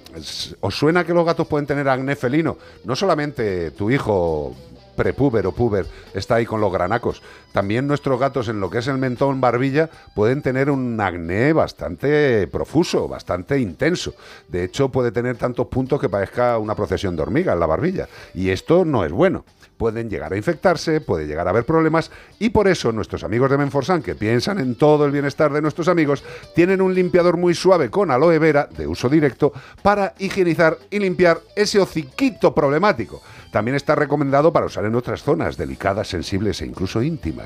[0.60, 2.58] ¿Os suena que los gatos pueden tener acné felino?
[2.84, 4.54] No solamente tu hijo
[4.96, 7.22] prepuber o puber está ahí con los granacos.
[7.52, 12.46] También nuestros gatos en lo que es el mentón barbilla pueden tener un acné bastante
[12.48, 14.14] profuso, bastante intenso.
[14.48, 18.08] De hecho, puede tener tantos puntos que parezca una procesión de hormigas la barbilla.
[18.34, 19.44] Y esto no es bueno.
[19.76, 23.58] Pueden llegar a infectarse, puede llegar a haber problemas y por eso nuestros amigos de
[23.58, 26.22] Menforsan, que piensan en todo el bienestar de nuestros amigos,
[26.54, 31.40] tienen un limpiador muy suave con aloe vera de uso directo para higienizar y limpiar
[31.56, 33.22] ese hociquito problemático.
[33.50, 37.41] También está recomendado para usar en otras zonas delicadas, sensibles e incluso íntimas.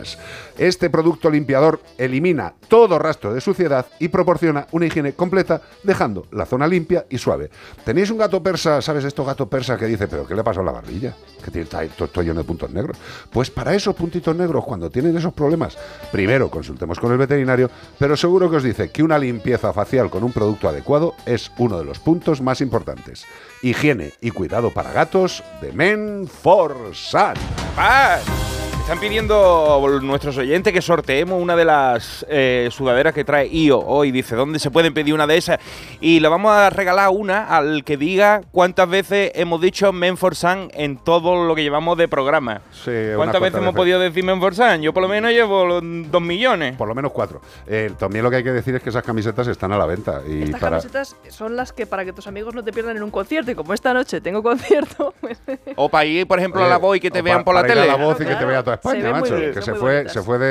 [0.59, 6.47] Este producto limpiador elimina todo rastro de suciedad y proporciona una higiene completa, dejando la
[6.47, 7.51] zona limpia y suave.
[7.85, 10.65] ¿Tenéis un gato persa, sabes, estos gatos persas que dice, pero qué le pasó a
[10.65, 11.15] la barbilla?
[11.43, 12.97] Que está todo, lleno de puntos negros.
[13.31, 15.77] Pues para esos puntitos negros, cuando tienen esos problemas,
[16.11, 20.25] primero consultemos con el veterinario, pero seguro que os dice que una limpieza facial con
[20.25, 23.25] un producto adecuado es uno de los puntos más importantes.
[23.63, 27.35] Higiene y cuidado para gatos de Menforsan.
[27.75, 28.56] ¡Paz!
[28.87, 34.13] Están pidiendo nuestros oyentes que sorteemos una de las eh, sudaderas que trae IO hoy.
[34.13, 35.59] Dice, ¿dónde se pueden pedir una de esas?
[36.01, 40.99] Y le vamos a regalar una al que diga cuántas veces hemos dicho Menforsan en
[40.99, 42.61] todo lo que llevamos de programa.
[42.71, 44.81] Sí, ¿Cuántas veces hemos podido decir Menforsan?
[44.83, 46.77] Yo por lo menos llevo dos millones.
[46.77, 47.41] Por lo menos cuatro.
[47.67, 50.21] Eh, también lo que hay que decir es que esas camisetas están a la venta.
[50.29, 50.77] Y Estas para...
[50.79, 53.51] camisetas son las que para que tus amigos no te pierdan en un concierto.
[53.51, 55.41] Y como esta noche tengo concierto, pues
[55.75, 57.63] O para ir, por ejemplo, a Eh, la voz y que te vean por la
[57.63, 57.99] para ir a tele.
[57.99, 59.37] la voz y que te vea toda España, macho.
[59.37, 60.13] bien, que se fue, bonitas.
[60.13, 60.47] se fue de,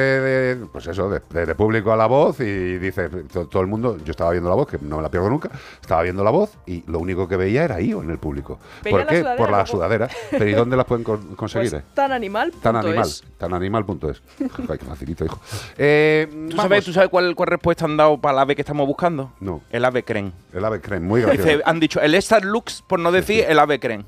[0.55, 3.67] de- pues eso, de, de- de público a la voz y dice to- todo el
[3.67, 5.49] mundo, yo estaba viendo la voz, que no me la pierdo nunca,
[5.81, 8.59] estaba viendo la voz y lo único que veía era IO en el público.
[8.89, 9.23] ¿Por qué?
[9.37, 10.09] Por la sudadera.
[10.31, 11.03] Pero ¿y dónde las pueden
[11.35, 11.71] conseguir?
[11.71, 11.85] pues eh?
[11.93, 12.51] tan animal.
[12.61, 13.23] Tan animal, es.
[13.37, 14.21] Tan animal.es.
[14.39, 15.39] Ay, qué facilito, hijo.
[15.77, 16.55] Eh, ¿Tú vamos.
[16.63, 19.33] sabes, ¿Tú sabes cuál, cuál respuesta han dado para el ave que estamos buscando?
[19.39, 19.61] No.
[19.71, 20.33] El ave creen.
[20.53, 21.61] El ave creme, muy gracioso.
[21.65, 24.05] han dicho el Star Lux, por no decir el ave creen.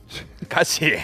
[0.47, 0.91] Casi.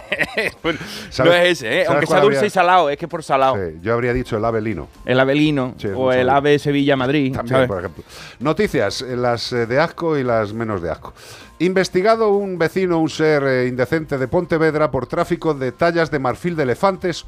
[0.61, 1.85] Pues, no ¿Sabes- es ese, ¿eh?
[1.87, 2.47] aunque sea dulce habría?
[2.47, 3.55] y salado, es que por salado.
[3.55, 4.87] Sí, yo habría dicho el ave lino.
[5.05, 7.33] El avelino Sí, es o el ave Sevilla-Madrid.
[7.33, 7.67] También, ¿sabes?
[7.67, 8.03] por ejemplo.
[8.39, 11.13] Noticias, eh, las eh, de asco y las menos de asco.
[11.59, 16.55] Investigado un vecino, un ser eh, indecente de Pontevedra por tráfico de tallas de marfil
[16.55, 17.25] de elefantes,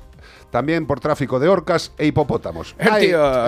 [0.51, 2.75] también por tráfico de orcas e hipopótamos.
[2.77, 2.87] El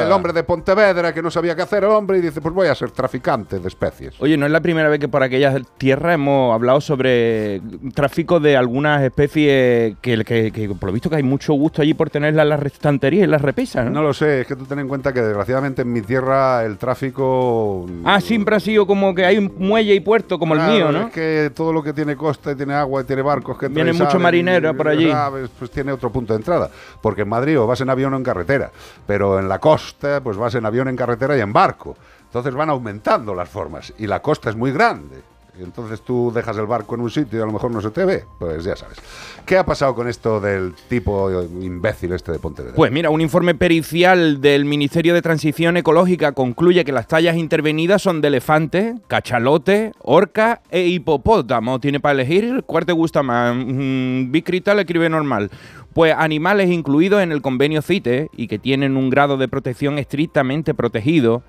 [0.05, 2.67] el hombre de Pontevedra que no sabía qué hacer el hombre y dice, pues voy
[2.67, 4.13] a ser traficante de especies.
[4.19, 7.61] Oye, no es la primera vez que por aquellas tierras hemos hablado sobre
[7.93, 11.93] tráfico de algunas especies que, que- que por lo visto que hay mucho gusto allí
[11.93, 13.91] por tenerlas en las estanterías y las repisas, ¿no?
[13.91, 16.77] No lo sé, es que tú ten en cuenta que desgraciadamente en mi tierra el
[16.77, 17.85] tráfico...
[18.05, 20.91] Ah, siempre ha sido como que hay un muelle y puerto como Claro, el mío,
[20.91, 21.07] ¿no?
[21.07, 23.69] Es que todo lo que tiene costa y tiene agua y tiene barcos que
[24.07, 25.11] salen marineros y- por allí.
[25.59, 26.69] Pues tiene otro punto de entrada.
[27.01, 28.71] Porque en Madrid o vas en avión o en carretera.
[29.05, 31.95] Pero en la costa, pues vas en avión, en carretera y en barco.
[32.25, 33.93] Entonces van aumentando las formas.
[33.97, 35.21] Y la costa es muy grande.
[35.59, 38.05] entonces tú dejas el barco en un sitio y a lo mejor no se te
[38.05, 38.25] ve.
[38.37, 38.97] Pues ya sabes.
[39.45, 42.75] ¿Qué ha pasado con esto del tipo imbécil este de Pontevedra?
[42.75, 48.01] Pues mira, un informe pericial del Ministerio de Transición Ecológica concluye que las tallas intervenidas
[48.01, 51.79] son de elefante, cachalote, orca e hipopótamo.
[51.79, 53.55] Tiene para elegir cuál te gusta más.
[53.55, 55.49] Mm, Bicrita le escribe normal.
[55.97, 60.75] Pues animales incluidos en el convenio CITE y que tienen un grado de protección estrictamente
[60.75, 61.41] protegido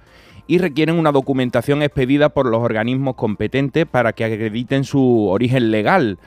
[0.46, 6.18] y requieren una documentación expedida por los organismos competentes para que acrediten su origen legal.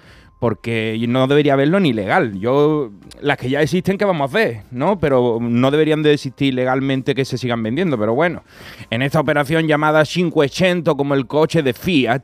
[0.41, 2.39] Porque no debería haberlo ni legal.
[2.39, 2.89] Yo,
[3.21, 4.61] las que ya existen, ¿qué vamos a hacer?
[4.71, 4.97] ¿No?
[4.99, 7.95] Pero no deberían de existir legalmente que se sigan vendiendo.
[7.99, 8.41] Pero bueno,
[8.89, 12.23] en esta operación llamada 500, como el coche de Fiat,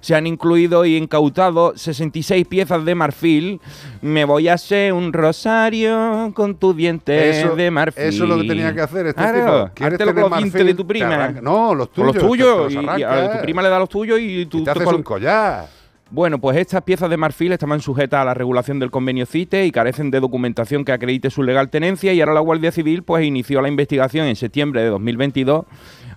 [0.00, 3.60] se han incluido y incautado 66 piezas de marfil.
[4.00, 8.04] Me voy a hacer un rosario con tus dientes Eso- de marfil.
[8.04, 9.74] eso es lo que tenía que hacer este Claro, tipo.
[9.74, 10.66] ¿Quieres hártelo tener con los dientes marfil?
[10.66, 11.28] de tu Te prima.
[11.42, 12.68] no, los tuyos, Los te- tuyos.
[12.68, 13.24] te los y- y arranca.
[13.34, 15.66] a tu prima le da los tuyos y tú Y te haces col- un collar.
[16.10, 19.70] Bueno, pues estas piezas de marfil estaban sujetas a la regulación del convenio CITE y
[19.70, 23.60] carecen de documentación que acredite su legal tenencia y ahora la Guardia Civil pues inició
[23.60, 25.66] la investigación en septiembre de 2022,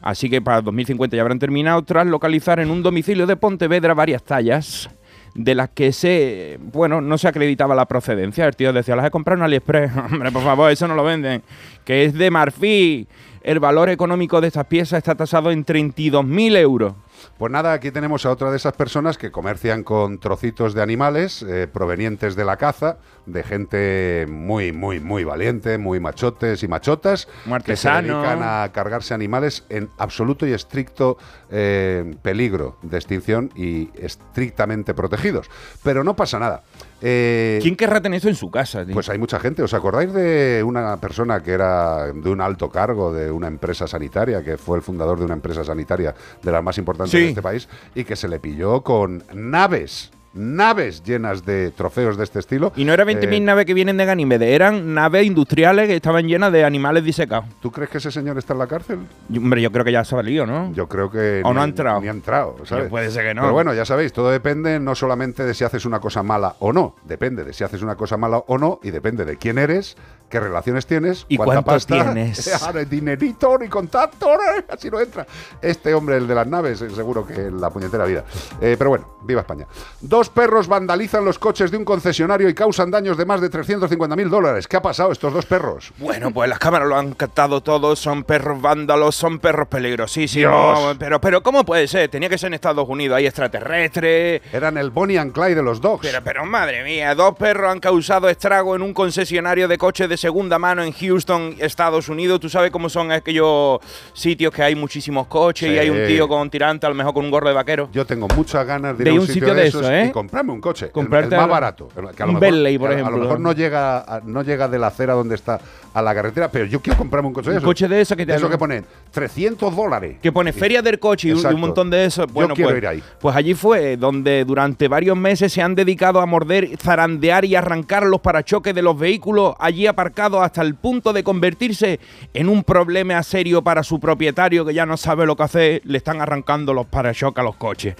[0.01, 4.23] así que para 2050 ya habrán terminado tras localizar en un domicilio de Pontevedra varias
[4.23, 4.89] tallas
[5.35, 8.45] de las que se, bueno, no se acreditaba la procedencia.
[8.45, 9.91] El tío decía, las he comprado en AliExpress.
[10.11, 11.41] Hombre, por favor, eso no lo venden.
[11.85, 13.07] Que es de marfil.
[13.41, 16.93] El valor económico de estas piezas está tasado en 32.000 euros.
[17.37, 21.43] Pues nada, aquí tenemos a otra de esas personas que comercian con trocitos de animales
[21.43, 27.27] eh, provenientes de la caza, de gente muy, muy, muy valiente, muy machotes y machotas,
[27.65, 31.17] que se dedican a cargarse animales en absoluto y estricto
[31.49, 35.49] eh, peligro de extinción y estrictamente protegidos.
[35.83, 36.63] Pero no pasa nada.
[37.05, 38.85] Eh, ¿Quién querrá tener eso en su casa?
[38.85, 38.93] tío?
[38.93, 39.61] pues hay mucha gente.
[39.61, 44.41] ¿Os acordáis de una persona que era de un alto cargo de una empresa sanitaria,
[44.41, 47.19] que fue el fundador de una empresa sanitaria de las más importantes Sí.
[47.19, 52.23] de este país, y que se le pilló con naves, naves llenas de trofeos de
[52.23, 52.71] este estilo?
[52.75, 56.27] Y no era 20.000 Eh, naves que vienen de Ganímedes, eran naves industriales que estaban
[56.27, 57.45] llenas de animales disecados.
[57.61, 58.99] ¿Tú crees que ese señor está en la cárcel?
[59.29, 60.71] Yo- hombre, yo creo que ya se ha valido, ¿no?
[60.73, 62.01] Yo creo que O no ha ni- entrado.
[62.01, 62.89] Ni ha entrado, ¿sabes?
[62.89, 63.41] puede ser que no.
[63.41, 66.73] Pero bueno, ya sabéis, todo depende no solamente de si haces una cosa mala o
[66.73, 69.95] no, depende de si haces una cosa mala o no y depende de quién eres,
[70.29, 72.47] qué relaciones tienes ¿Y cuánta cuánto pasta, tienes?
[72.63, 74.29] Ah, ni dinerito ni contacto,
[74.69, 75.25] así no entra.
[75.61, 78.23] Este hombre, el de las naves, eh, seguro que en la puñetera vida.
[78.61, 79.67] Eh, pero bueno, viva España.
[80.01, 84.15] Dos perros vandalizan los coches de un concesionario y causan daños de más de 350
[84.15, 84.67] mil dólares.
[84.67, 85.91] ¿Qué ha pasado estos dos perros?
[85.97, 90.79] Bueno, pues las cámaras lo han captado todo, son perros vándalos, son perros peligrosísimos.
[90.79, 90.97] Dios.
[90.99, 92.09] Pero, pero, ¿cómo puede ser?
[92.09, 94.41] Tenía que ser en Estados Unidos, hay extraterrestres.
[94.51, 96.05] Eran el Bonnie and Clyde de los dogs.
[96.05, 100.17] Pero, pero madre mía, dos perros han causado estrago en un concesionario de coches de
[100.17, 102.39] segunda mano en Houston, Estados Unidos.
[102.39, 103.79] Tú sabes cómo son aquellos
[104.13, 107.25] sitios que hay muchísimos coches y hay un tío con tirante, a lo mejor con
[107.25, 107.89] un gorro de vaquero.
[107.91, 109.81] Yo tengo muchas ganas de De ir a un, un sitio, sitio de de esos
[109.81, 110.11] eso, ¿eh?
[110.13, 111.89] Comprarme un coche, el- el, Comprarte más barato.
[111.89, 113.17] que a lo un mejor- Bentley, por que a- A ejemplo.
[113.17, 115.59] lo mejor no llega, a- no llega de la acera donde está
[115.93, 117.67] a la carretera, pero yo quiero comprarme un coche de Un esos.
[117.67, 120.17] coche de esos que te- eso que ponen 300 dólares.
[120.21, 122.25] Que pone feria del coche y un, y un montón de eso.
[122.25, 123.03] Yo Bueno, quiero pues, ir ahí.
[123.19, 128.03] pues allí fue donde durante varios meses se han dedicado a morder, zarandear y arrancar
[128.05, 131.99] los parachoques de los vehículos allí aparcados hasta el punto de convertirse
[132.33, 135.81] en un problema serio para su propietario que ya no sabe lo que hacer.
[135.85, 137.95] Le están arrancando los parachoques a los coches.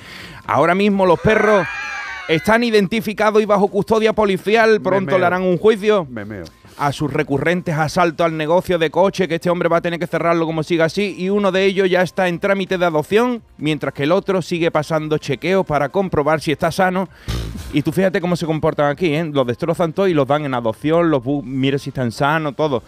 [0.46, 1.66] Ahora mismo los perros
[2.28, 4.82] están identificados y bajo custodia policial.
[4.82, 6.46] Pronto le harán un juicio Me meo.
[6.78, 10.08] a sus recurrentes asaltos al negocio de coche, que este hombre va a tener que
[10.08, 13.94] cerrarlo como siga así, y uno de ellos ya está en trámite de adopción, mientras
[13.94, 17.10] que el otro sigue pasando chequeos para comprobar si está sano.
[17.74, 19.26] Y tú fíjate cómo se comportan aquí, ¿eh?
[19.26, 22.84] Los destrozan todo y los dan en adopción, los mira si están sanos, todo.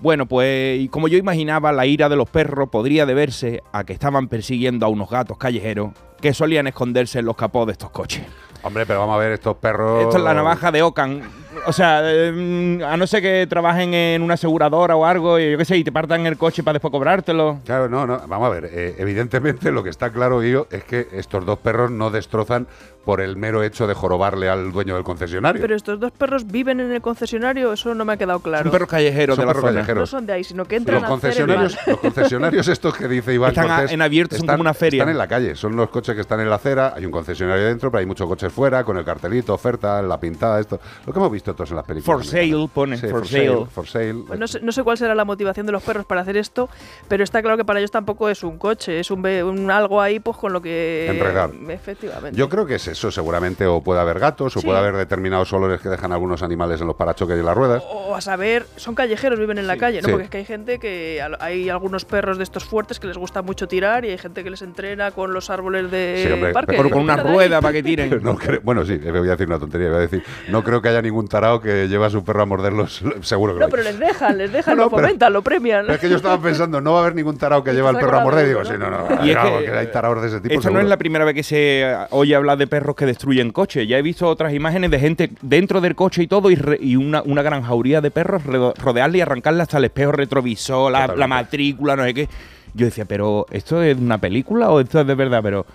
[0.00, 3.92] Bueno, pues y como yo imaginaba, la ira de los perros podría deberse a que
[3.92, 5.90] estaban persiguiendo a unos gatos callejeros
[6.22, 8.22] que solían esconderse en los capós de estos coches.
[8.62, 10.02] Hombre, pero vamos a ver estos perros.
[10.02, 11.22] Esto es la navaja de Ocan.
[11.66, 15.58] O sea, eh, a no ser que trabajen en una aseguradora o algo, y yo
[15.58, 17.58] qué sé, y te partan el coche para después cobrártelo.
[17.64, 18.20] Claro, no, no.
[18.26, 18.70] Vamos a ver.
[18.72, 22.66] eh, evidentemente, lo que está claro, Guillo, es que estos dos perros no destrozan
[23.04, 25.60] por el mero hecho de jorobarle al dueño del concesionario.
[25.62, 28.64] Pero estos dos perros viven en el concesionario, eso no me ha quedado claro.
[28.64, 29.72] Son perros callejeros Son de la perros zona.
[29.80, 30.00] callejeros.
[30.02, 32.94] No son de ahí, sino que entran los a hacer el concesionarios, los concesionarios estos
[32.96, 34.98] que dice Iván Están a- en abierto, son como una feria.
[34.98, 37.64] Están en la calle, son los coches que están en la acera, hay un concesionario
[37.64, 40.78] dentro, pero hay muchos coches fuera, con el cartelito, oferta, la pintada, esto.
[41.06, 42.04] Lo que hemos visto visto todos en las películas.
[42.18, 43.66] For sale, pone, Sí, for sale.
[43.72, 44.14] For sale.
[44.26, 46.68] Pues no, sé, no sé cuál será la motivación de los perros para hacer esto,
[47.08, 50.00] pero está claro que para ellos tampoco es un coche, es un, ve- un algo
[50.00, 51.08] ahí pues con lo que...
[51.10, 51.50] Enredar.
[51.68, 52.38] Efectivamente.
[52.38, 54.66] Yo creo que es eso, seguramente, o puede haber gatos, o Sí.
[54.66, 57.82] puede haber determinados olores que dejan algunos animales en los parachoques y en las ruedas.
[57.86, 60.06] O a saber, son callejeros, viven en la calle, ¿no?
[60.06, 60.12] Sí.
[60.12, 63.42] Porque es que hay gente que hay algunos perros de estos fuertes que les gusta
[63.42, 66.76] mucho tirar y hay gente que les entrena con los árboles de Sí, hombre, parque.
[66.76, 68.10] pero con una rueda para que tiren.
[68.22, 70.88] No creo- bueno, sí, voy a decir una tontería, voy a decir, no creo que
[70.88, 73.70] haya ningún tarao que lleva a su perro a morderlos, seguro que No, lo hay.
[73.70, 75.82] pero les dejan, les dejan, No, lo pero- fomentan, lo premian.
[75.86, 77.96] Pero es que yo estaba pensando, no va a haber ningún tarao que lleva al
[77.98, 78.44] perro a morder.
[78.44, 79.08] Y digo, sí, no, ¿no?
[79.08, 80.48] no, Y es claro, que, que hay taraos de ese tipo.
[80.52, 80.80] Esto no seguro.
[80.82, 83.88] es la primera vez que se oye hablar de perros que destruyen coches.
[83.88, 86.96] Ya he visto otras imágenes de gente dentro del coche y todo, y, re- y
[86.96, 91.26] una, una gran jauría de perros rodearle y arrancarle hasta el espejo retrovisor, la, la
[91.26, 92.28] matrícula, no sé qué.
[92.74, 95.40] Yo decía, pero ¿esto es una película o esto es de verdad?
[95.42, 95.66] Pero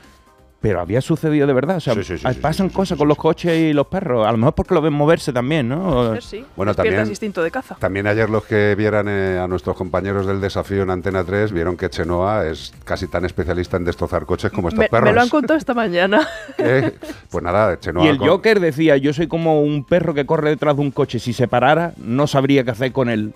[0.67, 1.77] pero había sucedido de verdad.
[1.77, 4.25] O sea, Sí, sí, sí, sí, pasan cosas con los coches y los perros.
[4.27, 6.19] A lo mejor porque lo ven moverse también, ¿no?
[6.21, 7.75] Sí, Bueno, también- instinto de caza.
[7.75, 11.77] También ayer los que vieran eh, a nuestros compañeros del desafío en Antena 3 vieron
[11.77, 15.09] que Chenoa es casi tan especialista en destrozar coches como estos Me, perros.
[15.09, 16.27] me lo han contado esta mañana.
[16.57, 16.93] Eh,
[17.29, 18.03] Pues nada, Chenoa...
[18.05, 20.89] Y el con- Joker decía, yo soy como un perro que corre detrás de un
[20.89, 21.19] coche.
[21.19, 23.33] Si se parara, no sabría qué hacer con él.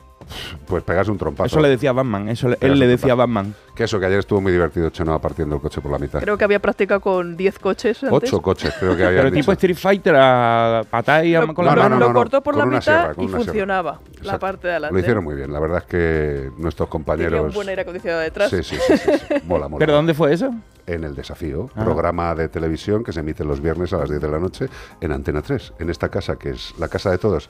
[0.68, 1.48] Pues pegas un trompazo.
[1.48, 2.30] Eso le decía a Batman.
[2.30, 3.16] Eso le- él le decía.
[3.16, 3.54] Batman.
[3.76, 6.20] Que eso, que ayer estuvo muy divertido Chenoa partiendo el coche por la mitad.
[6.20, 8.18] Creo que había practicado con 10 coches antes.
[8.30, 11.90] Ocho coches creo que había Pero tipo Street Fighter a patada y con la No,
[11.90, 13.38] no, lo- no, cortó por la mitad sierra, y sierra.
[13.44, 14.40] funcionaba la Exacto.
[14.40, 14.94] parte de adelante.
[14.94, 15.54] Lo hicieron muy bien.
[15.54, 17.46] La verdad es que nuestros Tenía compañeros...
[17.48, 18.50] un buen aire acondicionado detrás.
[18.50, 19.36] Sí, sí, sí, sí, sí.
[19.48, 19.80] Mola, mola.
[19.80, 20.54] ¿Pero dónde fue eso?
[20.86, 21.84] En El Desafío, Ah.
[21.86, 24.68] programa de televisión que se emite los viernes a las 10 de la noche
[25.00, 27.48] en Antena 3, en esta casa que es la casa de todos,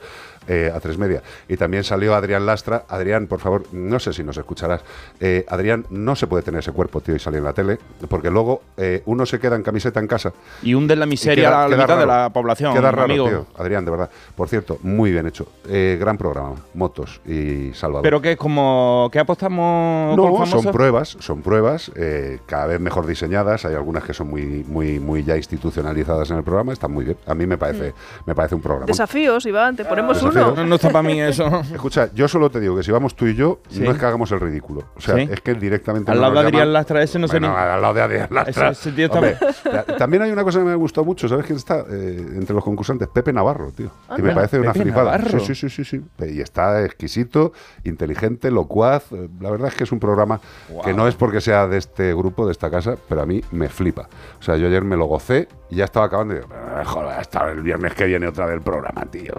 [0.50, 1.22] eh, a tres media.
[1.48, 2.84] Y también salió Adrián Lastra.
[2.88, 4.82] Adrián, por favor, no sé si nos escucharás.
[5.20, 7.78] Eh, Adrián, no se puede tener ese cuerpo, tío, y salir en la tele,
[8.08, 10.32] porque luego eh, uno se queda en camiseta en casa.
[10.62, 12.74] Y hunde la miseria a la mitad de la población.
[12.74, 13.28] Queda raro, amigo.
[13.28, 13.46] tío.
[13.56, 14.10] Adrián, de verdad.
[14.34, 15.46] Por cierto, muy bien hecho.
[15.68, 16.56] Eh, gran programa.
[16.74, 18.02] Motos y Salvador.
[18.02, 22.80] Pero que es como que apostamos con No, son pruebas, son pruebas, eh, cada vez
[22.80, 23.64] mejor diseñadas.
[23.64, 26.72] Hay algunas que son muy, muy, muy ya institucionalizadas en el programa.
[26.72, 27.16] Están muy bien.
[27.26, 27.94] A mí me parece,
[28.26, 28.86] me parece un programa.
[28.86, 30.39] Desafíos, Iván, te ponemos Desafíos.
[30.40, 31.46] No, no está para mí eso.
[31.72, 33.80] Escucha, yo solo te digo que si vamos tú y yo, Sí.
[33.80, 34.84] no es que hagamos el ridículo.
[34.96, 35.28] O sea, Sí.
[35.30, 36.10] es que directamente.
[36.10, 36.72] Al no lado de Adrián.
[36.72, 38.70] Lastra ese no sé Bueno, ni- al lado de Adrián Lastra.
[38.70, 39.36] Ese- ese Hombre,
[39.98, 41.28] también hay una cosa que me gustó mucho.
[41.28, 43.08] ¿Sabes quién está eh, entre los concursantes?
[43.08, 43.90] Pepe Navarro, tío.
[44.14, 45.18] Que me Anda, parece una Pepe flipada.
[45.18, 45.40] Navarro.
[45.40, 45.84] Sí, sí, sí, sí,
[46.18, 46.24] sí.
[46.32, 47.52] Y está exquisito,
[47.84, 49.12] inteligente, locuaz.
[49.12, 50.40] Eh, La verdad es que es un programa
[50.84, 53.68] que no es porque sea de este grupo, de esta casa, pero a mí me
[53.68, 54.08] flipa.
[54.38, 57.18] O sea, yo ayer me lo gocé y ya estaba acabando y digo, "Ah, joder,
[57.18, 59.32] hasta el viernes que viene otra vez el programa, tío.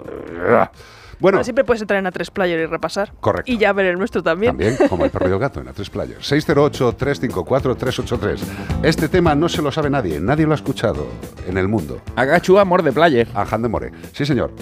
[1.20, 3.12] Bueno, Bueno, siempre puedes entrar en A3 Player y repasar.
[3.20, 3.52] Correcto.
[3.52, 4.56] Y ya ver el nuestro también.
[4.56, 6.18] También, como el perro y el gato en A3 Player.
[6.20, 8.40] 608-354-383.
[8.82, 11.06] Este tema no se lo sabe nadie, nadie lo ha escuchado
[11.46, 12.00] en el mundo.
[12.16, 13.28] Agachu amor de player.
[13.34, 13.92] Aján de More.
[14.12, 14.52] Sí, señor.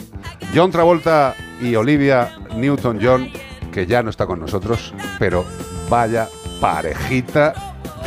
[0.55, 3.31] John Travolta y Olivia Newton-John,
[3.73, 5.45] que ya no está con nosotros, pero
[5.89, 6.29] vaya
[6.61, 7.55] parejita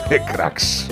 [0.10, 0.90] de cracks.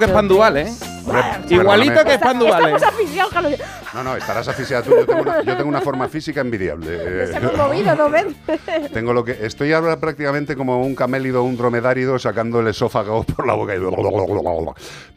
[0.00, 0.72] Que Pandual, ¿eh?
[1.48, 2.14] Igualito que.
[2.14, 3.52] Estamos asfixiados, Carlos.
[3.94, 4.90] No, no, estarás asfixiada tú.
[4.90, 7.24] Yo tengo una, yo tengo una forma física envidiable.
[7.24, 8.36] Eh, Se ha conmovido, ¿no ven?
[8.92, 13.46] Tengo lo que estoy ahora prácticamente como un camélido, un dromedárido sacando el esófago por
[13.46, 13.74] la boca.
[13.74, 13.80] y-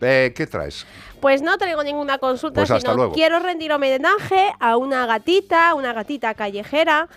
[0.01, 0.85] Eh, ¿Qué traes?
[1.19, 3.13] Pues no traigo ninguna consulta, Pues hasta sino luego.
[3.13, 7.07] quiero rendir homenaje a una gatita, una gatita callejera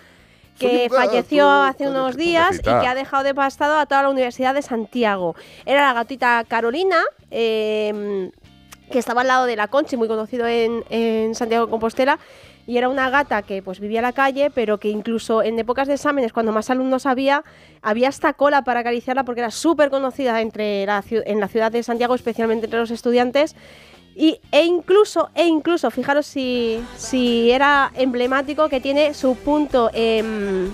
[0.59, 4.55] que gato, falleció hace unos días y que ha dejado devastado a toda la Universidad
[4.55, 5.35] de Santiago.
[5.67, 7.03] Era la gatita Carolina,
[7.39, 8.31] eh,
[8.91, 12.19] que estaba al lado de la Conchi, muy conocido en, Santiago de Compostela.
[12.67, 15.87] Y era una gata que pues vivía en la calle, pero que incluso en épocas
[15.87, 17.45] de exámenes, cuando más alumnos había,
[17.83, 22.15] había hasta cola para acariciarla porque era súper conocida entre en la ciudad de Santiago,
[22.15, 23.55] especialmente entre los estudiantes.
[24.17, 30.73] Y, e incluso, e incluso, fijaros si, si era emblemático que tiene su punto en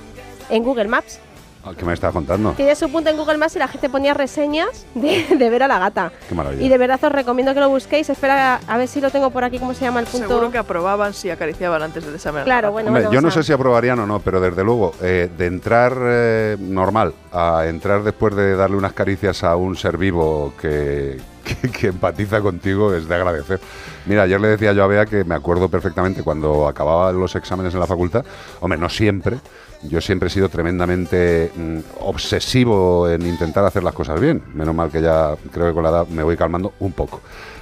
[0.49, 1.21] Google Maps.
[1.65, 2.53] Ah, ¿Qué me estás contando?
[2.53, 5.69] Tiene su punto en Google Maps y la gente ponía reseñas de, de ver a
[5.69, 6.11] la gata.
[6.29, 6.63] Qué maravilla.
[6.63, 8.11] Y de verdad os recomiendo que lo busquéis.
[8.11, 10.27] Espera, a ver si lo tengo por aquí, ¿cómo se llama el punto?
[10.27, 12.45] Seguro que aprobaban si acariciaban antes del examen.
[12.45, 14.65] Claro, bueno, Hombre, bueno, yo o no sea, sé si aprobarían o no, pero desde
[14.65, 19.77] luego, eh, de entrar eh, normal a entrar después de darle unas caricias a un
[19.77, 23.61] ser vivo que, que, que empatiza contigo es de agradecer.
[24.07, 27.75] Mira, ayer le decía yo a Bea que me acuerdo perfectamente cuando acababa los exámenes
[27.75, 28.25] en la facultad,
[28.61, 29.39] hombre, no siempre,
[29.83, 34.43] yo siempre he sido tremendamente mm, obsesivo en intentar hacer las cosas bien.
[34.55, 37.21] Menos mal que ya creo que con la edad me voy calmando un poco.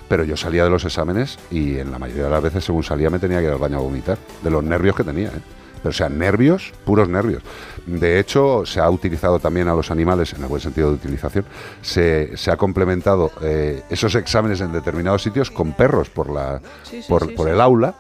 [0.09, 3.11] Pero yo salía de los exámenes y en la mayoría de las veces, según salía,
[3.11, 4.19] me tenía que ir al baño a vomitar.
[4.43, 5.41] De los nervios que tenía, ¿eh?
[5.83, 7.43] Pero, o sea, nervios, puros nervios.
[7.99, 11.45] De hecho, se ha utilizado también a los animales, en el buen sentido de utilización,
[11.83, 17.03] se, se ha complementado eh, esos exámenes en determinados sitios con perros por, la, Sí,
[17.03, 17.53] sí, por, sí, por sí.
[17.53, 17.95] el aula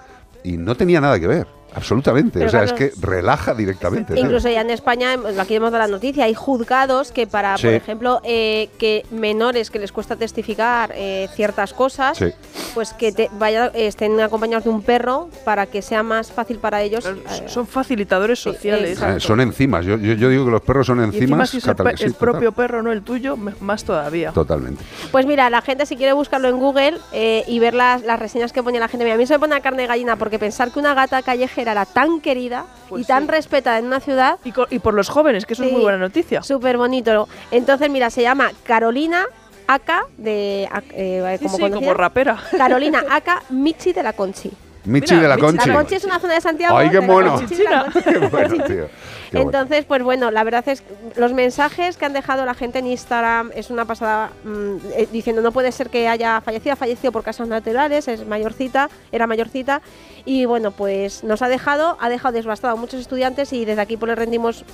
[0.45, 1.47] y no tenía nada que ver.
[1.75, 2.39] Absolutamente.
[2.39, 4.19] Pero o sea, claro, es que relaja directamente.
[4.19, 7.67] Incluso ya en España, em, aquí hemos dado la noticia, hay juzgados que para, Sí.
[7.67, 12.27] por ejemplo, eh, que menores que les cuesta testificar eh, ciertas cosas, Sí.
[12.75, 16.83] pues que te vaya, estén acompañados de un perro para que sea más fácil para
[16.83, 17.05] ellos.
[17.07, 17.15] eh,
[17.47, 19.01] Son facilitadores sociales.
[19.01, 19.85] Eh, son enzimas.
[19.85, 21.51] Yo, yo, yo digo que los perros son y encima enzimas.
[21.51, 24.33] si es el, sí, el total, propio perro, no el tuyo, más todavía.
[24.33, 24.83] Totalmente.
[25.13, 28.53] Pues mira, la gente si quiere buscarlo en Google eh, y ver las, las reseñas
[28.53, 30.39] que ponía la gente, mira, a mí se me pone la carne de gallina porque
[30.39, 32.67] pensar que una gata callejera era tan querida
[32.97, 34.39] y tan respetada en una ciudad.
[34.43, 36.43] Pues Y, por los jóvenes, que eso es muy buena noticia.
[36.43, 37.29] Súper bonito.
[37.51, 39.27] Entonces, mira, se llama Carolina
[39.67, 42.39] Aka, de, eh, Sí, como, sí, como rapera.
[42.57, 44.51] Carolina Aka Michi de la Conchi.
[44.85, 45.69] Michi de la Conchi.
[45.69, 46.77] La Conchi es una zona de Santiago.
[46.77, 47.41] Ay, qué mono.
[49.33, 52.87] Entonces, pues bueno, la verdad es que los mensajes que han dejado la gente en
[52.87, 57.13] Instagram es una pasada mm, eh, diciendo no puede ser que haya fallecido, ha fallecido
[57.13, 59.83] por causas naturales, es mayorcita, era mayorcita
[60.25, 63.97] y bueno, pues nos ha dejado, ha dejado devastado a muchos estudiantes y desde aquí
[63.97, 64.65] pues le rendimos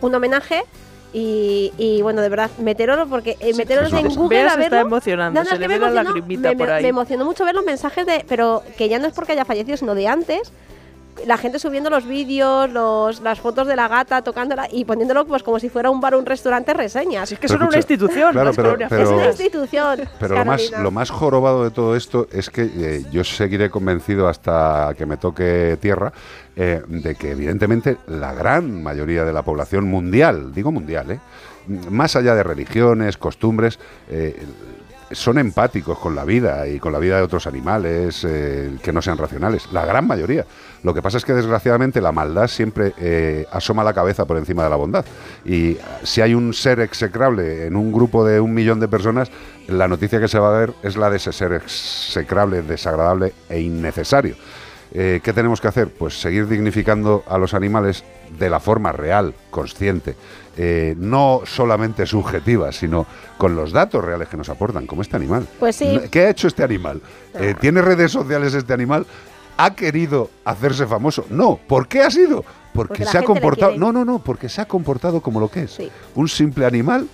[0.00, 0.64] un homenaje
[1.18, 4.08] y, y, bueno, de verdad, meteros porque eh, meteros en.
[4.14, 4.76] Google Bea a se verlo.
[4.76, 6.82] está emocionando, se le ve la lagrimita me- por ahí.
[6.82, 9.78] Me emocionó mucho ver los mensajes de, pero que ya no es porque haya fallecido,
[9.78, 10.52] sino de antes,
[11.24, 15.42] la gente subiendo los vídeos, los, las fotos de la gata, tocándola y poniéndolo pues
[15.42, 17.32] como si fuera un bar o un restaurante reseñas.
[17.32, 18.32] Es que son una institución.
[18.32, 20.00] claro, las pero- colonias pero- es una institución.
[20.20, 24.28] Pero lo más, lo más jorobado de todo esto es que eh, yo seguiré convencido
[24.28, 26.12] hasta que me toque tierra
[26.54, 31.20] eh, de que evidentemente la gran mayoría de la población mundial, digo mundial, ¿eh?
[31.90, 33.78] más allá de religiones, costumbres,
[34.08, 34.36] eh,
[35.10, 39.00] son empáticos con la vida y con la vida de otros animales eh, que no
[39.02, 39.70] sean racionales.
[39.72, 40.44] La gran mayoría.
[40.82, 44.64] Lo que pasa es que desgraciadamente la maldad siempre eh, asoma la cabeza por encima
[44.64, 45.04] de la bondad.
[45.44, 49.30] Y si hay un ser execrable en un grupo de un millón de personas,
[49.68, 53.60] la noticia que se va a ver es la de ese ser execrable, desagradable e
[53.60, 54.36] innecesario.
[54.92, 55.88] Eh, ¿Qué tenemos que hacer?
[55.88, 58.04] Pues seguir dignificando a los animales
[58.38, 60.16] de la forma real, consciente,
[60.56, 63.06] eh, no solamente subjetiva, sino
[63.38, 65.46] con los datos reales que nos aportan, como este animal.
[65.58, 66.00] Pues sí.
[66.10, 67.00] ¿Qué ha hecho este animal?
[67.34, 69.06] Eh, ¿Tiene redes sociales este animal?
[69.58, 71.26] ¿Ha querido hacerse famoso?
[71.30, 71.58] No.
[71.66, 72.44] ¿Por qué ha sido?
[72.72, 73.76] Porque, se ha comportado.
[73.76, 75.78] No, no, no, porque se ha comportado como lo que es.
[76.14, 77.08] Un simple animal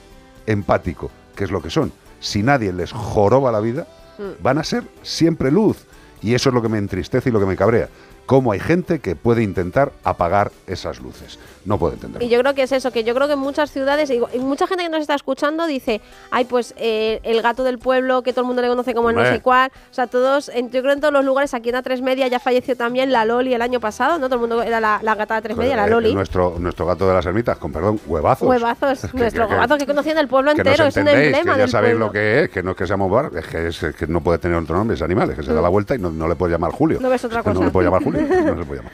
[0.46, 1.92] empático, que es lo que son.
[2.18, 3.86] Si nadie les joroba la vida,
[4.18, 4.42] Mm.
[4.42, 5.86] van a ser siempre luz.
[6.20, 7.88] Y eso es lo que me entristece y lo que me cabrea.
[8.32, 11.38] Cómo hay gente que puede intentar apagar esas luces.
[11.66, 12.26] No puedo entenderlo.
[12.26, 14.66] Y yo creo que es eso, que yo creo que en muchas ciudades, y mucha
[14.66, 16.00] gente que nos está escuchando dice,
[16.30, 19.16] ay, pues eh, el gato del pueblo, que todo el mundo le conoce como el
[19.16, 19.70] no sé cuál.
[19.90, 22.40] O sea, todos, en- yo creo en todos los lugares, aquí en A3 Media ya
[22.40, 24.26] falleció también la Loli el año pasado, ¿no?
[24.30, 26.14] Todo el mundo era la, la gata de A3 Media, la Eh, Loli.
[26.14, 28.48] nuestro, nuestro gato de las ermitas, con perdón, huevazos.
[28.48, 31.68] Huevazos, Que- nuestro que- huevazo que conocían el pueblo entero, es un emblema que ya
[31.68, 34.22] sabéis lo que es, que no es que seamos bar, es que, es que no
[34.22, 35.64] puede tener otro nombre ese animal, es que se da Mm.
[35.64, 36.98] la vuelta y no, no le puedes llamar Julio.
[36.98, 37.52] No ves otra cosa.
[37.60, 38.21] No le puedes llamar Julio.
[38.28, 38.92] No se puede llamar.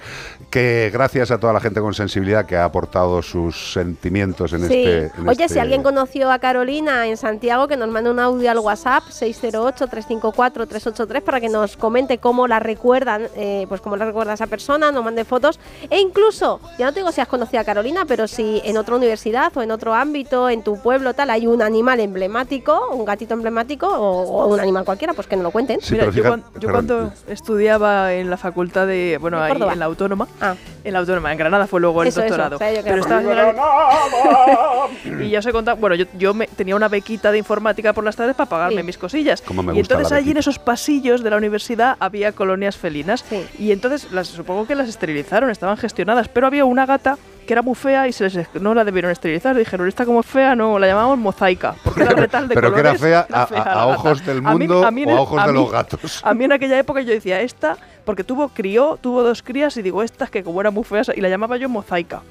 [0.51, 4.83] Que gracias a toda la gente con sensibilidad que ha aportado sus sentimientos en Sí.
[4.83, 5.21] este.
[5.21, 8.51] en Oye, este- si alguien conoció a Carolina en Santiago, que nos mande un audio
[8.51, 14.33] al WhatsApp 608-354-383 para que nos comente cómo la recuerdan, eh, pues cómo la recuerda
[14.33, 15.61] esa persona, nos mande fotos.
[15.91, 18.97] E incluso, ya no te digo si has conocido a Carolina, pero si en otra
[18.97, 23.35] universidad o en otro ámbito, en tu pueblo, tal, hay un animal emblemático, un gatito
[23.35, 25.83] emblemático o, o un animal cualquiera, pues que nos lo cuenten.
[25.83, 29.63] Sí, Mira, yo, fíjate- cuan- yo cuando estudiaba en la facultad de, bueno, De ahí
[29.73, 30.55] en la autónoma, Ah.
[30.85, 32.59] en la autónoma, en Granada fue luego el Eso, eso, doctorado.
[32.59, 36.35] sabía yo que pero estaba haciendo la- y ya os he contado, bueno, yo, yo
[36.35, 39.43] me- tenía una bequita de informática por las tardes para pagarme mis cosillas.
[39.43, 43.25] Cómo me y entonces allí en esos pasillos de la universidad había colonias felinas
[43.59, 47.63] y entonces las, supongo que las esterilizaron, estaban gestionadas, pero había una gata que era
[47.63, 49.57] muy fea y se les, no la debieron esterilizar.
[49.57, 52.81] Dijeron, esta como es fea, no, la llamamos mozaica, porque era retal de Pero que
[52.81, 53.87] era colores, fea era a, fea a- a gata.
[53.87, 55.73] ojos del A mí- mundo a mí en o a ojos a de mí- los
[55.73, 56.21] gatos.
[56.23, 57.79] A mí en aquella época yo decía esta,
[58.09, 61.21] porque tuvo, crió, tuvo dos crías y digo estas que como eran muy feas, y
[61.21, 62.23] la llamaba yo mozaica.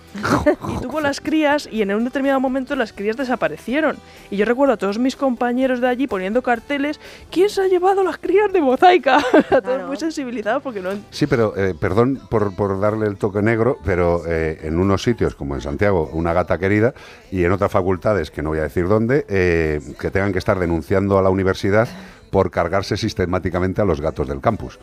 [0.70, 3.98] y tuvo las crías y en un determinado momento las crías desaparecieron.
[4.32, 7.00] Y yo recuerdo a todos mis compañeros de allí poniendo carteles,
[7.30, 9.18] ¿quién se ha llevado las crías de mozaica?
[9.52, 10.90] A todos muy sensibilizados porque no...
[11.12, 15.36] Sí, pero eh, perdón por, por darle el toque negro, pero eh, en unos sitios
[15.36, 16.96] como en Santiago, una gata querida,
[17.32, 20.58] y en otras facultades, que no voy a decir dónde, eh, que tengan que estar
[20.58, 21.88] denunciando a la universidad
[22.30, 24.80] por cargarse sistemáticamente a los gatos del campus.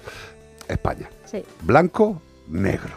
[0.68, 1.08] España.
[1.24, 1.42] Sí.
[1.62, 2.94] Blanco, negro.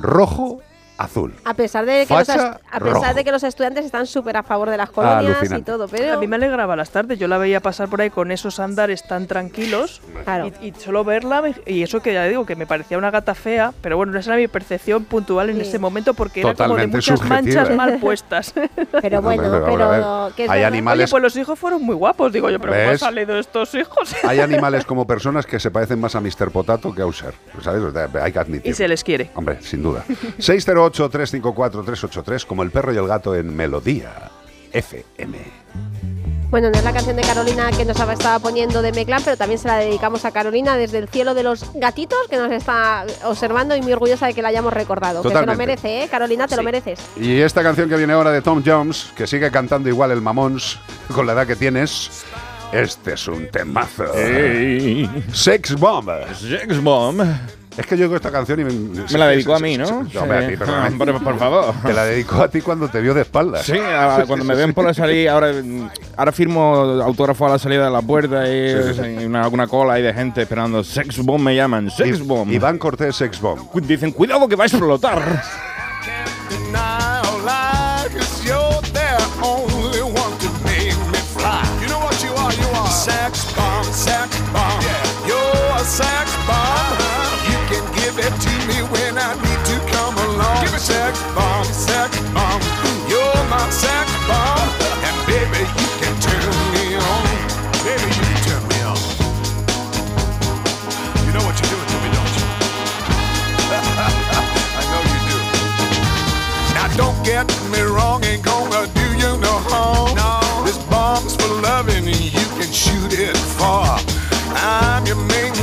[0.00, 0.60] Rojo,
[1.02, 1.32] azul.
[1.44, 4.42] A pesar de que, los, Facha a pesar de que los estudiantes están súper a
[4.42, 5.70] favor de las colonias y Alucinante.
[5.72, 8.30] todo, pero A mí me alegraba las tardes, yo la veía pasar por ahí con
[8.30, 10.50] esos andares tan tranquilos Claro.
[10.60, 13.72] y, y solo verla, y eso que ya digo, que me parecía una gata fea,
[13.80, 16.96] pero bueno, esa era mi percepción puntual en ese momento porque era como de Totalmente
[16.98, 17.60] muchas subjetiva.
[17.60, 18.52] manchas mal puestas.
[19.00, 22.50] Pero bueno, Hombre, pero es hay animales- Oye, pues los hijos fueron muy guapos, digo
[22.50, 23.00] yo, pero ¿cómo han ¿Ves?
[23.00, 24.14] salido estos hijos?
[24.24, 26.50] Hay animales como personas que se parecen más a Mr.
[26.50, 27.34] Potato que a User.
[27.62, 27.82] ¿Sabes?
[28.22, 28.70] Hay que admitirlo.
[28.70, 29.30] y se les quiere.
[29.34, 30.04] Hombre, sin duda.
[30.92, 34.30] 608-354-383, como el perro y el gato en Melodía
[34.72, 35.38] FM.
[36.50, 39.60] Bueno, no es la canción de Carolina que nos estaba poniendo de Meclán, pero también
[39.60, 43.76] se la dedicamos a Carolina desde el cielo de los gatitos que nos está observando
[43.76, 45.22] y muy orgullosa de que la hayamos recordado.
[45.22, 45.66] Que se lo Totalmente.
[45.66, 46.08] merece, ¿eh?
[46.08, 46.66] Carolina, te lo Sí.
[46.66, 46.98] mereces.
[47.16, 50.80] Y esta canción que viene ahora de Tom Jones, que sigue cantando igual el Mamons
[51.14, 52.24] con la edad que tienes.
[52.72, 54.06] Este es un temazo.
[55.32, 56.10] Sex Bomb.
[56.34, 57.20] Sex Bomb.
[57.80, 60.06] Es que yo oigo esta canción y me, Me la dedicó a mí, ¿no?
[60.20, 60.56] hombre, a ti.
[60.56, 61.74] Por- por favor.
[61.84, 63.64] Te la dedicó a ti cuando te vio de espaldas.
[63.66, 65.52] Sí, a- cuando me ven por la salida, ahora,
[66.16, 70.02] ahora firmo autógrafo a la salida de la puerta y, y una, una cola ahí
[70.02, 70.84] de gente esperando.
[70.84, 72.52] Sex Bomb me llaman, Sex Bomb.
[72.52, 73.66] Iván Cortés Sex Bomb.
[73.68, 75.42] Cu- Dicen, cuidado que va a explotar.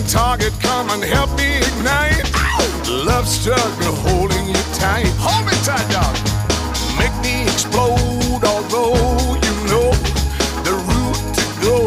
[0.08, 2.24] Target, come and help me ignite.
[2.88, 5.12] Love struggle holding you tight.
[5.20, 6.16] Hold me tight, dog.
[6.98, 8.96] Make me explode, although
[9.44, 9.92] you know
[10.64, 11.78] the route to go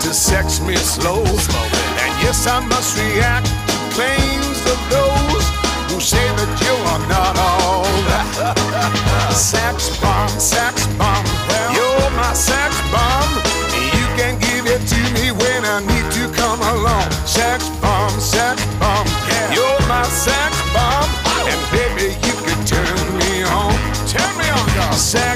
[0.00, 1.22] to sex me slow.
[2.02, 5.44] And yes, I must react to claims of those
[5.90, 9.32] who say that you are not all that.
[9.34, 11.26] sex bomb, sex bomb,
[11.74, 13.19] you're my sex bomb.
[25.00, 25.29] Me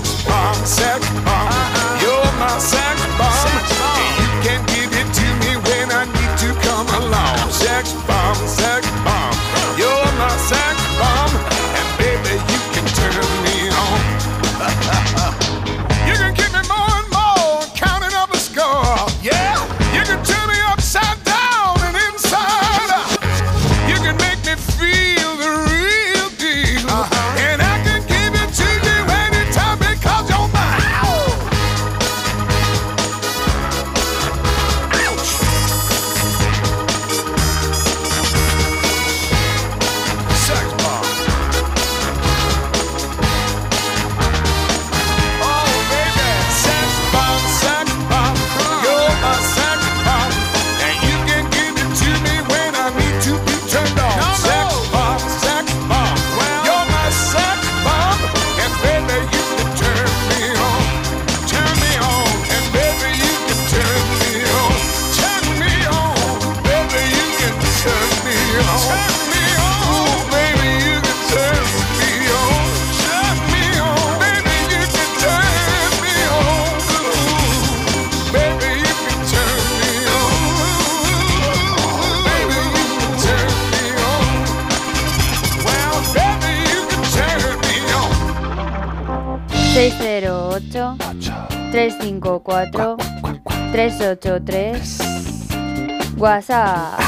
[96.24, 96.98] WhatsApp.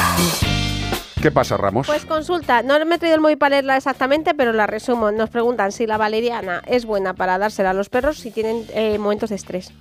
[1.23, 1.87] ¿Qué pasa, Ramos?
[1.87, 5.11] Pues consulta, no me he traído el móvil para leerla exactamente, pero la resumo.
[5.11, 8.99] Nos preguntan si la valeriana es buena para dársela a los perros si tienen eh,
[8.99, 9.73] momentos de estrés.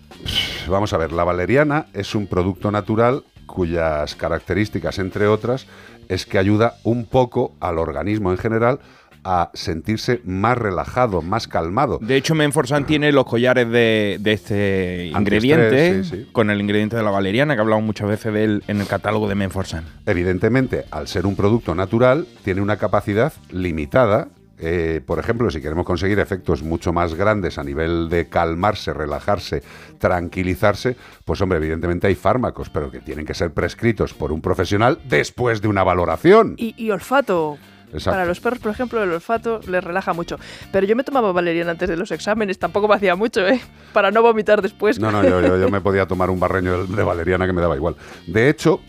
[0.69, 5.67] Vamos a ver, la valeriana es un producto natural cuyas características, entre otras,
[6.07, 8.79] es que ayuda un poco al organismo en general
[9.25, 11.97] a sentirse más relajado, más calmado.
[11.99, 16.29] De hecho, Menforsan tiene los collares de, de este ingrediente, sí, sí.
[16.31, 19.27] con el ingrediente de la valeriana, que hablamos muchas veces de él en el catálogo
[19.27, 19.83] de Menforsan.
[20.05, 24.27] Evidentemente, al ser un producto natural, tiene una capacidad limitada.
[24.59, 29.63] Eh, por ejemplo, si queremos conseguir efectos mucho más grandes a nivel de calmarse, relajarse,
[29.97, 30.95] tranquilizarse,
[31.25, 35.61] pues hombre, evidentemente hay fármacos, pero que tienen que ser prescritos por un profesional después
[35.61, 36.53] de una valoración.
[36.57, 37.57] Y, y olfato.
[37.93, 38.11] Exacto.
[38.11, 40.37] Para los perros, por ejemplo, el olfato les relaja mucho.
[40.71, 43.61] Pero yo me tomaba valeriana antes de los exámenes, tampoco me hacía mucho, ¿eh?
[43.93, 44.99] Para no vomitar después.
[44.99, 47.61] No, no, yo, yo- yo me podía tomar un barreño de, de valeriana que me
[47.61, 47.95] daba igual.
[48.27, 48.81] De hecho,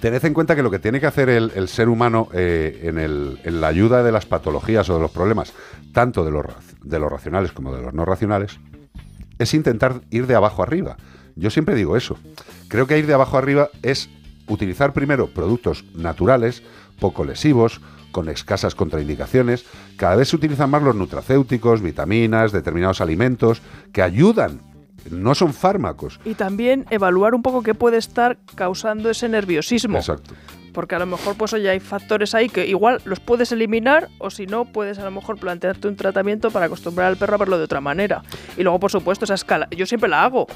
[0.00, 2.98] tened en cuenta que lo que tiene que hacer el, el ser humano eh, en,
[2.98, 5.52] el- en la ayuda de las patologías o de los problemas,
[5.92, 8.58] tanto de los, ra- de los racionales como de los no racionales,
[9.38, 10.96] es intentar ir de abajo arriba.
[11.36, 12.16] Yo siempre digo eso.
[12.68, 14.08] Creo que ir de abajo arriba es
[14.48, 16.62] utilizar primero productos naturales,
[17.00, 17.80] poco lesivos,
[18.12, 19.64] con escasas contraindicaciones.
[19.96, 23.62] Cada vez se utilizan más los nutracéuticos, vitaminas, determinados alimentos
[23.92, 24.60] que ayudan.
[25.10, 26.20] No son fármacos.
[26.24, 29.98] Y también evaluar un poco qué puede estar causando ese nerviosismo.
[29.98, 30.34] Exacto.
[30.72, 34.30] Porque a lo mejor pues oye, hay factores ahí que igual los puedes eliminar o
[34.30, 37.58] si no puedes a lo mejor plantearte un tratamiento para acostumbrar al perro a verlo
[37.58, 38.22] de otra manera.
[38.56, 40.46] Y luego por supuesto esa escala, yo siempre la hago.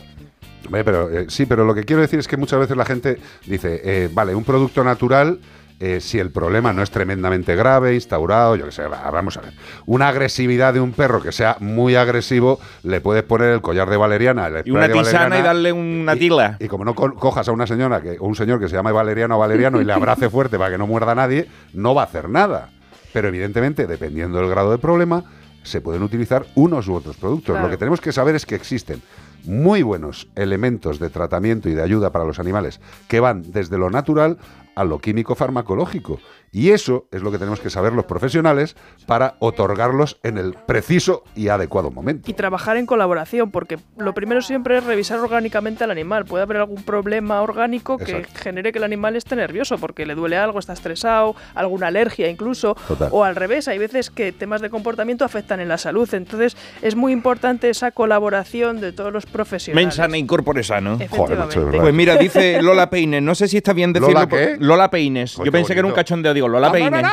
[0.71, 3.81] Pero, eh, sí, pero lo que quiero decir es que muchas veces la gente dice,
[3.85, 5.39] eh, vale, un producto natural,
[5.79, 9.43] eh, si el problema no es tremendamente grave, instaurado, yo qué sé, va, vamos a
[9.43, 9.53] ver.
[9.85, 13.97] Una agresividad de un perro que sea muy agresivo, le puedes poner el collar de
[13.99, 16.57] valeriana, el Y una de tisana valeriana, y darle una tila.
[16.61, 18.91] y como no co- cojas a una señora que, o un señor que se llama
[18.93, 22.03] Valeriano o Valeriano y le abrace fuerte para que no muerda a nadie, no va
[22.03, 22.71] a hacer nada.
[23.13, 25.25] Pero evidentemente, dependiendo del grado de problema,
[25.63, 27.53] se pueden utilizar unos u otros productos.
[27.55, 27.67] Claro.
[27.67, 29.03] Lo que tenemos que saber es que existen
[29.45, 33.91] muy buenos elementos de tratamiento y de ayuda para los animales que van desde lo
[33.91, 34.39] natural
[34.77, 36.21] a lo químico farmacológico.
[36.53, 41.23] Y eso es lo que tenemos que saber los profesionales para otorgarlos en el preciso
[41.35, 42.31] y adecuado momento.
[42.31, 46.25] Y trabajar en colaboración, porque lo primero siempre es revisar orgánicamente al animal.
[46.25, 48.41] Puede haber algún problema orgánico que Exacto.
[48.43, 52.77] genere que el animal esté nervioso, porque le duele algo, está estresado, alguna alergia incluso,
[52.89, 53.09] Total.
[53.13, 56.09] o al revés, hay veces que temas de comportamiento afectan en la salud.
[56.15, 59.87] Entonces es muy importante esa colaboración de todos los profesionales.
[59.87, 60.99] Mensana incorpore sano.
[60.99, 61.81] Macho, verdad.
[61.81, 64.15] Pues mira, dice Lola Peines, no sé si está bien decirlo.
[64.15, 64.57] ¿Lola qué?
[64.59, 65.37] Lola Peines.
[65.37, 67.05] Yo pensé que era un cachondeo, digo, Lola Peines.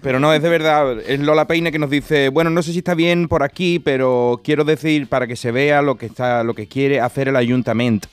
[0.00, 0.98] Pero no, es de verdad.
[1.00, 4.40] Es Lola Peine que nos dice, bueno, no sé si está bien por aquí, pero
[4.42, 8.08] quiero decir para que se vea lo que está, lo que quiere hacer el ayuntamiento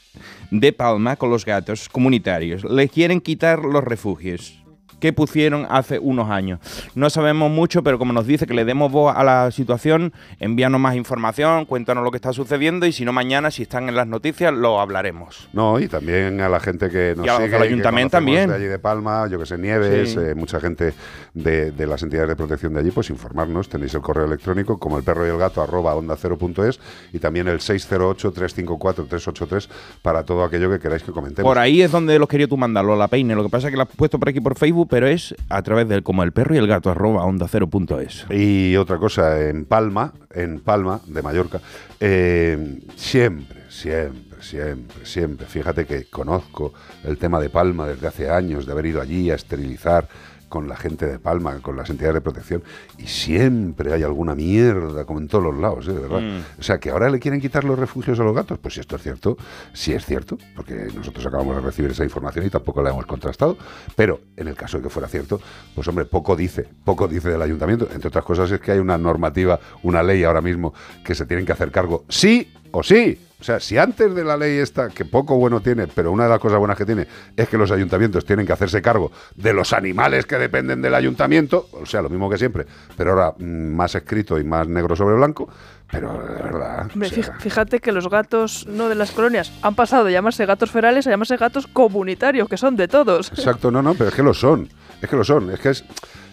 [0.51, 2.63] de Palma con los gatos comunitarios.
[2.63, 4.58] Le quieren quitar los refugios
[4.99, 6.59] que pusieron hace unos años.
[6.95, 10.79] No sabemos mucho, pero como nos dice que le demos voz a la situación, envíanos
[10.79, 14.07] más información, cuéntanos lo que está sucediendo y si no mañana, si están en las
[14.07, 15.49] noticias, lo hablaremos.
[15.53, 18.49] No, y también a la gente que nos Y a sigue, que ayuntamiento también.
[18.49, 20.17] De allí de Palma, yo que sé, Nieves, Sí.
[20.19, 20.93] eh, mucha gente
[21.33, 23.69] de, de las entidades de protección de allí, pues informarnos.
[23.69, 26.79] Tenéis el correo electrónico como el perro y el gato arroba onda cero punto es
[27.13, 29.67] y también el 608-354-383
[30.01, 31.47] para todo aquello que queráis que comentemos.
[31.49, 33.35] Por ahí es donde los quería tú mandarlo, la peine.
[33.35, 35.61] Lo que pasa es que la has puesto por aquí por Facebook, pero es a
[35.61, 38.25] través del como el perro y el gato arroba onda cero punto es.
[38.29, 41.61] Y otra cosa, en Palma, en Palma de Mallorca,
[41.99, 48.65] eh, siempre, siempre, siempre, siempre, fíjate que conozco el tema de Palma desde hace años,
[48.65, 50.07] de haber ido allí a esterilizar
[50.49, 52.63] con la gente de Palma, con las entidades de protección,
[52.97, 55.93] y siempre hay alguna mierda, como en todos los lados, ¿eh?
[55.93, 56.21] de verdad.
[56.21, 56.59] Mm.
[56.59, 58.95] O sea, que ahora le quieren quitar los refugios a los gatos, pues si esto
[58.95, 59.37] es cierto,
[59.73, 63.57] sí es cierto, porque nosotros acabamos de recibir esa información y tampoco la hemos contrastado,
[63.95, 65.39] pero en el caso de que fuera cierto,
[65.75, 67.87] pues hombre, poco dice, poco dice del ayuntamiento.
[67.93, 70.73] Entre otras cosas es que hay una normativa, una ley ahora mismo
[71.03, 73.19] que se tienen que hacer cargo, sí o sí.
[73.39, 76.29] O sea, si antes de la ley esta, que poco bueno tiene, pero una de
[76.29, 77.07] las cosas buenas que tiene
[77.37, 81.67] es que los ayuntamientos tienen que hacerse cargo de los animales que dependen del ayuntamiento,
[81.71, 82.65] o sea, lo mismo que siempre,
[82.97, 83.43] pero ahora mm,
[83.75, 85.47] más escrito y más negro sobre blanco,
[85.89, 86.87] pero de verdad.
[86.93, 90.11] Hombre, o sea, fij- fíjate que los gatos no de las colonias han pasado de
[90.11, 93.29] llamarse gatos ferales a llamarse gatos comunitarios, que son de todos.
[93.31, 94.67] Exacto, no, no, pero es que lo son.
[95.01, 95.49] Es que lo son.
[95.51, 95.85] Es que es.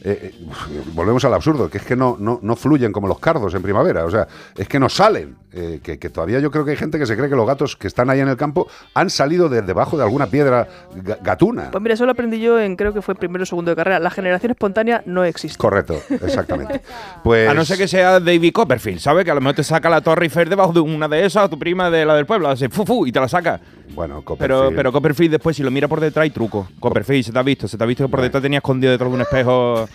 [0.09, 3.53] Eh, eh, volvemos al absurdo, que es que no, no, no fluyen como los cardos
[3.55, 6.71] en primavera, o sea, es que no salen, eh, que, que todavía yo creo que
[6.73, 9.11] hay gente que se cree que los gatos que están ahí en el campo han
[9.11, 11.71] salido de debajo de alguna piedra ga- gatuna.
[11.73, 13.99] Pues mira, eso lo aprendí yo en creo que fue primero o segundo de carrera.
[13.99, 15.59] La generación espontánea no existe.
[15.59, 16.83] Correcto, exactamente.
[17.25, 19.25] Pues A no ser que sea David Copperfield, ¿sabes?
[19.25, 21.49] Que a lo mejor te saca la Torre Eiffel debajo de una de esas, a
[21.49, 23.61] tu prima de la del pueblo, hace fu, fu, y te la saca.
[23.95, 24.77] Bueno, Pero, Copperfield.
[24.77, 26.69] pero Copperfield después, si lo mira por detrás, hay truco.
[26.81, 29.09] Copperfield, se te ha visto, se te ha visto que por detrás tenía escondido detrás
[29.11, 29.89] de un espejo.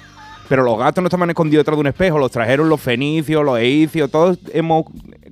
[0.50, 3.58] Pero los gatos no estaban escondidos detrás de un espejo, los trajeron los fenicios, los
[3.60, 4.86] egipcios, todos hemos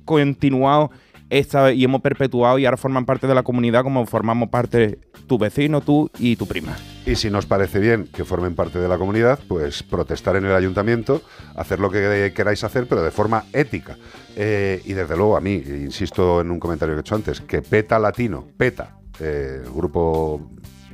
[0.04, 0.90] continuado
[1.30, 5.38] esta y hemos perpetuado y ahora forman parte de la comunidad como formamos parte tu
[5.38, 6.76] vecino, tú y tu prima.
[7.06, 10.52] Y si nos parece bien que formen parte de la comunidad, pues protestar en el
[10.52, 11.22] ayuntamiento,
[11.54, 13.96] hacer lo que queráis hacer, pero de forma ética.
[14.36, 17.62] Eh, y desde luego a mí, insisto en un comentario que he hecho antes, que
[17.62, 20.50] PETA Latino, PETA, eh, el grupo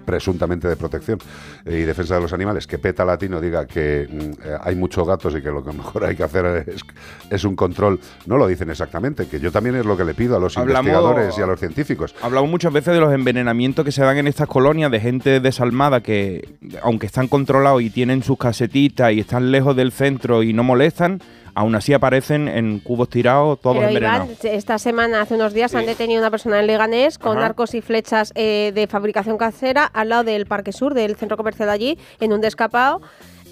[0.06, 1.18] presuntamente de protección
[1.66, 4.18] y defensa de los animales, que PETA Latino diga que mm,
[4.48, 6.80] eh, hay muchos gatos y que lo que mejor hay que hacer es,
[7.28, 10.36] es un control, no lo dicen exactamente, que yo también es lo que le pido
[10.36, 12.14] a los Hablamos- investigadores y a los científicos.
[12.22, 16.00] Hablamos muchas veces de los envenenamientos que se dan en estas colonias de gente desalmada
[16.00, 16.48] que,
[16.82, 21.20] aunque están controlados y tienen sus casetitas y están lejos del centro y no molestan,
[21.56, 24.28] aún así aparecen en cubos tirados, todos Pero envenenados.
[24.44, 27.46] Iván, esta semana, hace unos días, han detenido a una persona en Leganés con Ajá.
[27.46, 31.68] arcos y flechas eh, de fabricación casera al lado del Parque Sur, del centro comercial
[31.68, 33.00] de allí, en un descapado,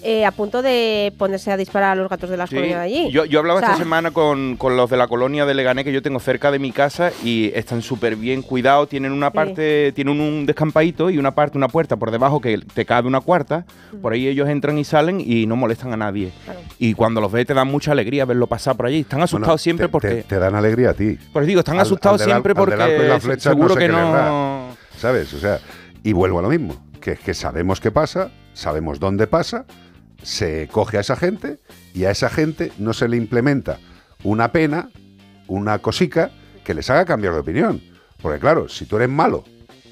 [0.03, 2.55] eh, a punto de ponerse a disparar a los gatos de las Sí.
[2.55, 3.11] colonias de allí.
[3.11, 5.83] Yo, yo hablaba O sea, esta semana con, con los de la colonia de Leganés
[5.83, 8.87] que yo tengo cerca de mi casa y están súper bien cuidados.
[8.89, 12.85] Tienen una parte, tienen un descampadito y una parte, una puerta por debajo que te
[12.85, 13.65] cabe una cuarta.
[14.01, 16.31] Por ahí ellos entran y salen y no molestan a nadie.
[16.77, 18.99] Y cuando los ves te dan mucha alegría verlo pasar por allí.
[18.99, 20.07] Están asustados Bueno, siempre te- porque...
[20.09, 21.17] Te, te dan alegría a ti.
[21.33, 24.13] Pues digo, están Al- asustados al siempre al porque flecha seguro no sé que no...
[24.13, 24.61] da,
[24.97, 25.33] ¿Sabes?
[25.33, 25.59] O sea,
[26.03, 29.65] y vuelvo a lo mismo, que es que sabemos qué pasa, sabemos dónde pasa,
[30.25, 31.59] se coge a esa gente
[31.93, 33.79] y a esa gente no se le implementa
[34.23, 34.89] una pena,
[35.47, 36.31] una cosica
[36.63, 37.81] que les haga cambiar de opinión.
[38.21, 39.43] Porque claro, si tú eres malo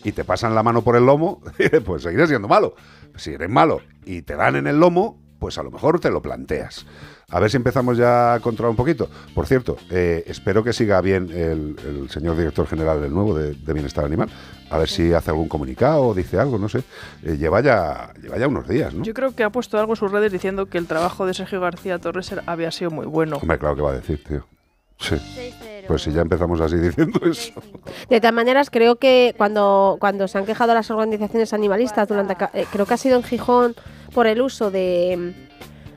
[0.03, 1.41] y te pasan la mano por el lomo,
[1.85, 2.75] pues seguirás siendo malo.
[3.15, 6.21] Si eres malo y te dan en el lomo, pues a lo mejor te lo
[6.21, 6.85] planteas.
[7.29, 9.09] A ver si empezamos ya a controlar un poquito.
[9.35, 13.53] Por cierto, eh, espero que siga bien el, el señor director general del nuevo de,
[13.53, 14.29] de Bienestar Animal.
[14.69, 16.85] A ver si hace algún comunicado o dice algo, no sé.
[17.23, 19.03] Eh, lleva, ya, lleva ya unos días, ¿no?
[19.03, 21.59] Yo creo que ha puesto algo en sus redes diciendo que el trabajo de Sergio
[21.59, 23.35] García Torres había sido muy bueno.
[23.41, 24.47] Hombre, claro que va a decir, tío.
[24.97, 25.17] Sí.
[25.89, 27.61] Pues si ya empezamos así diciendo eso.
[28.09, 32.65] De todas maneras, creo que cuando, cuando se han quejado las organizaciones animalistas, durante eh,
[32.71, 33.75] creo que ha sido en Gijón
[34.13, 35.33] por el uso de,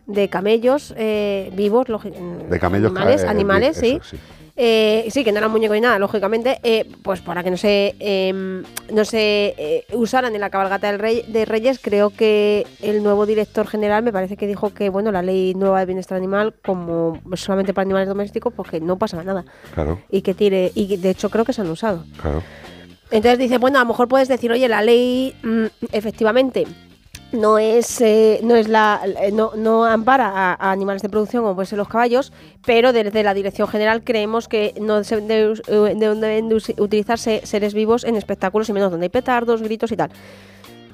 [0.07, 4.17] de camellos eh, vivos, De camellos ca- animales, eh, animales, eso, sí.
[4.59, 7.95] Eh, sí, que no eran muñecos ni nada, lógicamente, eh, pues para que no se,
[8.01, 13.27] eh, no se usaran en la cabalgata del rey, de Reyes, creo que el nuevo
[13.27, 17.21] director general me parece que dijo que bueno la ley nueva de bienestar animal, como
[17.35, 19.45] solamente para animales domésticos, pues que no pasaba nada
[19.75, 22.05] Claro, y que tire, y de hecho creo que se han usado.
[22.23, 22.43] claro.
[23.11, 26.67] Entonces dice, bueno, a lo mejor puedes decir, oye, la ley mm, efectivamente
[27.33, 31.43] no es eh, no es la eh, no, no ampara a, a animales de producción
[31.43, 32.33] como pueden ser los caballos,
[32.65, 36.55] pero desde la dirección general creemos que no se debe us- eh, de- deben de
[36.79, 40.11] utilizarse seres vivos en espectáculos y menos donde hay petardos, gritos y tal.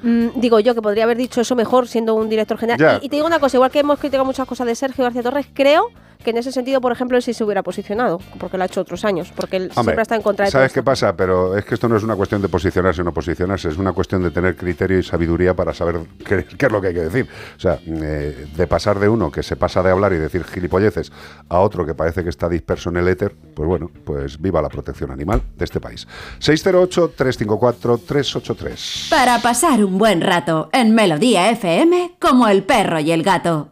[0.02, 2.80] Mm, digo yo que podría haber dicho eso mejor siendo un director general.
[3.02, 5.22] Y, y te digo una cosa, igual que hemos criticado muchas cosas de Sergio García
[5.22, 5.90] Torres, creo
[6.22, 8.80] que en ese sentido, por ejemplo, él sí se hubiera posicionado, porque lo ha hecho
[8.80, 10.80] otros años, porque él Hombre, siempre está en contra de todo ¿Sabes esto.
[10.80, 11.16] qué pasa?
[11.16, 13.92] Pero es que esto no es una cuestión de posicionarse o no posicionarse, es una
[13.92, 17.00] cuestión de tener criterio y sabiduría para saber qué, qué es lo que hay que
[17.00, 17.28] decir.
[17.56, 21.12] O sea, eh, de pasar de uno que se pasa de hablar y decir gilipolleces
[21.48, 24.68] a otro que parece que está disperso en el éter, pues bueno, pues viva la
[24.68, 26.06] protección animal de este país.
[26.40, 29.10] 608-354-383.
[29.10, 33.71] Para pasar un buen rato en Melodía FM como el perro y el gato.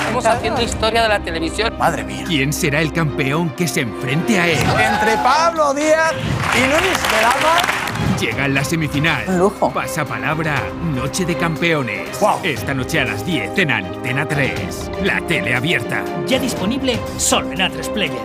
[0.00, 1.72] Estamos haciendo historia de la televisión.
[1.78, 2.24] Madre mía.
[2.26, 4.58] ¿Quién será el campeón que se enfrente a él?
[4.58, 6.12] Entre Pablo Díaz
[6.54, 8.18] y Luis de Lama.
[8.20, 9.38] Llega en la semifinal.
[9.38, 9.70] lujo.
[9.72, 10.60] Pasa palabra
[10.94, 12.18] Noche de Campeones.
[12.42, 14.90] Esta noche a las 10 en Antena 3.
[15.04, 16.02] La tele abierta.
[16.26, 18.20] Ya disponible solo en A3 Player.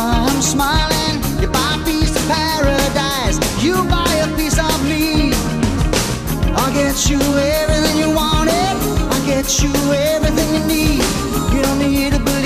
[0.00, 1.20] I'm smiling.
[1.40, 5.32] You buy a piece of paradise, you buy a piece of me.
[6.56, 8.74] I'll get you everything you wanted,
[9.12, 11.04] I'll get you everything you need.
[11.54, 12.18] You don't need a.
[12.18, 12.39] believe.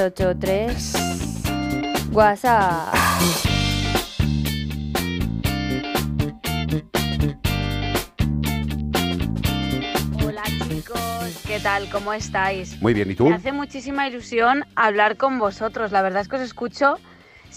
[0.00, 0.94] 383
[2.12, 2.94] WhatsApp.
[10.24, 10.98] Hola chicos,
[11.46, 11.90] ¿qué tal?
[11.90, 12.80] ¿Cómo estáis?
[12.80, 13.28] Muy bien, ¿y tú?
[13.28, 15.92] Me hace muchísima ilusión hablar con vosotros.
[15.92, 16.96] La verdad es que os escucho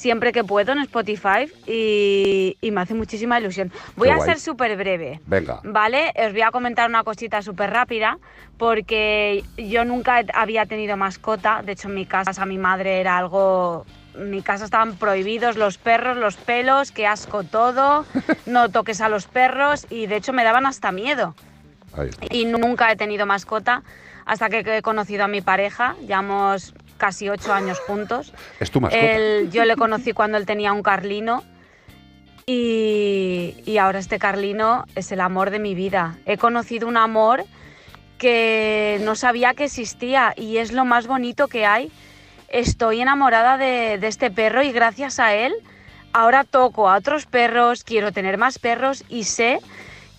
[0.04, 3.72] siempre que puedo en Spotify y, y me hace muchísima ilusión.
[3.96, 4.30] Voy Qué a guay.
[4.30, 5.22] ser súper breve.
[5.26, 5.62] Venga.
[5.64, 8.18] Vale, os voy a comentar una cosita súper rápida
[8.58, 11.62] porque yo nunca había tenido mascota.
[11.64, 13.86] De hecho, en mi casa mi madre era algo...
[14.16, 18.06] En mi casa estaban prohibidos los perros, los pelos, qué asco todo,
[18.46, 21.34] no toques a los perros y de hecho me daban hasta miedo
[22.30, 23.82] y nunca he tenido mascota
[24.26, 25.96] hasta que he conocido a mi pareja.
[26.02, 26.74] Llevamos
[27.04, 28.34] casi ocho años juntos.
[28.62, 29.06] Es tu mascota.
[29.16, 31.44] Él- yo le conocí cuando él tenía un carlino
[32.46, 36.16] y, y ahora este carlino es el amor de mi vida.
[36.26, 37.44] He conocido un amor
[38.18, 41.92] que no sabía que existía y es lo más bonito que hay.
[42.48, 45.54] Estoy enamorada de, de este perro y gracias a él
[46.14, 49.60] ahora toco a otros perros, quiero tener más perros y sé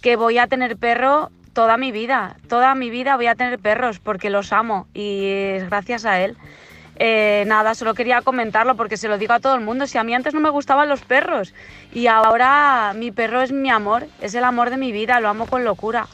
[0.02, 2.36] que voy a tener perro toda mi vida.
[2.48, 6.36] Toda mi vida voy a tener perros porque los amo y es gracias a él.
[6.96, 9.86] Eh, nada, solo quería comentarlo porque se lo digo a todo el mundo.
[9.86, 11.54] Si a mí antes no me gustaban los perros
[11.92, 15.46] y ahora mi perro es mi amor, es el amor de mi vida, lo amo
[15.46, 16.06] con locura.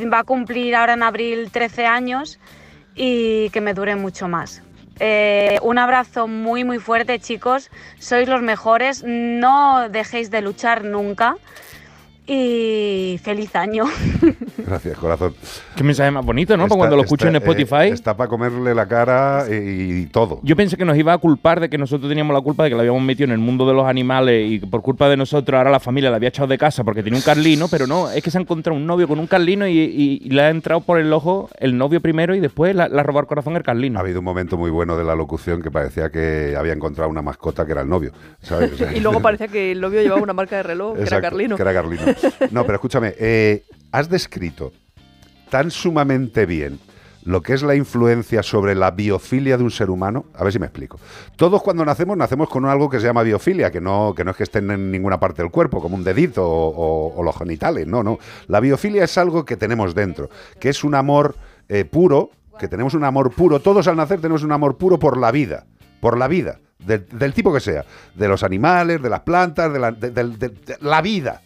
[0.00, 2.38] Va a cumplir ahora en abril 13 años
[2.94, 4.62] y que me dure mucho más.
[5.00, 11.36] Eh, un abrazo muy muy fuerte chicos, sois los mejores, no dejéis de luchar nunca
[12.26, 13.84] y feliz año.
[14.66, 15.34] Gracias, corazón.
[15.76, 16.64] Qué mensaje más bonito, ¿no?
[16.64, 17.88] Está- Para cuando lo escucho en eh, Spotify.
[17.92, 20.40] está para comerle la cara y, y todo.
[20.42, 22.76] Yo pensé que nos iba a culpar de que nosotros teníamos la culpa de que
[22.76, 25.56] la habíamos metido en el mundo de los animales y que por culpa de nosotros
[25.58, 28.22] ahora la familia la había echado de casa porque tenía un carlino, pero no, es
[28.22, 30.80] que se ha encontrado un novio con un carlino y, y- y le ha entrado
[30.80, 33.62] por el ojo el novio primero y después la- le ha robado el corazón el
[33.62, 33.98] carlino.
[33.98, 37.22] Ha habido un momento muy bueno de la locución que parecía que había encontrado una
[37.22, 38.12] mascota que era el novio.
[38.94, 41.56] Y luego parecía que el novio llevaba una marca de reloj, que era Carlino.
[41.56, 42.02] que era Carlino.
[42.50, 44.72] No, pero escúchame, eh, has descrito
[45.50, 46.78] tan sumamente bien
[47.24, 50.24] lo que es la influencia sobre la biofilia de un ser humano.
[50.34, 50.98] A ver si me explico.
[51.36, 54.36] Todos cuando nacemos, nacemos con algo que se llama biofilia, que no, que no es
[54.36, 57.86] que estén en ninguna parte del cuerpo, como un dedito o, los genitales.
[57.86, 58.18] No, no.
[58.48, 61.36] La biofilia es algo que tenemos dentro, que es un amor
[61.68, 63.60] eh, puro, que tenemos un amor puro.
[63.60, 65.64] Todos al nacer tenemos un amor puro por la vida.
[66.00, 66.58] Por la vida.
[66.84, 67.84] Del, tipo que sea.
[68.16, 71.40] De los animales, de las plantas, de la, de- de la vida.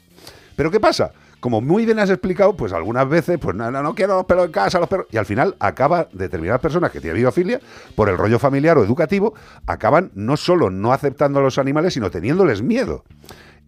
[0.56, 1.12] Pero ¿qué pasa?
[1.38, 4.46] Como muy bien has explicado, pues algunas veces, pues no, no, no quiero los perros
[4.46, 5.06] en casa, los perros.
[5.10, 7.60] Y al final acaba determinadas personas que tienen biofilia,
[7.94, 9.34] por el rollo familiar o educativo,
[9.66, 13.04] acaban no solo no aceptando a los animales, sino teniéndoles miedo.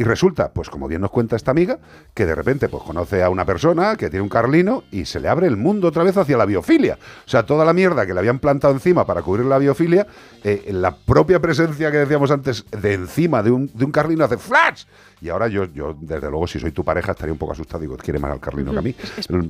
[0.00, 1.80] Y resulta, pues como bien nos cuenta esta amiga,
[2.14, 5.28] que de repente pues conoce a una persona que tiene un carlino y se le
[5.28, 6.96] abre el mundo otra vez hacia la biofilia.
[7.26, 10.06] O sea, toda la mierda que le habían plantado encima para cubrir la biofilia,
[10.44, 14.38] eh, la propia presencia que decíamos antes de encima de un, de un carlino hace
[14.38, 14.84] flash.
[15.20, 17.80] Y ahora yo, yo, desde luego, si soy tu pareja, estaría un poco asustado.
[17.80, 18.94] Digo, quiere más al carlino que a mí.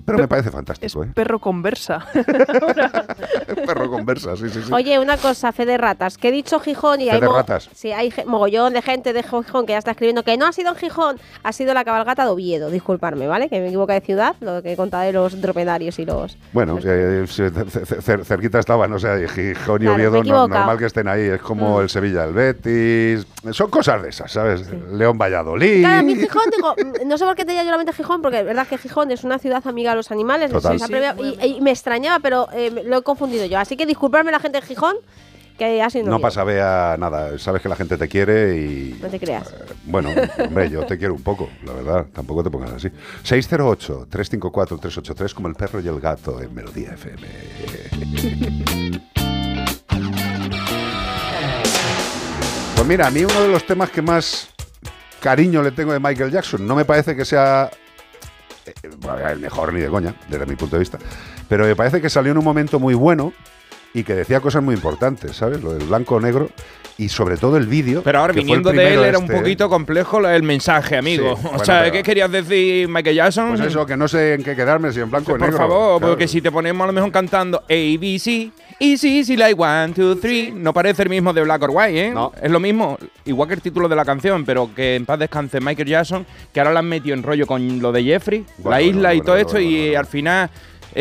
[0.05, 1.11] Pero me parece fantástico, ¿eh?
[1.15, 2.07] Perro conversa.
[3.67, 4.73] Perro conversa, sí, sí, sí.
[4.73, 7.69] Oye, una cosa, fe de ratas, que he dicho Gijón y hay, ratas.
[7.75, 10.71] sí, hay mogollón de gente de Gijón que ya está escribiendo que no ha sido
[10.71, 13.49] en Gijón, ha sido la cabalgata de Oviedo, disculparme, ¿vale?
[13.49, 16.37] Que me equivoco de ciudad, lo que he contado de los dromedarios y los...
[16.53, 21.09] Bueno, eh, cer- cerquita estaban, o sea, Gijón y Claro, Oviedo, no- normal que estén
[21.09, 21.23] ahí.
[21.23, 21.83] Es como Mm.
[21.83, 23.27] el Sevilla, el Betis.
[23.53, 24.69] Son cosas de esas, ¿sabes?
[24.93, 25.19] León
[25.59, 25.61] Valladolid.
[25.75, 25.81] Jolín.
[25.83, 28.23] Claro, a mí Gijón, digo, mm, no sé por qué tenía yo la mente Gijón,
[28.23, 30.79] porque es verdad que Gijón es una ciudad amiga a los animales, Total.
[31.43, 33.59] y, y me extrañaba, pero eh, me- lo he confundido yo.
[33.59, 34.97] Así que disculparme la gente de Gijón,
[35.59, 37.37] que ha sido No pasa, vea nada.
[37.39, 38.97] Sabes que la gente te quiere y.
[39.03, 39.53] No te creas.
[39.85, 42.07] Bueno, hombre, yo te quiero un poco, la verdad.
[42.13, 42.89] Tampoco te pongas así.
[43.25, 47.27] 608-354-383, como el perro y el gato en Melodía FM.
[52.75, 54.49] Pues mira, a mí uno de los temas que más
[55.21, 57.71] cariño le tengo de Michael Jackson, no me parece que sea
[58.67, 60.99] eh, bueno, el mejor ni de coña, desde mi punto de vista,
[61.49, 63.33] pero me parece que salió en un momento muy bueno
[63.95, 65.63] y que decía cosas muy importantes, ¿sabes?
[65.63, 66.51] Lo del blanco-negro
[66.99, 68.03] y sobre todo el vídeo.
[68.03, 70.97] Pero ahora, que fue el viniendo de él, era un este- poquito complejo el mensaje,
[70.97, 71.37] amigo.
[71.37, 73.49] Sí, o bueno, sea, pero- ¿qué querías decir, Michael Jackson?
[73.51, 75.57] Pues eso, que no sé en qué quedarme, si en blanco o Por negro.
[75.57, 76.13] favor, claro.
[76.13, 78.51] porque si te ponemos a lo mejor cantando A, B, C,
[78.81, 82.11] Easy, easy, like one, two, three, no parece el mismo de Black or White, ¿eh?
[82.13, 82.31] No.
[82.41, 85.61] Es lo mismo, igual que el título de la canción, pero que en paz descanse
[85.61, 88.81] Michael Jackson, que ahora la han metido en rollo con lo de Jeffrey, Bueno, la
[88.83, 90.51] isla bueno, y bueno, todo bueno, esto, bueno, y bueno, al final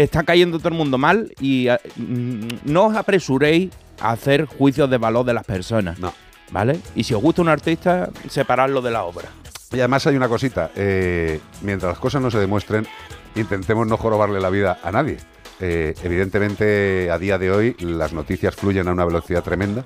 [0.03, 4.89] está cayendo todo el mundo mal y eh, mm, no os apresuréis a hacer juicios
[4.89, 5.97] de valor de las personas.
[5.99, 6.13] No.
[6.51, 6.79] ¿Vale?
[6.95, 9.27] Y si os gusta un artista, separarlo de la obra.
[9.71, 12.87] Y además hay una cosita, eh, mientras las cosas no se demuestren,
[13.35, 15.17] intentemos no jorobarle la vida a nadie.
[15.59, 19.83] Eh, evidentemente, a día de hoy, las noticias fluyen a una velocidad tremenda.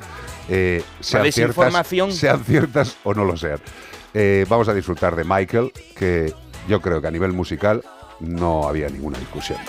[0.49, 3.59] eh, sean, ciertas, sean ciertas o no lo sean.
[4.47, 6.31] Vamos a disfrutar de Michael, que
[6.67, 7.81] yo creo que a nivel musical
[8.21, 9.59] no había ninguna discusión.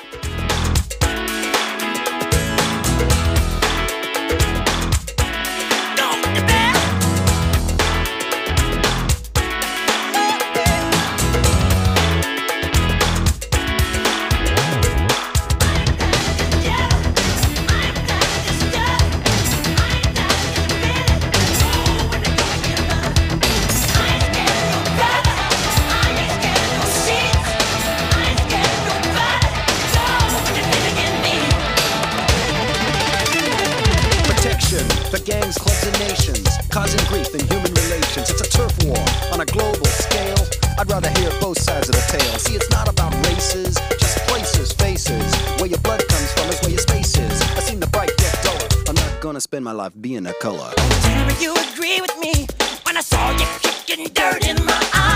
[49.52, 50.72] Spend my life being a color.
[51.38, 52.46] You agree with me
[52.84, 55.12] when I saw you kicking dirt in my eye.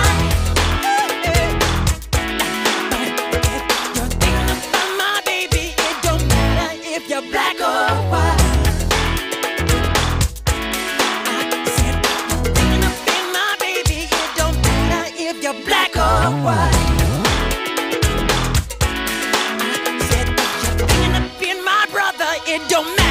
[22.69, 23.06] Don't matter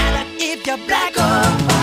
[0.76, 1.75] if you're black or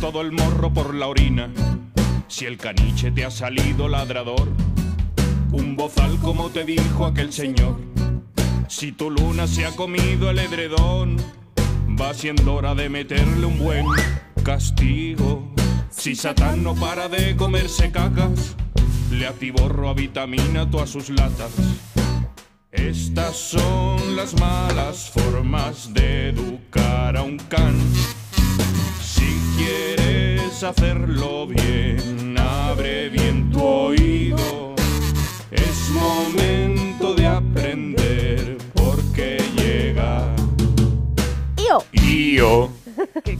[0.00, 1.50] todo el morro por la orina.
[2.28, 4.48] Si el caniche te ha salido ladrador,
[5.50, 7.76] un bozal como te dijo aquel señor.
[8.68, 11.16] Si tu luna se ha comido el edredón,
[12.00, 13.86] va siendo hora de meterle un buen
[14.44, 15.52] castigo.
[15.90, 18.56] Si Satán no para de comerse cacas,
[19.10, 21.52] le atiborro a vitamina todas sus latas.
[22.70, 27.74] Estas son las malas formas de educar a un can.
[29.58, 34.76] Si quieres hacerlo bien, abre bien tu oído.
[35.50, 40.32] Es momento de aprender porque llega.
[41.56, 41.82] ¡Io!
[41.92, 42.77] Io.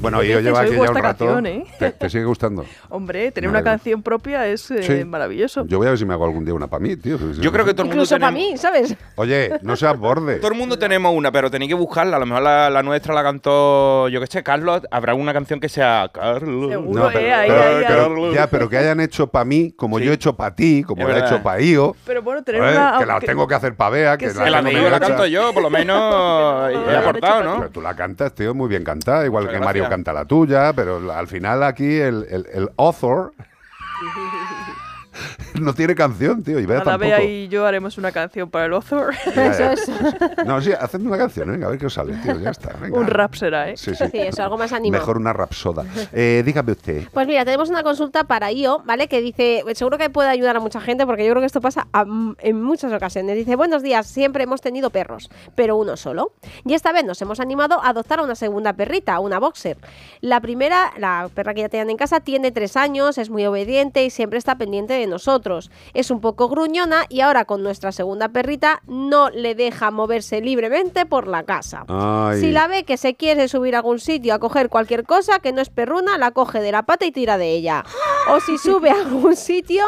[0.01, 1.25] Bueno, yo lleva veces aquí ya un rato.
[1.27, 1.65] canción, ¿eh?
[1.79, 2.65] ¿Te, te sigue gustando?
[2.89, 5.05] Hombre, tener una canción propia es eh, Sí.
[5.05, 5.65] maravilloso.
[5.67, 7.19] Yo voy a ver si me hago algún día una para mí, tío.
[7.41, 8.95] Yo creo que todo el mundo Incluso para mí, ¿sabes?
[9.17, 10.37] Oye, no seas borde.
[10.37, 12.17] Todo el mundo tenemos una, pero tenéis que buscarla.
[12.17, 14.83] A lo mejor la, la nuestra la cantó, yo qué sé, Carlos.
[14.91, 16.71] Habrá una canción que sea Carlos.
[16.71, 17.85] Seguro, No, pero, eh, ahí, pero- ahí, ahí.
[17.87, 20.05] pero- ya, pero que hayan hecho para mí, como Sí.
[20.05, 22.97] yo he hecho para ti, como lo he hecho para Io, Pero bueno, tener una...
[22.99, 24.51] que la tengo que hacer para Bea, que, la, Que
[24.91, 27.69] la canto yo, por lo menos he aportado, Pero ¿no?
[27.71, 29.59] tú la cantas, tío, muy bien cantada, igual que.
[29.69, 33.33] Mario canta la tuya, pero al final aquí el, el, el author
[35.63, 36.99] no tiene canción, tío, tampoco.
[36.99, 39.15] Bea y yo haremos una canción para el author.
[39.35, 40.45] Ya, ya.
[40.45, 42.73] No, sí, hacedme una canción, venga, a ver qué os sale, tío, ya está.
[42.81, 42.99] venga.
[42.99, 43.77] Un rap será, ¿eh?
[43.77, 44.05] Sí, sí.
[44.11, 45.03] Sí, eso, algo más animado.
[45.03, 45.85] Mejor una rapsoda.
[46.13, 47.09] Eh, dígame usted.
[47.13, 49.09] Pues mira, tenemos una consulta para IO, ¿vale?
[49.09, 51.87] Que dice, seguro que puede ayudar a mucha gente porque yo creo que esto pasa
[51.93, 52.05] a-
[52.41, 53.37] en muchas ocasiones.
[53.37, 56.33] Dice, buenos días, siempre hemos tenido perros, pero uno solo.
[56.65, 59.77] Y esta vez nos hemos animado a adoptar a una segunda perrita, una boxer.
[60.21, 64.05] La primera, la perra que ya tenían en casa, tiene tres años, es muy obediente
[64.05, 65.48] y siempre está pendiente de nosotros.
[65.95, 71.07] Es un poco gruñona y ahora con nuestra segunda perrita no le deja moverse libremente
[71.07, 71.85] por la casa.
[71.89, 72.41] Ay.
[72.41, 75.53] Si la ve que se quiere subir a algún sitio a coger cualquier cosa que
[75.53, 77.85] no es perruna, la coge de la pata y tira de ella.
[78.31, 79.85] O si sube a algún sitio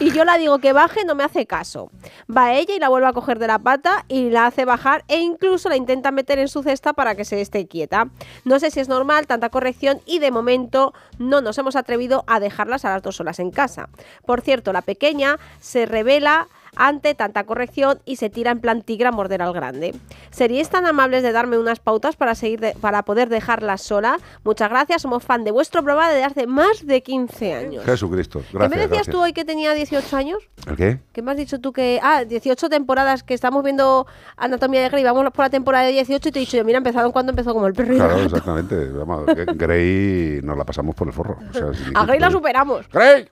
[0.00, 1.90] y yo la digo que baje, no me hace caso.
[2.34, 5.18] Va ella y la vuelve a coger de la pata y la hace bajar e
[5.18, 8.08] incluso la intenta meter en su cesta para que se esté quieta.
[8.44, 12.40] No sé si es normal tanta corrección y de momento no nos hemos atrevido a
[12.40, 13.88] dejarlas a las dos solas en casa.
[14.24, 16.48] Por cierto, la pequeña se revela
[16.78, 19.94] ante tanta corrección y se tira en plan tigre a morder al grande.
[20.30, 24.18] ¿Seríais tan amables de darme unas pautas para seguir de- para poder dejarla sola?
[24.44, 27.82] Muchas gracias, somos fan de vuestro programa desde hace más de 15 años.
[27.86, 28.70] Jesucristo, ¿Qué me gracias.
[28.78, 29.12] decías gracias.
[29.14, 30.38] tú hoy que tenía 18 años?
[30.66, 30.98] ¿El qué?
[31.14, 31.98] ¿Qué me has dicho tú que...
[32.02, 34.06] Ah, 18 temporadas que estamos viendo
[34.36, 36.76] Anatomía de Grey, vamos por la temporada de 18 y te he dicho yo, mira,
[36.76, 38.90] empezaron cuando empezó como el perro Claro, exactamente.
[38.90, 41.38] Vamos, Grey nos la pasamos por el forro.
[41.48, 42.86] O sea, A Grey la superamos.
[42.92, 43.30] ¡Grey!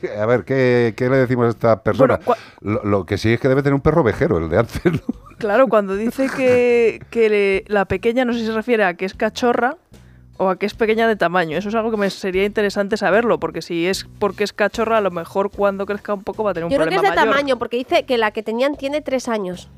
[0.20, 2.18] A ver, ¿qué, qué le decimos a esta persona?
[2.60, 4.84] lo, lo que sí es que debe tener un perro vejero, el de antes.
[4.84, 4.98] ¿no?
[5.38, 9.04] Claro, cuando dice que, que le- la pequeña, no sé si se refiere a que
[9.04, 9.76] es cachorra
[10.36, 11.58] o a que es pequeña de tamaño.
[11.58, 15.00] Eso es algo que me sería interesante saberlo, porque si es porque es cachorra, a
[15.00, 17.08] lo mejor cuando crezca un poco va a tener un Yo creo que es de
[17.08, 17.24] mayor.
[17.24, 19.68] tamaño, porque dice que la que tenían tiene 3 años.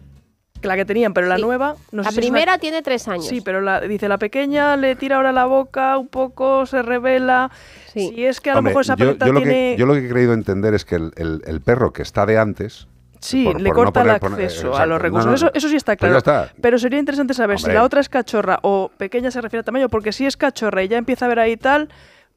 [0.62, 1.43] La que tenían, pero la Sí.
[1.43, 3.26] nueva, no la sé si es una- primera tiene 3 años.
[3.26, 7.51] Sí, pero la, dice la pequeña le tira ahora la boca un poco, se revela.
[7.93, 9.52] Si es que a lo mejor esa yo, perrita yo lo tiene.
[9.52, 12.24] que, yo lo que he creído entender es que el, el- el perro que está
[12.24, 12.89] de antes.
[13.20, 15.26] Sí, por- le por no corta poner- el poner- acceso a los recursos.
[15.26, 15.36] no, no.
[15.36, 16.14] eso, eso sí está Pues claro.
[16.14, 16.55] ya está.
[16.60, 19.89] Pero sería interesante saber si la otra es cachorra o pequeña se refiere a tamaño,
[19.90, 21.89] porque si es cachorra y ya empieza a ver ahí tal,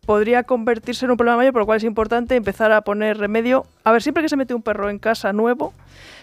[0.06, 3.66] podría convertirse en un problema mayor, por lo cual es importante empezar a poner remedio.
[3.84, 5.74] A ver, siempre que se mete un perro en casa nuevo,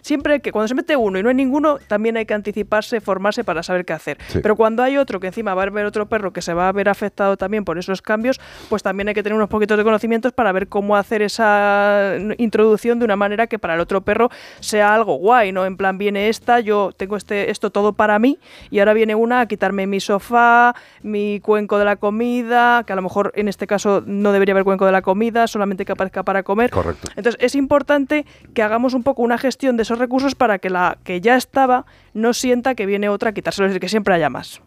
[0.02, 3.44] siempre que cuando se mete uno y no hay ninguno, también hay que anticiparse, formarse
[3.44, 4.18] para saber qué hacer.
[4.28, 4.40] Sí.
[4.42, 6.72] Pero cuando hay otro que encima va a haber otro perro que se va a
[6.72, 10.32] ver afectado también por esos cambios, pues también hay que tener unos poquitos de conocimientos
[10.32, 14.30] para ver cómo hacer esa introducción de una manera que para el otro perro
[14.60, 15.66] sea algo guay, ¿no?
[15.66, 18.38] En plan, viene esta, yo tengo este, esto todo para mí
[18.70, 22.96] y ahora viene una a quitarme mi sofá, mi cuenco de la comida, que a
[22.96, 26.22] lo mejor en este caso no debería haber cuenco de la comida, solamente que aparezca
[26.22, 26.70] para comer.
[26.70, 27.09] Correcto.
[27.16, 30.99] Entonces es importante que hagamos un poco una gestión de esos recursos para que la
[31.05, 34.28] que ya estaba no sienta que viene otra a quitárselo, es decir, que siempre haya
[34.31, 34.61] más.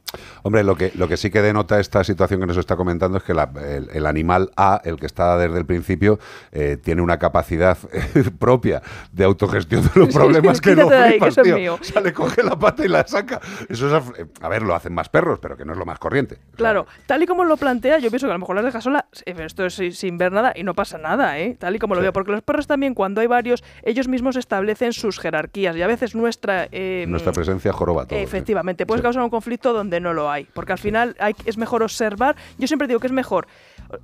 [0.43, 3.23] Hombre, lo que, lo que sí que denota esta situación que nos está comentando es
[3.23, 6.19] que la- el, el animal A, el que está desde el principio,
[6.51, 7.77] eh, tiene una capacidad
[8.39, 11.55] propia de autogestión de los Sí, problemas que no ahí, que flipas, eso es tío.
[11.57, 11.77] mío.
[11.79, 13.39] O sea, le coge la pata y la saca.
[13.69, 15.99] Eso es, eh, a ver, lo hacen más perros, pero que no es lo más
[15.99, 16.37] corriente.
[16.55, 19.05] Claro, tal y como lo plantea, yo pienso que a lo mejor las deja sola,
[19.25, 21.55] eh, esto es sin- sin ver nada y no pasa nada, ¿eh?
[21.59, 24.86] Tal y como lo veo, porque los perros también, cuando hay varios, ellos mismos establecen
[24.93, 26.67] sus jerarquías y a veces nuestra...
[26.71, 28.19] eh, Nuestra presencia joroba todo.
[28.19, 31.83] Efectivamente, puedes causar un conflicto donde no lo hay, porque al final hay, es mejor
[31.83, 32.35] observar.
[32.57, 33.47] Yo siempre digo que es mejor,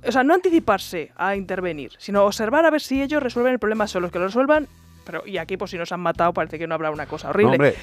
[0.06, 3.86] o sea, no anticiparse a intervenir, sino observar a ver si ellos resuelven el problema
[3.86, 4.68] solos, que lo resuelvan.
[5.04, 7.52] Pero, y aquí, pues si nos han matado, parece que no habrá una cosa horrible.
[7.52, 7.74] hombre,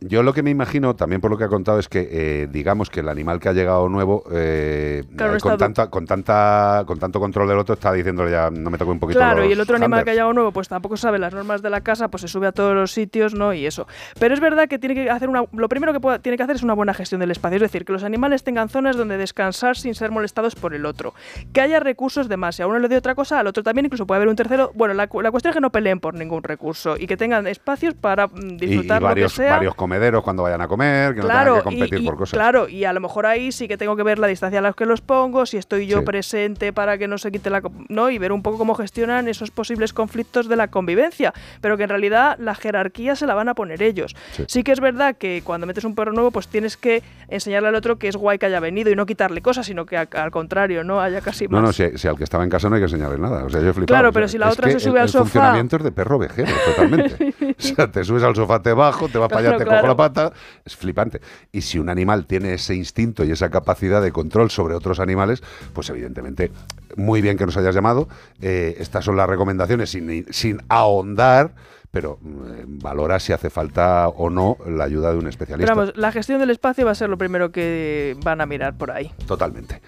[0.00, 2.88] yo lo que me imagino, también por lo que ha contado, es que eh, digamos
[2.90, 6.98] que el animal que ha llegado nuevo, eh, Claro, no con, tanta, con, tanta, con
[6.98, 9.60] tanto control del otro, está diciéndole ya, no me toque un poquito Claro, y el
[9.60, 10.14] otro animal que ha handers".
[10.16, 12.74] llegado nuevo, pues tampoco sabe las normas de la casa, pues se sube a todos
[12.74, 13.52] los sitios, ¿no?
[13.52, 13.86] Y eso.
[14.18, 15.44] Pero es verdad que tiene que hacer una.
[15.52, 17.56] Lo primero que pueda- tiene que hacer es una buena gestión del espacio.
[17.56, 21.14] Es decir, que los animales tengan zonas donde descansar sin ser molestados por el otro.
[21.52, 22.56] Que haya recursos de más.
[22.56, 24.70] Si a uno le doy otra cosa, al otro también, incluso puede haber un tercero.
[24.74, 27.94] Bueno, la, la cuestión es que no peleen por ningún recurso y que tengan espacios
[27.94, 29.56] para mm, Y, y disfrutar varios, lo que sea.
[29.56, 32.16] varios comederos cuando vayan a comer, que no Claro, tengan que competir y, y- por
[32.16, 32.32] cosas.
[32.38, 34.72] claro, y a lo mejor ahí sí que tengo que ver la distancia a la
[34.72, 36.04] que los pongo, si estoy yo Sí.
[36.04, 37.60] presente para que no se quite la...
[37.88, 38.08] ¿no?
[38.10, 41.88] Y ver un poco cómo gestionan esos posibles conflictos de la convivencia, pero que en
[41.88, 44.14] realidad la jerarquía se la van a poner ellos.
[44.32, 44.44] Sí.
[44.46, 47.74] Sí, que es verdad que cuando metes un perro nuevo, pues tienes que enseñarle al
[47.74, 50.84] otro que es guay que haya venido y no quitarle cosas, sino que al contrario,
[50.84, 51.00] ¿no?
[51.00, 51.60] Haya casi más.
[51.60, 53.44] No, no, si, si al que estaba en casa no hay que enseñarle nada.
[53.44, 53.86] O sea, yo he flipado.
[53.96, 55.82] Claro, O sea, pero si la otra se el- sube al el sofá- funcionamiento es
[55.82, 57.34] de perro vejero, totalmente.
[57.58, 59.79] o sea, te subes al sofá, te bajo, te vas para allá, te claro.
[59.88, 60.32] La pata.
[60.64, 61.20] Es flipante.
[61.52, 65.42] Y si un animal tiene ese instinto y esa capacidad de control sobre otros animales,
[65.72, 66.50] pues evidentemente,
[66.96, 68.08] muy bien que nos hayas llamado.
[68.40, 71.52] Eh, estas son las recomendaciones sin, sin ahondar.
[71.90, 75.72] pero mm, valora si hace falta o no la ayuda de un especialista.
[75.72, 78.76] Pero vamos, la gestión del espacio va a ser lo primero que van a mirar
[78.76, 79.12] por ahí.
[79.26, 79.80] Totalmente.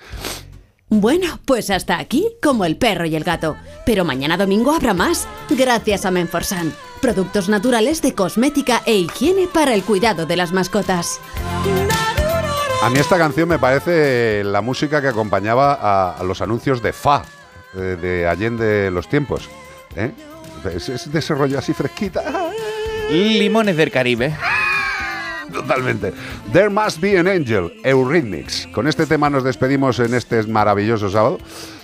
[0.89, 3.57] Bueno, pues hasta aquí, como el perro y el gato.
[3.87, 6.73] Pero mañana domingo habrá más, gracias a Menforsan.
[7.03, 11.21] Productos naturales de cosmética e higiene para el cuidado de las mascotas.
[12.81, 16.93] A mí esta canción me parece la música que acompañaba a, a los anuncios de
[16.93, 17.25] Fa,
[17.75, 19.51] eh, de Allende los tiempos.
[19.97, 20.13] ¿eh?
[20.73, 22.23] Es, es de ese rollo así fresquita.
[23.11, 24.37] Limones del Caribe.
[25.53, 26.15] Totalmente.
[26.53, 28.69] There Must Be an Angel, Eurythmics.
[28.69, 31.39] Con este tema nos despedimos en este maravilloso sábado.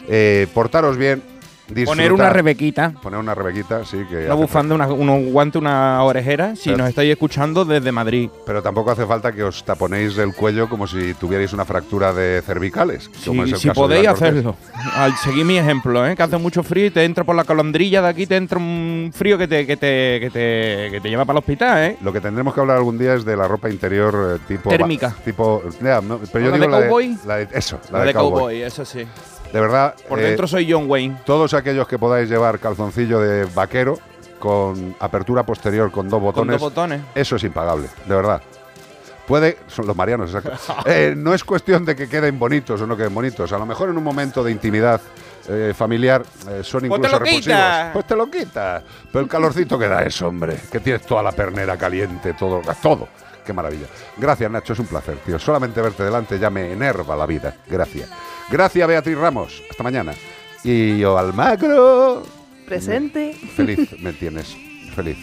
[0.08, 1.37] Eh, portaros bien.
[1.68, 2.90] Disfrutar- Poner una rebequita.
[3.02, 3.98] Poner una rebequita, sí.
[4.08, 8.30] Que Una hace bufanda, una, un guante, una orejera, si nos estáis escuchando desde Madrid.
[8.46, 12.42] Pero tampoco hace falta que os taponéis el cuello como si tuvierais una fractura de
[12.44, 13.10] cervicales.
[13.24, 14.56] como es Si, el si caso podéis hacerlo.
[14.94, 16.16] Al seguir mi ejemplo, ¿eh?
[16.16, 19.10] que hace mucho frío y te entra por la colondrilla de aquí, te entra un
[19.14, 21.78] frío que te, que te, que te, que te lleva para el hospital.
[21.84, 21.96] ¿eh?
[22.02, 24.70] Lo que tendremos que hablar algún día es de la ropa interior eh, tipo.
[24.70, 25.14] Térmica.
[25.24, 25.62] Tipo.
[25.82, 27.18] ya, no, pero yo ¿La digo de cowboy?
[27.26, 28.30] la de, eso, la, La de, de cowboy.
[28.40, 29.04] cowboy, eso sí.
[29.52, 29.94] De verdad.
[30.08, 31.18] Por eh, dentro soy John Wayne.
[31.24, 33.98] Todos aquellos que podáis llevar calzoncillo de vaquero
[34.38, 36.54] con apertura posterior con dos botones.
[36.60, 37.00] dos botones.
[37.14, 38.42] Eso es impagable, de verdad.
[39.26, 40.82] Puede, son los marianos, exacto.
[40.86, 43.52] Eh, no es cuestión de que queden bonitos o no queden bonitos.
[43.52, 45.00] A lo mejor en un momento de intimidad
[45.48, 47.42] eh, familiar eh, son Pues te incluso lo repulsivos.
[47.44, 47.90] quita.
[47.92, 48.82] Pues te lo quita.
[49.12, 50.56] Pero el calorcito que da eso, hombre.
[50.72, 53.08] Que tienes toda la pernera caliente, todo, todo.
[53.44, 53.86] Qué maravilla.
[54.16, 55.38] Gracias, Nacho, es un placer, tío.
[55.38, 57.54] Solamente verte delante ya me enerva la vida.
[57.66, 58.08] Gracias.
[58.50, 59.62] Gracias, Beatriz Ramos.
[59.70, 60.14] Hasta mañana.
[60.64, 62.22] Y yo, Almagro.
[62.66, 63.34] Presente.
[63.34, 64.56] Feliz me tienes.
[64.94, 65.16] Feliz.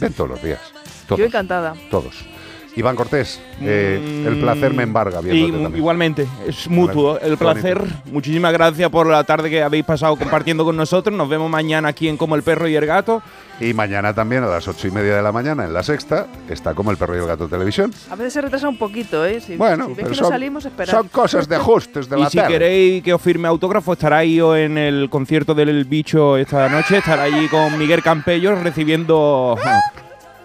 [0.00, 0.60] Ven todos los días.
[1.06, 1.18] Todos.
[1.18, 1.74] Yo encantada.
[1.90, 2.24] Todos.
[2.74, 5.76] Iván Cortés, eh, el placer me embarga Y mu- también.
[5.76, 7.38] igualmente, es mutuo el bonito.
[7.38, 7.82] placer.
[8.10, 11.14] Muchísimas gracias por la tarde que habéis pasado compartiendo con nosotros.
[11.14, 13.22] Nos vemos mañana aquí en Como el Perro y el Gato.
[13.60, 16.74] Y mañana también a las ocho y media de la mañana en la sexta está
[16.74, 17.92] como el perro y el gato televisión.
[18.10, 19.40] A veces se retrasa un poquito, ¿eh?
[19.40, 20.90] Si, Bueno, si pero que son- no salimos, esperad.
[20.92, 22.48] son cosas de ajustes de y la si tele.
[22.48, 26.96] queréis que os firme autógrafo, estará ahí o en el concierto del bicho esta noche.
[26.98, 29.56] Estará allí con Miguel Campello recibiendo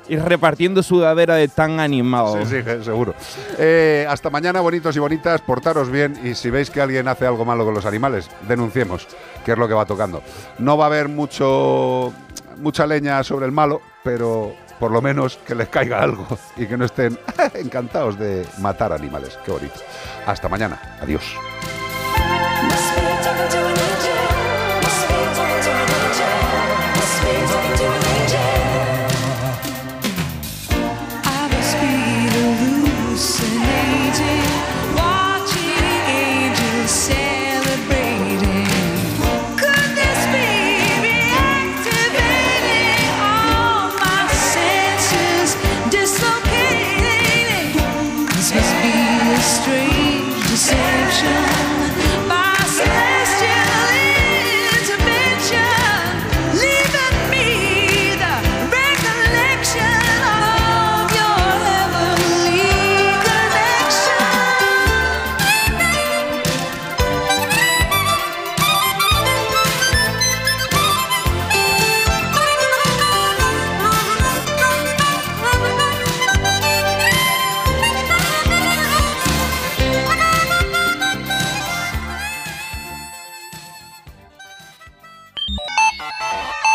[0.10, 2.46] y repartiendo sudadera de tan animado.
[2.46, 3.14] Sí, sí, seguro.
[3.58, 7.46] Eh, hasta mañana, bonitos y bonitas, portaros bien y si veis que alguien hace algo
[7.46, 9.08] malo con los animales, denunciemos,
[9.46, 10.22] que es lo que va tocando.
[10.60, 12.14] No va a haber mucho
[12.58, 16.26] mucha leña sobre el malo, pero por lo menos que les caiga algo
[16.56, 17.18] y que no estén
[17.54, 19.38] encantados de matar animales.
[19.46, 19.80] Qué bonito.
[20.26, 20.80] Hasta mañana.
[21.02, 21.24] Adiós.